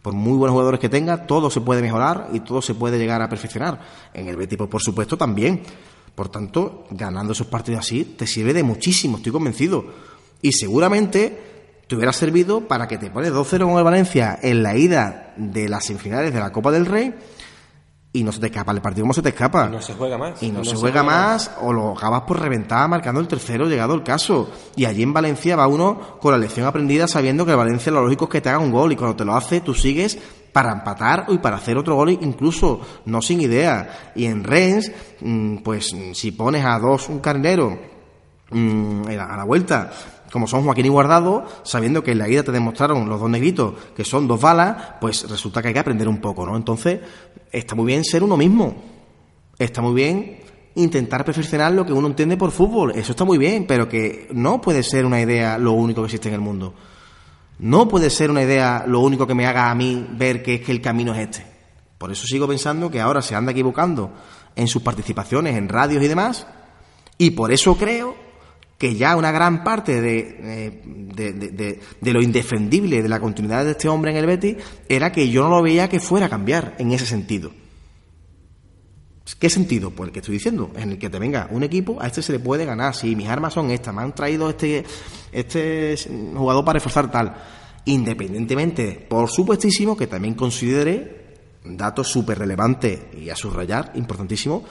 Por 0.00 0.14
muy 0.14 0.38
buenos 0.38 0.52
jugadores 0.52 0.80
que 0.80 0.88
tenga, 0.88 1.26
todo 1.26 1.50
se 1.50 1.60
puede 1.60 1.82
mejorar 1.82 2.30
y 2.32 2.40
todo 2.40 2.62
se 2.62 2.74
puede 2.74 2.98
llegar 2.98 3.20
a 3.20 3.28
perfeccionar. 3.28 3.80
En 4.14 4.28
el 4.28 4.36
pues, 4.36 4.70
por 4.70 4.80
supuesto, 4.80 5.18
también. 5.18 5.62
Por 6.14 6.30
tanto, 6.30 6.86
ganando 6.90 7.32
esos 7.32 7.46
partidos 7.46 7.80
así 7.80 8.04
te 8.04 8.26
sirve 8.26 8.54
de 8.54 8.62
muchísimo, 8.62 9.18
estoy 9.18 9.32
convencido. 9.32 9.84
Y 10.40 10.52
seguramente 10.52 11.57
te 11.88 11.96
hubiera 11.96 12.12
servido 12.12 12.68
para 12.68 12.86
que 12.86 12.98
te 12.98 13.10
pones 13.10 13.32
2-0 13.32 13.66
con 13.66 13.78
el 13.78 13.84
Valencia 13.84 14.38
en 14.42 14.62
la 14.62 14.76
ida 14.76 15.32
de 15.36 15.68
las 15.68 15.86
semifinales 15.86 16.32
de 16.32 16.38
la 16.38 16.52
Copa 16.52 16.70
del 16.70 16.86
Rey 16.86 17.14
y 18.12 18.24
no 18.24 18.32
se 18.32 18.40
te 18.40 18.46
escapa 18.46 18.72
el 18.72 18.80
partido 18.80 19.04
como 19.04 19.14
se 19.14 19.22
te 19.22 19.30
escapa. 19.30 19.68
Y 19.68 19.72
no 19.72 19.82
se 19.82 19.94
juega 19.94 20.18
más. 20.18 20.42
Y 20.42 20.50
no, 20.50 20.64
se, 20.64 20.76
juega, 20.76 21.02
más, 21.02 21.50
o 21.60 21.72
lo 21.72 21.92
acabas 21.92 22.22
por 22.22 22.40
reventar 22.40 22.88
marcando 22.88 23.20
el 23.20 23.28
tercero 23.28 23.66
llegado 23.66 23.94
el 23.94 24.02
caso. 24.02 24.50
Y 24.76 24.86
allí 24.86 25.02
en 25.02 25.12
Valencia 25.12 25.56
va 25.56 25.66
uno 25.66 26.18
con 26.20 26.32
la 26.32 26.38
lección 26.38 26.66
aprendida 26.66 27.06
sabiendo 27.06 27.44
que 27.44 27.52
el 27.52 27.56
Valencia 27.56 27.92
lo 27.92 28.02
lógico 28.02 28.24
es 28.24 28.30
que 28.30 28.40
te 28.40 28.48
haga 28.48 28.58
un 28.58 28.72
gol 28.72 28.92
y 28.92 28.96
cuando 28.96 29.16
te 29.16 29.24
lo 29.24 29.34
hace 29.34 29.60
tú 29.60 29.74
sigues 29.74 30.18
para 30.52 30.72
empatar 30.72 31.26
y 31.28 31.38
para 31.38 31.56
hacer 31.56 31.76
otro 31.76 31.94
gol 31.94 32.10
incluso 32.10 32.80
no 33.04 33.22
sin 33.22 33.40
idea. 33.40 34.12
Y 34.14 34.24
en 34.24 34.42
Rennes, 34.42 34.90
mm, 35.20 35.58
pues 35.58 35.94
si 36.12 36.32
pones 36.32 36.64
a 36.64 36.78
dos 36.78 37.08
un 37.08 37.20
carnero 37.20 37.78
mm, 38.50 39.02
a 39.06 39.36
la 39.36 39.44
vuelta 39.44 39.92
como 40.32 40.46
son 40.46 40.64
Joaquín 40.64 40.86
y 40.86 40.88
Guardado, 40.88 41.46
sabiendo 41.62 42.02
que 42.02 42.12
en 42.12 42.18
la 42.18 42.28
ida 42.28 42.42
te 42.42 42.52
demostraron 42.52 43.08
los 43.08 43.20
dos 43.20 43.30
negritos 43.30 43.74
que 43.96 44.04
son 44.04 44.28
dos 44.28 44.40
balas, 44.40 44.94
pues 45.00 45.28
resulta 45.28 45.62
que 45.62 45.68
hay 45.68 45.74
que 45.74 45.80
aprender 45.80 46.08
un 46.08 46.20
poco, 46.20 46.46
¿no? 46.46 46.56
Entonces, 46.56 47.00
está 47.50 47.74
muy 47.74 47.86
bien 47.86 48.04
ser 48.04 48.22
uno 48.22 48.36
mismo. 48.36 48.74
Está 49.58 49.82
muy 49.82 49.94
bien 49.94 50.40
intentar 50.74 51.24
perfeccionar 51.24 51.72
lo 51.72 51.84
que 51.84 51.92
uno 51.92 52.06
entiende 52.06 52.36
por 52.36 52.52
fútbol. 52.52 52.92
Eso 52.94 53.12
está 53.12 53.24
muy 53.24 53.38
bien, 53.38 53.66
pero 53.66 53.88
que 53.88 54.28
no 54.32 54.60
puede 54.60 54.82
ser 54.82 55.04
una 55.04 55.20
idea 55.20 55.58
lo 55.58 55.72
único 55.72 56.02
que 56.02 56.06
existe 56.06 56.28
en 56.28 56.34
el 56.34 56.40
mundo. 56.40 56.74
No 57.58 57.88
puede 57.88 58.10
ser 58.10 58.30
una 58.30 58.42
idea 58.42 58.84
lo 58.86 59.00
único 59.00 59.26
que 59.26 59.34
me 59.34 59.46
haga 59.46 59.70
a 59.70 59.74
mí 59.74 60.06
ver 60.12 60.42
que 60.42 60.56
es 60.56 60.60
que 60.60 60.70
el 60.70 60.80
camino 60.80 61.12
es 61.14 61.20
este. 61.20 61.46
Por 61.98 62.12
eso 62.12 62.26
sigo 62.26 62.46
pensando 62.46 62.90
que 62.90 63.00
ahora 63.00 63.20
se 63.20 63.34
anda 63.34 63.50
equivocando 63.50 64.12
en 64.54 64.68
sus 64.68 64.82
participaciones 64.82 65.56
en 65.56 65.68
radios 65.68 66.02
y 66.02 66.08
demás. 66.08 66.46
Y 67.16 67.32
por 67.32 67.50
eso 67.50 67.76
creo 67.76 68.27
que 68.78 68.94
ya 68.94 69.16
una 69.16 69.32
gran 69.32 69.64
parte 69.64 69.98
eh, 69.98 70.82
de, 70.84 71.32
de, 71.32 71.80
de, 72.00 72.12
lo 72.12 72.22
indefendible 72.22 73.02
de 73.02 73.08
la 73.08 73.18
continuidad 73.18 73.64
de 73.64 73.72
este 73.72 73.88
hombre 73.88 74.12
en 74.12 74.18
el 74.18 74.26
Betis 74.26 74.56
era 74.88 75.10
que 75.10 75.28
yo 75.28 75.42
no 75.42 75.50
lo 75.50 75.62
veía 75.62 75.88
que 75.88 75.98
fuera 75.98 76.26
a 76.26 76.30
cambiar 76.30 76.76
en 76.78 76.92
ese 76.92 77.04
sentido. 77.04 77.50
¿Qué 79.38 79.50
sentido? 79.50 79.90
Pues 79.90 80.08
el 80.08 80.12
que 80.12 80.20
estoy 80.20 80.34
diciendo, 80.34 80.70
en 80.76 80.92
el 80.92 80.98
que 80.98 81.10
te 81.10 81.18
venga 81.18 81.48
un 81.50 81.62
equipo, 81.62 82.00
a 82.00 82.06
este 82.06 82.22
se 82.22 82.32
le 82.32 82.38
puede 82.38 82.64
ganar, 82.64 82.94
si 82.94 83.14
mis 83.14 83.28
armas 83.28 83.52
son 83.52 83.70
estas, 83.70 83.94
me 83.94 84.02
han 84.02 84.14
traído 84.14 84.48
este, 84.48 84.84
este 85.32 85.96
jugador 86.34 86.64
para 86.64 86.78
reforzar 86.78 87.10
tal. 87.10 87.34
Independientemente, 87.84 89.06
por 89.08 89.28
supuestísimo, 89.28 89.96
que 89.96 90.06
también 90.06 90.34
considere 90.34 91.18
datos 91.64 92.08
súper 92.08 92.38
relevantes 92.38 93.00
y 93.20 93.28
a 93.28 93.36
subrayar, 93.36 93.92
importantísimo, 93.96 94.64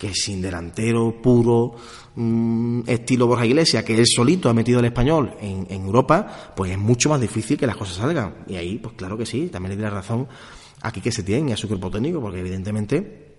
que 0.00 0.14
sin 0.14 0.40
delantero 0.40 1.20
puro, 1.20 1.74
mm, 2.14 2.80
estilo 2.86 3.26
Borja 3.26 3.44
Iglesias, 3.44 3.84
que 3.84 3.94
él 3.94 4.06
solito 4.06 4.48
ha 4.48 4.54
metido 4.54 4.80
el 4.80 4.86
español 4.86 5.34
en, 5.42 5.66
Europa, 5.70 6.52
pues 6.56 6.72
es 6.72 6.78
mucho 6.78 7.10
más 7.10 7.20
difícil 7.20 7.58
que 7.58 7.66
las 7.66 7.76
cosas 7.76 7.96
salgan. 7.96 8.36
Y 8.48 8.56
ahí, 8.56 8.78
pues 8.78 8.94
claro 8.94 9.18
que 9.18 9.26
sí, 9.26 9.48
también 9.48 9.72
le 9.72 9.76
doy 9.76 9.84
la 9.84 9.90
razón 9.90 10.26
aquí 10.80 11.02
que 11.02 11.12
se 11.12 11.22
tiene 11.22 11.52
a 11.52 11.56
su 11.56 11.68
cuerpo 11.68 11.90
técnico, 11.90 12.18
porque 12.18 12.40
evidentemente 12.40 13.36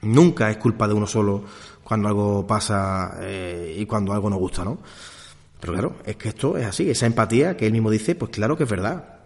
nunca 0.00 0.50
es 0.50 0.56
culpa 0.56 0.88
de 0.88 0.94
uno 0.94 1.06
solo 1.06 1.44
cuando 1.84 2.08
algo 2.08 2.46
pasa 2.46 3.18
eh, 3.20 3.76
y 3.78 3.84
cuando 3.84 4.14
algo 4.14 4.30
no 4.30 4.36
gusta, 4.36 4.64
¿no? 4.64 4.78
Pero 5.60 5.74
claro, 5.74 5.96
es 6.06 6.16
que 6.16 6.30
esto 6.30 6.56
es 6.56 6.64
así, 6.64 6.88
esa 6.88 7.04
empatía 7.04 7.54
que 7.54 7.66
él 7.66 7.72
mismo 7.72 7.90
dice, 7.90 8.14
pues 8.14 8.30
claro 8.30 8.56
que 8.56 8.64
es 8.64 8.70
verdad. 8.70 9.16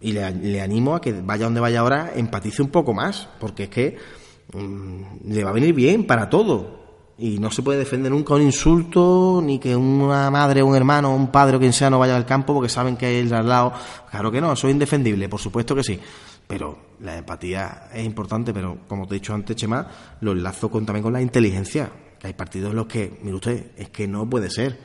Y 0.00 0.10
le, 0.10 0.28
le 0.32 0.60
animo 0.60 0.96
a 0.96 1.00
que 1.00 1.12
vaya 1.12 1.44
donde 1.44 1.60
vaya 1.60 1.78
ahora, 1.78 2.10
empatice 2.16 2.62
un 2.62 2.70
poco 2.70 2.92
más, 2.94 3.28
porque 3.38 3.64
es 3.64 3.68
que 3.68 4.21
le 4.52 5.44
va 5.44 5.50
a 5.50 5.54
venir 5.54 5.74
bien 5.74 6.06
para 6.06 6.28
todo. 6.28 6.82
Y 7.18 7.38
no 7.38 7.50
se 7.50 7.62
puede 7.62 7.78
defender 7.78 8.10
nunca 8.10 8.34
un 8.34 8.42
insulto, 8.42 9.40
ni 9.44 9.58
que 9.58 9.76
una 9.76 10.30
madre, 10.30 10.62
un 10.62 10.74
hermano, 10.74 11.14
un 11.14 11.30
padre 11.30 11.56
o 11.56 11.60
quien 11.60 11.72
sea 11.72 11.90
no 11.90 11.98
vaya 11.98 12.16
al 12.16 12.26
campo 12.26 12.54
porque 12.54 12.68
saben 12.68 12.96
que 12.96 13.20
el 13.20 13.32
al 13.32 13.48
lado. 13.48 13.72
Claro 14.10 14.32
que 14.32 14.40
no, 14.40 14.52
eso 14.52 14.66
es 14.66 14.72
indefendible, 14.72 15.28
por 15.28 15.38
supuesto 15.38 15.74
que 15.74 15.84
sí. 15.84 16.00
Pero 16.46 16.78
la 17.00 17.18
empatía 17.18 17.88
es 17.92 18.04
importante, 18.04 18.52
pero 18.52 18.78
como 18.88 19.06
te 19.06 19.14
he 19.14 19.18
dicho 19.20 19.34
antes, 19.34 19.56
Chema, 19.56 19.86
lo 20.20 20.32
enlazo 20.32 20.70
con, 20.70 20.84
también 20.84 21.02
con 21.02 21.12
la 21.12 21.22
inteligencia. 21.22 21.90
hay 22.22 22.32
partidos 22.32 22.70
en 22.70 22.76
los 22.76 22.86
que, 22.86 23.18
mire 23.22 23.36
usted, 23.36 23.70
es 23.76 23.90
que 23.90 24.08
no 24.08 24.28
puede 24.28 24.50
ser. 24.50 24.78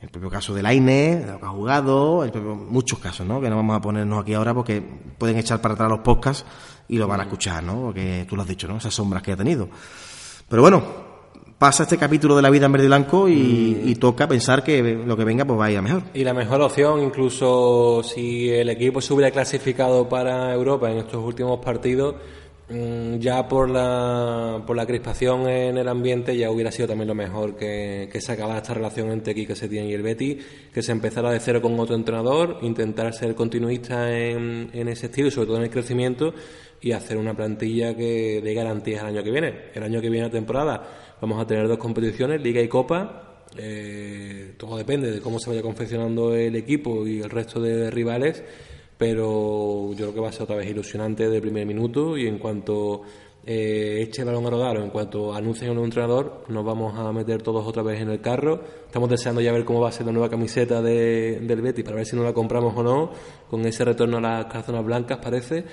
El 0.00 0.10
propio 0.10 0.28
caso 0.28 0.54
del 0.54 0.66
Aine, 0.66 1.16
de 1.16 1.32
lo 1.32 1.40
que 1.40 1.46
ha 1.46 1.50
jugado, 1.50 2.24
muchos 2.68 2.98
casos, 2.98 3.26
¿no? 3.26 3.40
Que 3.40 3.48
no 3.48 3.56
vamos 3.56 3.76
a 3.76 3.80
ponernos 3.80 4.20
aquí 4.20 4.34
ahora 4.34 4.52
porque 4.52 4.82
pueden 5.16 5.38
echar 5.38 5.60
para 5.60 5.74
atrás 5.74 5.88
los 5.88 6.00
podcasts 6.00 6.44
y 6.88 6.98
lo 6.98 7.06
van 7.06 7.20
a 7.20 7.24
escuchar, 7.24 7.62
¿no? 7.62 7.82
Porque 7.82 8.26
tú 8.28 8.36
lo 8.36 8.42
has 8.42 8.48
dicho, 8.48 8.68
¿no? 8.68 8.76
Esas 8.76 8.94
sombras 8.94 9.22
que 9.22 9.32
ha 9.32 9.36
tenido. 9.36 9.68
Pero 10.48 10.62
bueno, 10.62 11.06
pasa 11.58 11.84
este 11.84 11.96
capítulo 11.96 12.36
de 12.36 12.42
la 12.42 12.50
vida 12.50 12.66
en 12.66 12.72
verde 12.72 12.84
y 12.84 12.88
blanco 12.88 13.28
y, 13.28 13.94
toca 13.96 14.28
pensar 14.28 14.62
que 14.62 14.82
lo 14.82 15.16
que 15.16 15.24
venga 15.24 15.44
pues 15.44 15.58
va 15.58 15.66
a 15.66 15.70
ir 15.70 15.78
a 15.78 15.82
mejor. 15.82 16.02
Y 16.14 16.22
la 16.22 16.34
mejor 16.34 16.60
opción, 16.60 17.02
incluso 17.02 18.02
si 18.02 18.50
el 18.50 18.68
equipo 18.68 19.00
se 19.00 19.12
hubiera 19.14 19.30
clasificado 19.30 20.08
para 20.08 20.52
Europa 20.52 20.90
en 20.90 20.98
estos 20.98 21.24
últimos 21.24 21.58
partidos, 21.64 22.16
mm, 22.68 23.16
ya 23.16 23.48
por 23.48 23.70
la, 23.70 24.62
por 24.66 24.76
la 24.76 24.86
crispación 24.86 25.48
en 25.48 25.78
el 25.78 25.88
ambiente 25.88 26.36
ya 26.36 26.50
hubiera 26.50 26.70
sido 26.70 26.88
también 26.88 27.08
lo 27.08 27.14
mejor 27.14 27.56
que, 27.56 28.08
que 28.12 28.20
se 28.20 28.32
acabara 28.32 28.58
esta 28.58 28.74
relación 28.74 29.10
entre 29.10 29.34
Quique 29.34 29.56
Setién 29.56 29.86
y 29.86 29.94
el 29.94 30.02
Betty, 30.02 30.38
que 30.72 30.82
se 30.82 30.92
empezara 30.92 31.30
de 31.30 31.40
cero 31.40 31.62
con 31.62 31.80
otro 31.80 31.96
entrenador, 31.96 32.58
intentar 32.60 33.14
ser 33.14 33.34
continuista 33.34 34.14
en, 34.14 34.68
en 34.74 34.88
ese 34.88 35.06
estilo 35.06 35.28
y 35.28 35.30
sobre 35.30 35.46
todo 35.46 35.56
en 35.56 35.64
el 35.64 35.70
crecimiento 35.70 36.34
y 36.80 36.92
hacer 36.92 37.16
una 37.16 37.34
plantilla 37.34 37.96
que 37.96 38.40
dé 38.42 38.54
garantías 38.54 39.02
el 39.02 39.08
año 39.08 39.24
que 39.24 39.30
viene. 39.30 39.54
El 39.74 39.82
año 39.82 40.00
que 40.00 40.10
viene, 40.10 40.26
la 40.26 40.32
temporada, 40.32 41.16
vamos 41.20 41.40
a 41.40 41.46
tener 41.46 41.68
dos 41.68 41.78
competiciones, 41.78 42.40
Liga 42.42 42.60
y 42.60 42.68
Copa. 42.68 43.44
Eh, 43.56 44.54
todo 44.56 44.76
depende 44.76 45.10
de 45.10 45.20
cómo 45.20 45.38
se 45.38 45.50
vaya 45.50 45.62
confeccionando 45.62 46.34
el 46.34 46.56
equipo 46.56 47.06
y 47.06 47.20
el 47.20 47.30
resto 47.30 47.60
de 47.60 47.90
rivales, 47.90 48.42
pero 48.98 49.92
yo 49.92 49.96
creo 49.96 50.14
que 50.14 50.20
va 50.20 50.28
a 50.28 50.32
ser 50.32 50.42
otra 50.42 50.56
vez 50.56 50.68
ilusionante 50.68 51.28
de 51.28 51.40
primer 51.40 51.66
minuto 51.66 52.16
y 52.18 52.26
en 52.26 52.38
cuanto 52.38 53.02
eh, 53.48 54.02
eche 54.02 54.24
balón 54.24 54.44
a 54.44 54.50
rodar 54.50 54.76
o 54.76 54.82
en 54.82 54.90
cuanto 54.90 55.32
anuncien 55.32 55.70
un 55.70 55.76
nuevo 55.76 55.86
entrenador, 55.86 56.44
nos 56.48 56.64
vamos 56.64 56.98
a 56.98 57.12
meter 57.12 57.42
todos 57.42 57.64
otra 57.64 57.84
vez 57.84 58.00
en 58.00 58.10
el 58.10 58.20
carro. 58.20 58.60
Estamos 58.86 59.08
deseando 59.08 59.40
ya 59.40 59.52
ver 59.52 59.64
cómo 59.64 59.80
va 59.80 59.90
a 59.90 59.92
ser 59.92 60.04
la 60.04 60.10
nueva 60.10 60.28
camiseta 60.28 60.82
de, 60.82 61.38
del 61.40 61.60
Betis 61.62 61.84
para 61.84 61.98
ver 61.98 62.06
si 62.06 62.16
nos 62.16 62.24
la 62.24 62.32
compramos 62.32 62.74
o 62.76 62.82
no, 62.82 63.10
con 63.48 63.64
ese 63.64 63.84
retorno 63.84 64.16
a 64.16 64.20
las 64.20 64.46
calzonas 64.46 64.84
blancas 64.84 65.18
parece. 65.22 65.64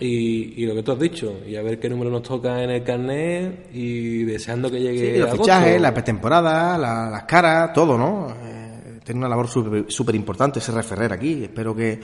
y, 0.00 0.62
y, 0.62 0.66
lo 0.66 0.74
que 0.74 0.82
tú 0.82 0.92
has 0.92 0.98
dicho, 0.98 1.40
y 1.46 1.56
a 1.56 1.62
ver 1.62 1.78
qué 1.78 1.90
número 1.90 2.10
nos 2.10 2.22
toca 2.22 2.62
en 2.62 2.70
el 2.70 2.82
carnet 2.82 3.68
y 3.74 4.24
deseando 4.24 4.70
que 4.70 4.80
llegue. 4.80 5.12
Sí, 5.14 5.18
los 5.18 5.32
fichajes, 5.32 5.78
la 5.78 5.92
pretemporada, 5.92 6.78
la, 6.78 7.10
las 7.10 7.24
caras, 7.24 7.74
todo, 7.74 7.98
¿no? 7.98 8.28
Eh, 8.30 9.00
tiene 9.04 9.18
una 9.18 9.28
labor 9.28 9.46
súper 9.46 10.14
importante 10.14 10.58
ese 10.58 10.72
referrer 10.72 11.12
aquí. 11.12 11.44
Espero 11.44 11.74
que 11.76 12.00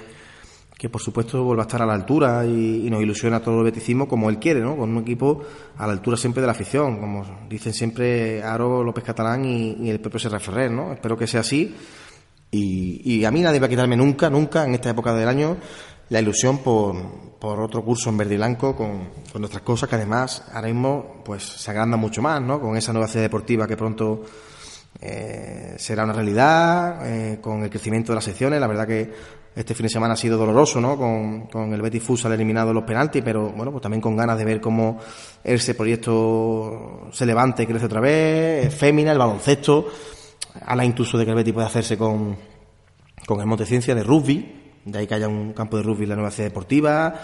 que 0.76 0.90
por 0.90 1.00
supuesto 1.00 1.42
vuelva 1.42 1.62
a 1.62 1.66
estar 1.66 1.80
a 1.80 1.86
la 1.86 1.94
altura 1.94 2.44
y, 2.44 2.88
nos 2.90 3.02
ilusiona 3.02 3.40
todo 3.40 3.58
el 3.60 3.64
beticismo 3.64 4.06
como 4.06 4.28
él 4.28 4.38
quiere, 4.38 4.60
¿no? 4.60 4.76
Con 4.76 4.90
un 4.90 5.02
equipo 5.02 5.42
a 5.78 5.86
la 5.86 5.92
altura 5.92 6.16
siempre 6.16 6.42
de 6.42 6.46
la 6.46 6.52
afición, 6.52 6.98
como 6.98 7.24
dicen 7.48 7.72
siempre 7.72 8.42
Aro 8.42 8.84
López 8.84 9.04
Catalán 9.04 9.44
y, 9.44 9.88
el 9.88 10.00
propio 10.00 10.20
Serra 10.20 10.38
Ferrer, 10.38 10.70
¿no? 10.70 10.92
Espero 10.92 11.16
que 11.16 11.26
sea 11.26 11.40
así 11.40 11.74
y, 12.50 13.24
a 13.24 13.30
mí 13.30 13.40
nadie 13.40 13.58
va 13.58 13.66
a 13.66 13.70
quitarme 13.70 13.96
nunca, 13.96 14.28
nunca 14.28 14.64
en 14.64 14.74
esta 14.74 14.90
época 14.90 15.14
del 15.14 15.28
año 15.28 15.56
la 16.10 16.20
ilusión 16.20 16.58
por, 16.58 16.94
por 17.40 17.58
otro 17.60 17.82
curso 17.82 18.10
en 18.10 18.18
verde 18.18 18.34
y 18.34 18.36
blanco 18.36 18.76
con, 18.76 19.08
con, 19.32 19.40
nuestras 19.40 19.62
cosas 19.62 19.88
que 19.88 19.96
además 19.96 20.44
ahora 20.52 20.68
mismo 20.68 21.22
pues 21.24 21.42
se 21.42 21.70
agranda 21.70 21.96
mucho 21.96 22.20
más, 22.20 22.40
¿no? 22.40 22.60
Con 22.60 22.76
esa 22.76 22.92
nueva 22.92 23.08
sede 23.08 23.22
deportiva 23.22 23.66
que 23.66 23.76
pronto 23.76 24.24
eh, 25.00 25.74
será 25.78 26.04
una 26.04 26.12
realidad, 26.12 27.00
eh, 27.04 27.38
con 27.40 27.62
el 27.62 27.70
crecimiento 27.70 28.12
de 28.12 28.16
las 28.16 28.24
secciones, 28.24 28.60
la 28.60 28.66
verdad 28.66 28.86
que 28.86 29.12
este 29.56 29.74
fin 29.74 29.84
de 29.84 29.90
semana 29.90 30.12
ha 30.12 30.16
sido 30.18 30.36
doloroso, 30.36 30.82
¿no? 30.82 30.98
Con, 30.98 31.46
con 31.46 31.72
el 31.72 31.80
Betis 31.80 32.02
Futsal 32.02 32.32
eliminado 32.32 32.74
los 32.74 32.84
penaltis, 32.84 33.22
pero 33.24 33.48
bueno, 33.48 33.72
pues 33.72 33.80
también 33.80 34.02
con 34.02 34.14
ganas 34.14 34.36
de 34.36 34.44
ver 34.44 34.60
cómo 34.60 34.98
ese 35.42 35.74
proyecto 35.74 37.08
se 37.10 37.24
levanta 37.24 37.62
y 37.62 37.66
crece 37.66 37.86
otra 37.86 38.00
vez, 38.02 38.72
fémina, 38.74 39.12
el 39.12 39.18
baloncesto, 39.18 39.88
a 40.60 40.76
la 40.76 40.84
incluso 40.84 41.16
de 41.16 41.24
que 41.24 41.30
el 41.30 41.36
Betis 41.36 41.54
puede 41.54 41.66
hacerse 41.66 41.96
con, 41.96 42.36
con 43.26 43.40
el 43.40 43.46
Monteciencia 43.46 43.94
de 43.94 44.02
rugby, 44.02 44.74
de 44.84 44.98
ahí 44.98 45.06
que 45.06 45.14
haya 45.14 45.26
un 45.26 45.54
campo 45.54 45.78
de 45.78 45.84
rugby 45.84 46.02
en 46.02 46.10
la 46.10 46.16
nueva 46.16 46.30
ciudad 46.30 46.50
deportiva, 46.50 47.14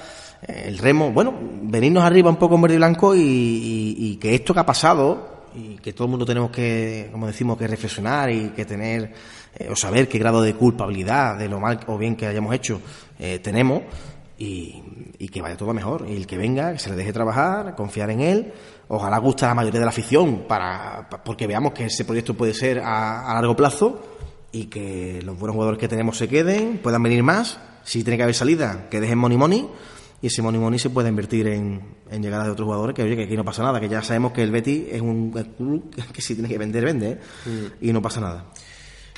eh, 0.48 0.64
el 0.68 0.78
remo, 0.78 1.12
bueno, 1.12 1.38
venirnos 1.38 2.02
arriba 2.02 2.30
un 2.30 2.36
poco 2.36 2.54
en 2.54 2.62
verde 2.62 2.76
y 2.76 2.78
blanco 2.78 3.14
y, 3.14 3.94
y 3.98 4.16
que 4.16 4.34
esto 4.34 4.54
que 4.54 4.60
ha 4.60 4.66
pasado 4.66 5.42
y 5.54 5.76
que 5.76 5.92
todo 5.92 6.06
el 6.06 6.10
mundo 6.10 6.24
tenemos 6.24 6.50
que, 6.50 7.10
como 7.12 7.26
decimos, 7.26 7.58
que 7.58 7.68
reflexionar 7.68 8.30
y 8.30 8.48
que 8.56 8.64
tener 8.64 9.12
eh, 9.54 9.68
o 9.70 9.76
saber 9.76 10.08
qué 10.08 10.18
grado 10.18 10.42
de 10.42 10.54
culpabilidad 10.54 11.36
de 11.38 11.48
lo 11.48 11.60
mal 11.60 11.80
o 11.86 11.98
bien 11.98 12.16
que 12.16 12.26
hayamos 12.26 12.54
hecho 12.54 12.80
eh, 13.18 13.38
tenemos 13.38 13.82
y, 14.38 15.28
que 15.28 15.40
vaya 15.40 15.56
todo 15.56 15.72
mejor. 15.72 16.04
Y 16.08 16.16
el 16.16 16.26
que 16.26 16.36
venga, 16.36 16.72
que 16.72 16.78
se 16.78 16.90
le 16.90 16.96
deje 16.96 17.12
trabajar, 17.12 17.74
confiar 17.74 18.10
en 18.10 18.20
él. 18.20 18.52
Ojalá 18.88 19.18
guste 19.18 19.44
a 19.44 19.48
la 19.48 19.54
mayoría 19.54 19.80
de 19.80 19.86
la 19.86 19.90
afición 19.90 20.44
para, 20.48 21.08
porque 21.24 21.46
veamos 21.46 21.72
que 21.72 21.86
ese 21.86 22.04
proyecto 22.04 22.34
puede 22.34 22.52
ser 22.52 22.80
a, 22.84 23.32
largo 23.34 23.56
plazo 23.56 24.02
y 24.50 24.66
que 24.66 25.22
los 25.24 25.38
buenos 25.38 25.54
jugadores 25.54 25.78
que 25.78 25.88
tenemos 25.88 26.18
se 26.18 26.28
queden, 26.28 26.78
puedan 26.78 27.02
venir 27.02 27.22
más. 27.22 27.58
Si 27.84 28.02
tiene 28.04 28.16
que 28.16 28.24
haber 28.24 28.34
salida, 28.34 28.88
que 28.90 29.00
dejen 29.00 29.18
money 29.18 29.38
money 29.38 29.68
y 30.20 30.28
ese 30.28 30.42
money 30.42 30.60
money 30.60 30.78
se 30.78 30.90
puede 30.90 31.08
invertir 31.08 31.48
en, 31.48 31.80
en 32.10 32.22
llegadas 32.22 32.46
de 32.46 32.52
otros 32.52 32.66
jugadores 32.66 32.94
que 32.94 33.02
oye 33.02 33.16
que 33.16 33.24
aquí 33.24 33.36
no 33.36 33.44
pasa 33.44 33.64
nada 33.64 33.80
que 33.80 33.88
ya 33.88 34.02
sabemos 34.02 34.30
que 34.30 34.42
el 34.42 34.52
Betty 34.52 34.86
es 34.92 35.00
un 35.00 35.32
club 35.32 35.92
que 36.12 36.22
si 36.22 36.34
tiene 36.34 36.48
que 36.48 36.58
vender 36.58 36.84
vende 36.84 37.10
¿eh? 37.10 37.18
mm. 37.44 37.88
y 37.88 37.92
no 37.92 38.00
pasa 38.00 38.20
nada 38.20 38.44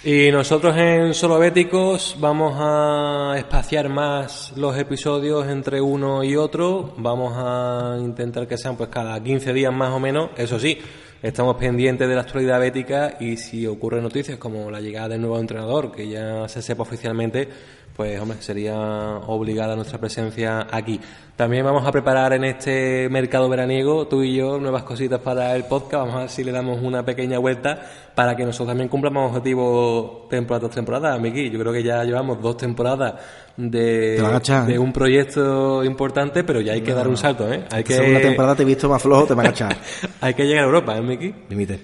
y 0.05 0.31
nosotros 0.31 0.77
en 0.77 1.15
Solo 1.15 1.39
Béticos 1.39 2.17
vamos 2.19 2.55
a 2.59 3.35
espaciar 3.39 3.89
más 3.89 4.53
los 4.55 4.77
episodios 4.77 5.49
entre 5.49 5.81
uno 5.81 6.23
y 6.23 6.37
otro. 6.37 6.93
Vamos 6.99 7.33
a 7.37 7.97
intentar 7.99 8.47
que 8.47 8.59
sean 8.59 8.77
pues 8.77 8.91
cada 8.91 9.23
15 9.23 9.53
días 9.55 9.73
más 9.73 9.91
o 9.91 9.99
menos. 9.99 10.31
Eso 10.37 10.59
sí, 10.59 10.79
estamos 11.23 11.57
pendientes 11.57 12.07
de 12.07 12.15
la 12.15 12.21
actualidad 12.21 12.61
bética 12.61 13.17
y 13.19 13.39
si 13.39 13.67
ocurren 13.67 14.03
noticias 14.03 14.37
como 14.37 14.71
la 14.71 14.83
llegada 14.83 15.09
del 15.09 15.23
nuevo 15.23 15.39
entrenador, 15.39 15.91
que 15.91 16.07
ya 16.07 16.47
se 16.49 16.61
sepa 16.61 16.83
oficialmente, 16.83 17.49
pues 17.97 18.21
hombre, 18.21 18.39
sería 18.41 18.77
obligada 18.77 19.77
nuestra 19.77 19.99
presencia 19.99 20.67
aquí. 20.71 21.01
También 21.37 21.65
vamos 21.65 21.87
a 21.87 21.93
preparar 21.93 22.33
en 22.33 22.45
este 22.45 23.09
mercado 23.09 23.49
veraniego, 23.49 24.07
tú 24.07 24.23
y 24.23 24.35
yo, 24.37 24.59
nuevas 24.59 24.83
cositas 24.83 25.21
para 25.21 25.55
el 25.55 25.65
podcast. 25.65 25.95
Vamos 25.95 26.15
a 26.15 26.19
ver 26.21 26.29
si 26.29 26.45
le 26.45 26.53
damos 26.53 26.81
una 26.83 27.05
pequeña 27.05 27.39
vuelta 27.39 27.83
para 28.15 28.37
que 28.37 28.45
nosotros 28.45 28.69
también 28.69 28.89
cumplamos 28.89 29.31
objetivos 29.31 30.29
temporada 30.29 30.67
tras 30.67 30.75
temporada, 30.75 31.19
Miki. 31.19 31.51
Yo 31.51 31.59
creo 31.59 31.73
que 31.73 31.83
ya 31.83 32.05
llevamos 32.05 32.41
dos 32.43 32.57
temporadas 32.57 33.15
de, 33.57 34.23
de 34.67 34.79
un 34.79 34.93
proyecto 34.93 35.85
importante, 35.85 36.43
pero 36.43 36.61
ya 36.61 36.73
hay 36.73 36.83
que 36.83 36.95
dar 36.95 37.07
un 37.07 37.17
salto, 37.17 37.53
¿eh? 37.53 37.65
Hay 37.71 37.85
que... 37.85 37.95
Segunda 37.95 38.21
temporada 38.21 38.57
te 38.57 38.63
he 38.63 38.67
visto 38.67 38.89
más 38.89 39.03
flojo, 39.03 39.27
te 39.27 39.35
va 39.35 39.45
a 39.45 39.49
echar. 39.49 39.77
hay 40.21 40.35
que 40.35 40.45
llegar 40.45 40.65
a 40.65 40.67
Europa, 40.67 40.97
¿eh, 40.97 41.03
Miki? 41.03 41.35
Límite 41.49 41.81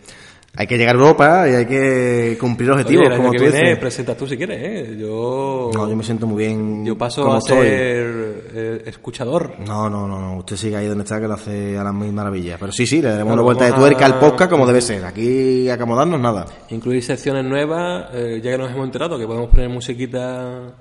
hay 0.56 0.66
que 0.66 0.76
llegar 0.76 0.96
a 0.96 0.98
Europa 0.98 1.48
y 1.48 1.54
hay 1.54 1.66
que 1.66 2.36
cumplir 2.40 2.72
objetivos. 2.72 3.06
Oye, 3.06 3.16
como 3.16 3.32
tú 3.32 3.44
viene, 3.44 3.76
presenta 3.76 4.16
tú 4.16 4.26
si 4.26 4.36
quieres, 4.36 4.58
¿eh? 4.60 4.96
Yo. 4.98 5.70
No, 5.72 5.88
yo 5.88 5.94
me 5.94 6.02
siento 6.02 6.26
muy 6.26 6.44
bien. 6.44 6.84
Yo 6.84 6.98
paso 6.98 7.32
a 7.32 7.40
ser 7.40 8.50
eh, 8.52 8.82
escuchador. 8.86 9.54
No, 9.60 9.88
no, 9.88 10.08
no, 10.08 10.20
no. 10.20 10.38
Usted 10.38 10.56
sigue 10.56 10.76
ahí 10.76 10.86
donde 10.86 11.04
está 11.04 11.20
que 11.20 11.28
lo 11.28 11.34
hace 11.34 11.78
a 11.78 11.84
las 11.84 11.94
mil 11.94 12.12
maravillas. 12.12 12.58
Pero 12.58 12.72
sí, 12.72 12.84
sí, 12.84 13.00
le 13.00 13.10
daremos 13.10 13.32
una 13.32 13.42
vuelta 13.42 13.66
de 13.66 13.72
tuerca 13.72 14.06
al 14.06 14.18
podcast 14.18 14.50
como 14.50 14.66
debe 14.66 14.80
ser. 14.80 15.04
Aquí 15.04 15.68
acomodarnos 15.70 16.20
nada. 16.20 16.46
Incluir 16.70 17.02
secciones 17.04 17.44
nuevas, 17.44 18.08
eh, 18.12 18.40
ya 18.42 18.50
que 18.50 18.58
nos 18.58 18.72
hemos 18.72 18.86
enterado 18.86 19.18
que 19.18 19.26
podemos 19.26 19.50
poner 19.50 19.68
musiquita 19.68 20.74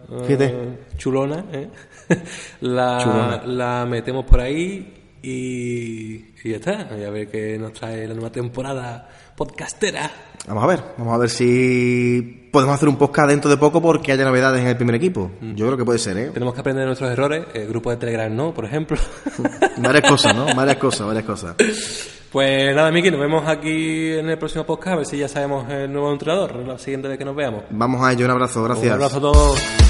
chulona, 0.97 1.45
¿eh? 1.53 1.69
la, 2.61 3.43
la 3.45 3.85
metemos 3.85 4.25
por 4.25 4.41
ahí 4.41 4.98
y, 5.21 6.15
y 6.43 6.49
ya 6.51 6.57
está. 6.57 6.87
Y 6.99 7.03
a 7.03 7.09
ver 7.09 7.27
qué 7.29 7.57
nos 7.57 7.73
trae 7.73 8.07
la 8.07 8.13
nueva 8.13 8.31
temporada 8.31 9.09
podcastera. 9.35 10.11
Vamos 10.47 10.63
a 10.63 10.67
ver, 10.67 10.83
vamos 10.97 11.13
a 11.13 11.17
ver 11.17 11.29
si 11.29 12.49
podemos 12.51 12.75
hacer 12.75 12.89
un 12.89 12.97
podcast 12.97 13.29
dentro 13.29 13.49
de 13.49 13.57
poco 13.57 13.81
porque 13.81 14.11
haya 14.11 14.25
novedades 14.25 14.61
en 14.61 14.67
el 14.67 14.75
primer 14.75 14.95
equipo. 14.95 15.31
Mm. 15.39 15.55
Yo 15.55 15.65
creo 15.65 15.77
que 15.77 15.85
puede 15.85 15.99
ser, 15.99 16.17
¿eh? 16.17 16.31
Tenemos 16.33 16.53
que 16.53 16.61
aprender 16.61 16.85
nuestros 16.85 17.11
errores, 17.11 17.45
el 17.53 17.67
grupo 17.67 17.91
de 17.91 17.97
Telegram 17.97 18.35
no, 18.35 18.53
por 18.53 18.65
ejemplo. 18.65 18.97
varias 19.77 20.09
cosas, 20.09 20.35
¿no? 20.35 20.53
Varias 20.55 20.77
cosas, 20.77 21.07
varias 21.07 21.25
cosas. 21.25 21.55
Pues 22.31 22.75
nada, 22.75 22.91
Miki, 22.91 23.09
nos 23.11 23.19
vemos 23.19 23.47
aquí 23.47 24.13
en 24.13 24.29
el 24.29 24.37
próximo 24.37 24.65
podcast, 24.65 24.93
a 24.93 24.97
ver 24.97 25.05
si 25.05 25.17
ya 25.17 25.27
sabemos 25.27 25.69
el 25.71 25.91
nuevo 25.91 26.11
entrenador, 26.11 26.55
la 26.57 26.77
siguiente 26.77 27.07
vez 27.07 27.17
que 27.17 27.25
nos 27.25 27.35
veamos. 27.35 27.63
Vamos 27.69 28.03
a 28.03 28.11
ello, 28.11 28.25
un 28.25 28.31
abrazo, 28.31 28.63
gracias. 28.63 28.87
Un 28.87 28.93
abrazo 28.93 29.17
a 29.17 29.21
todos. 29.21 29.88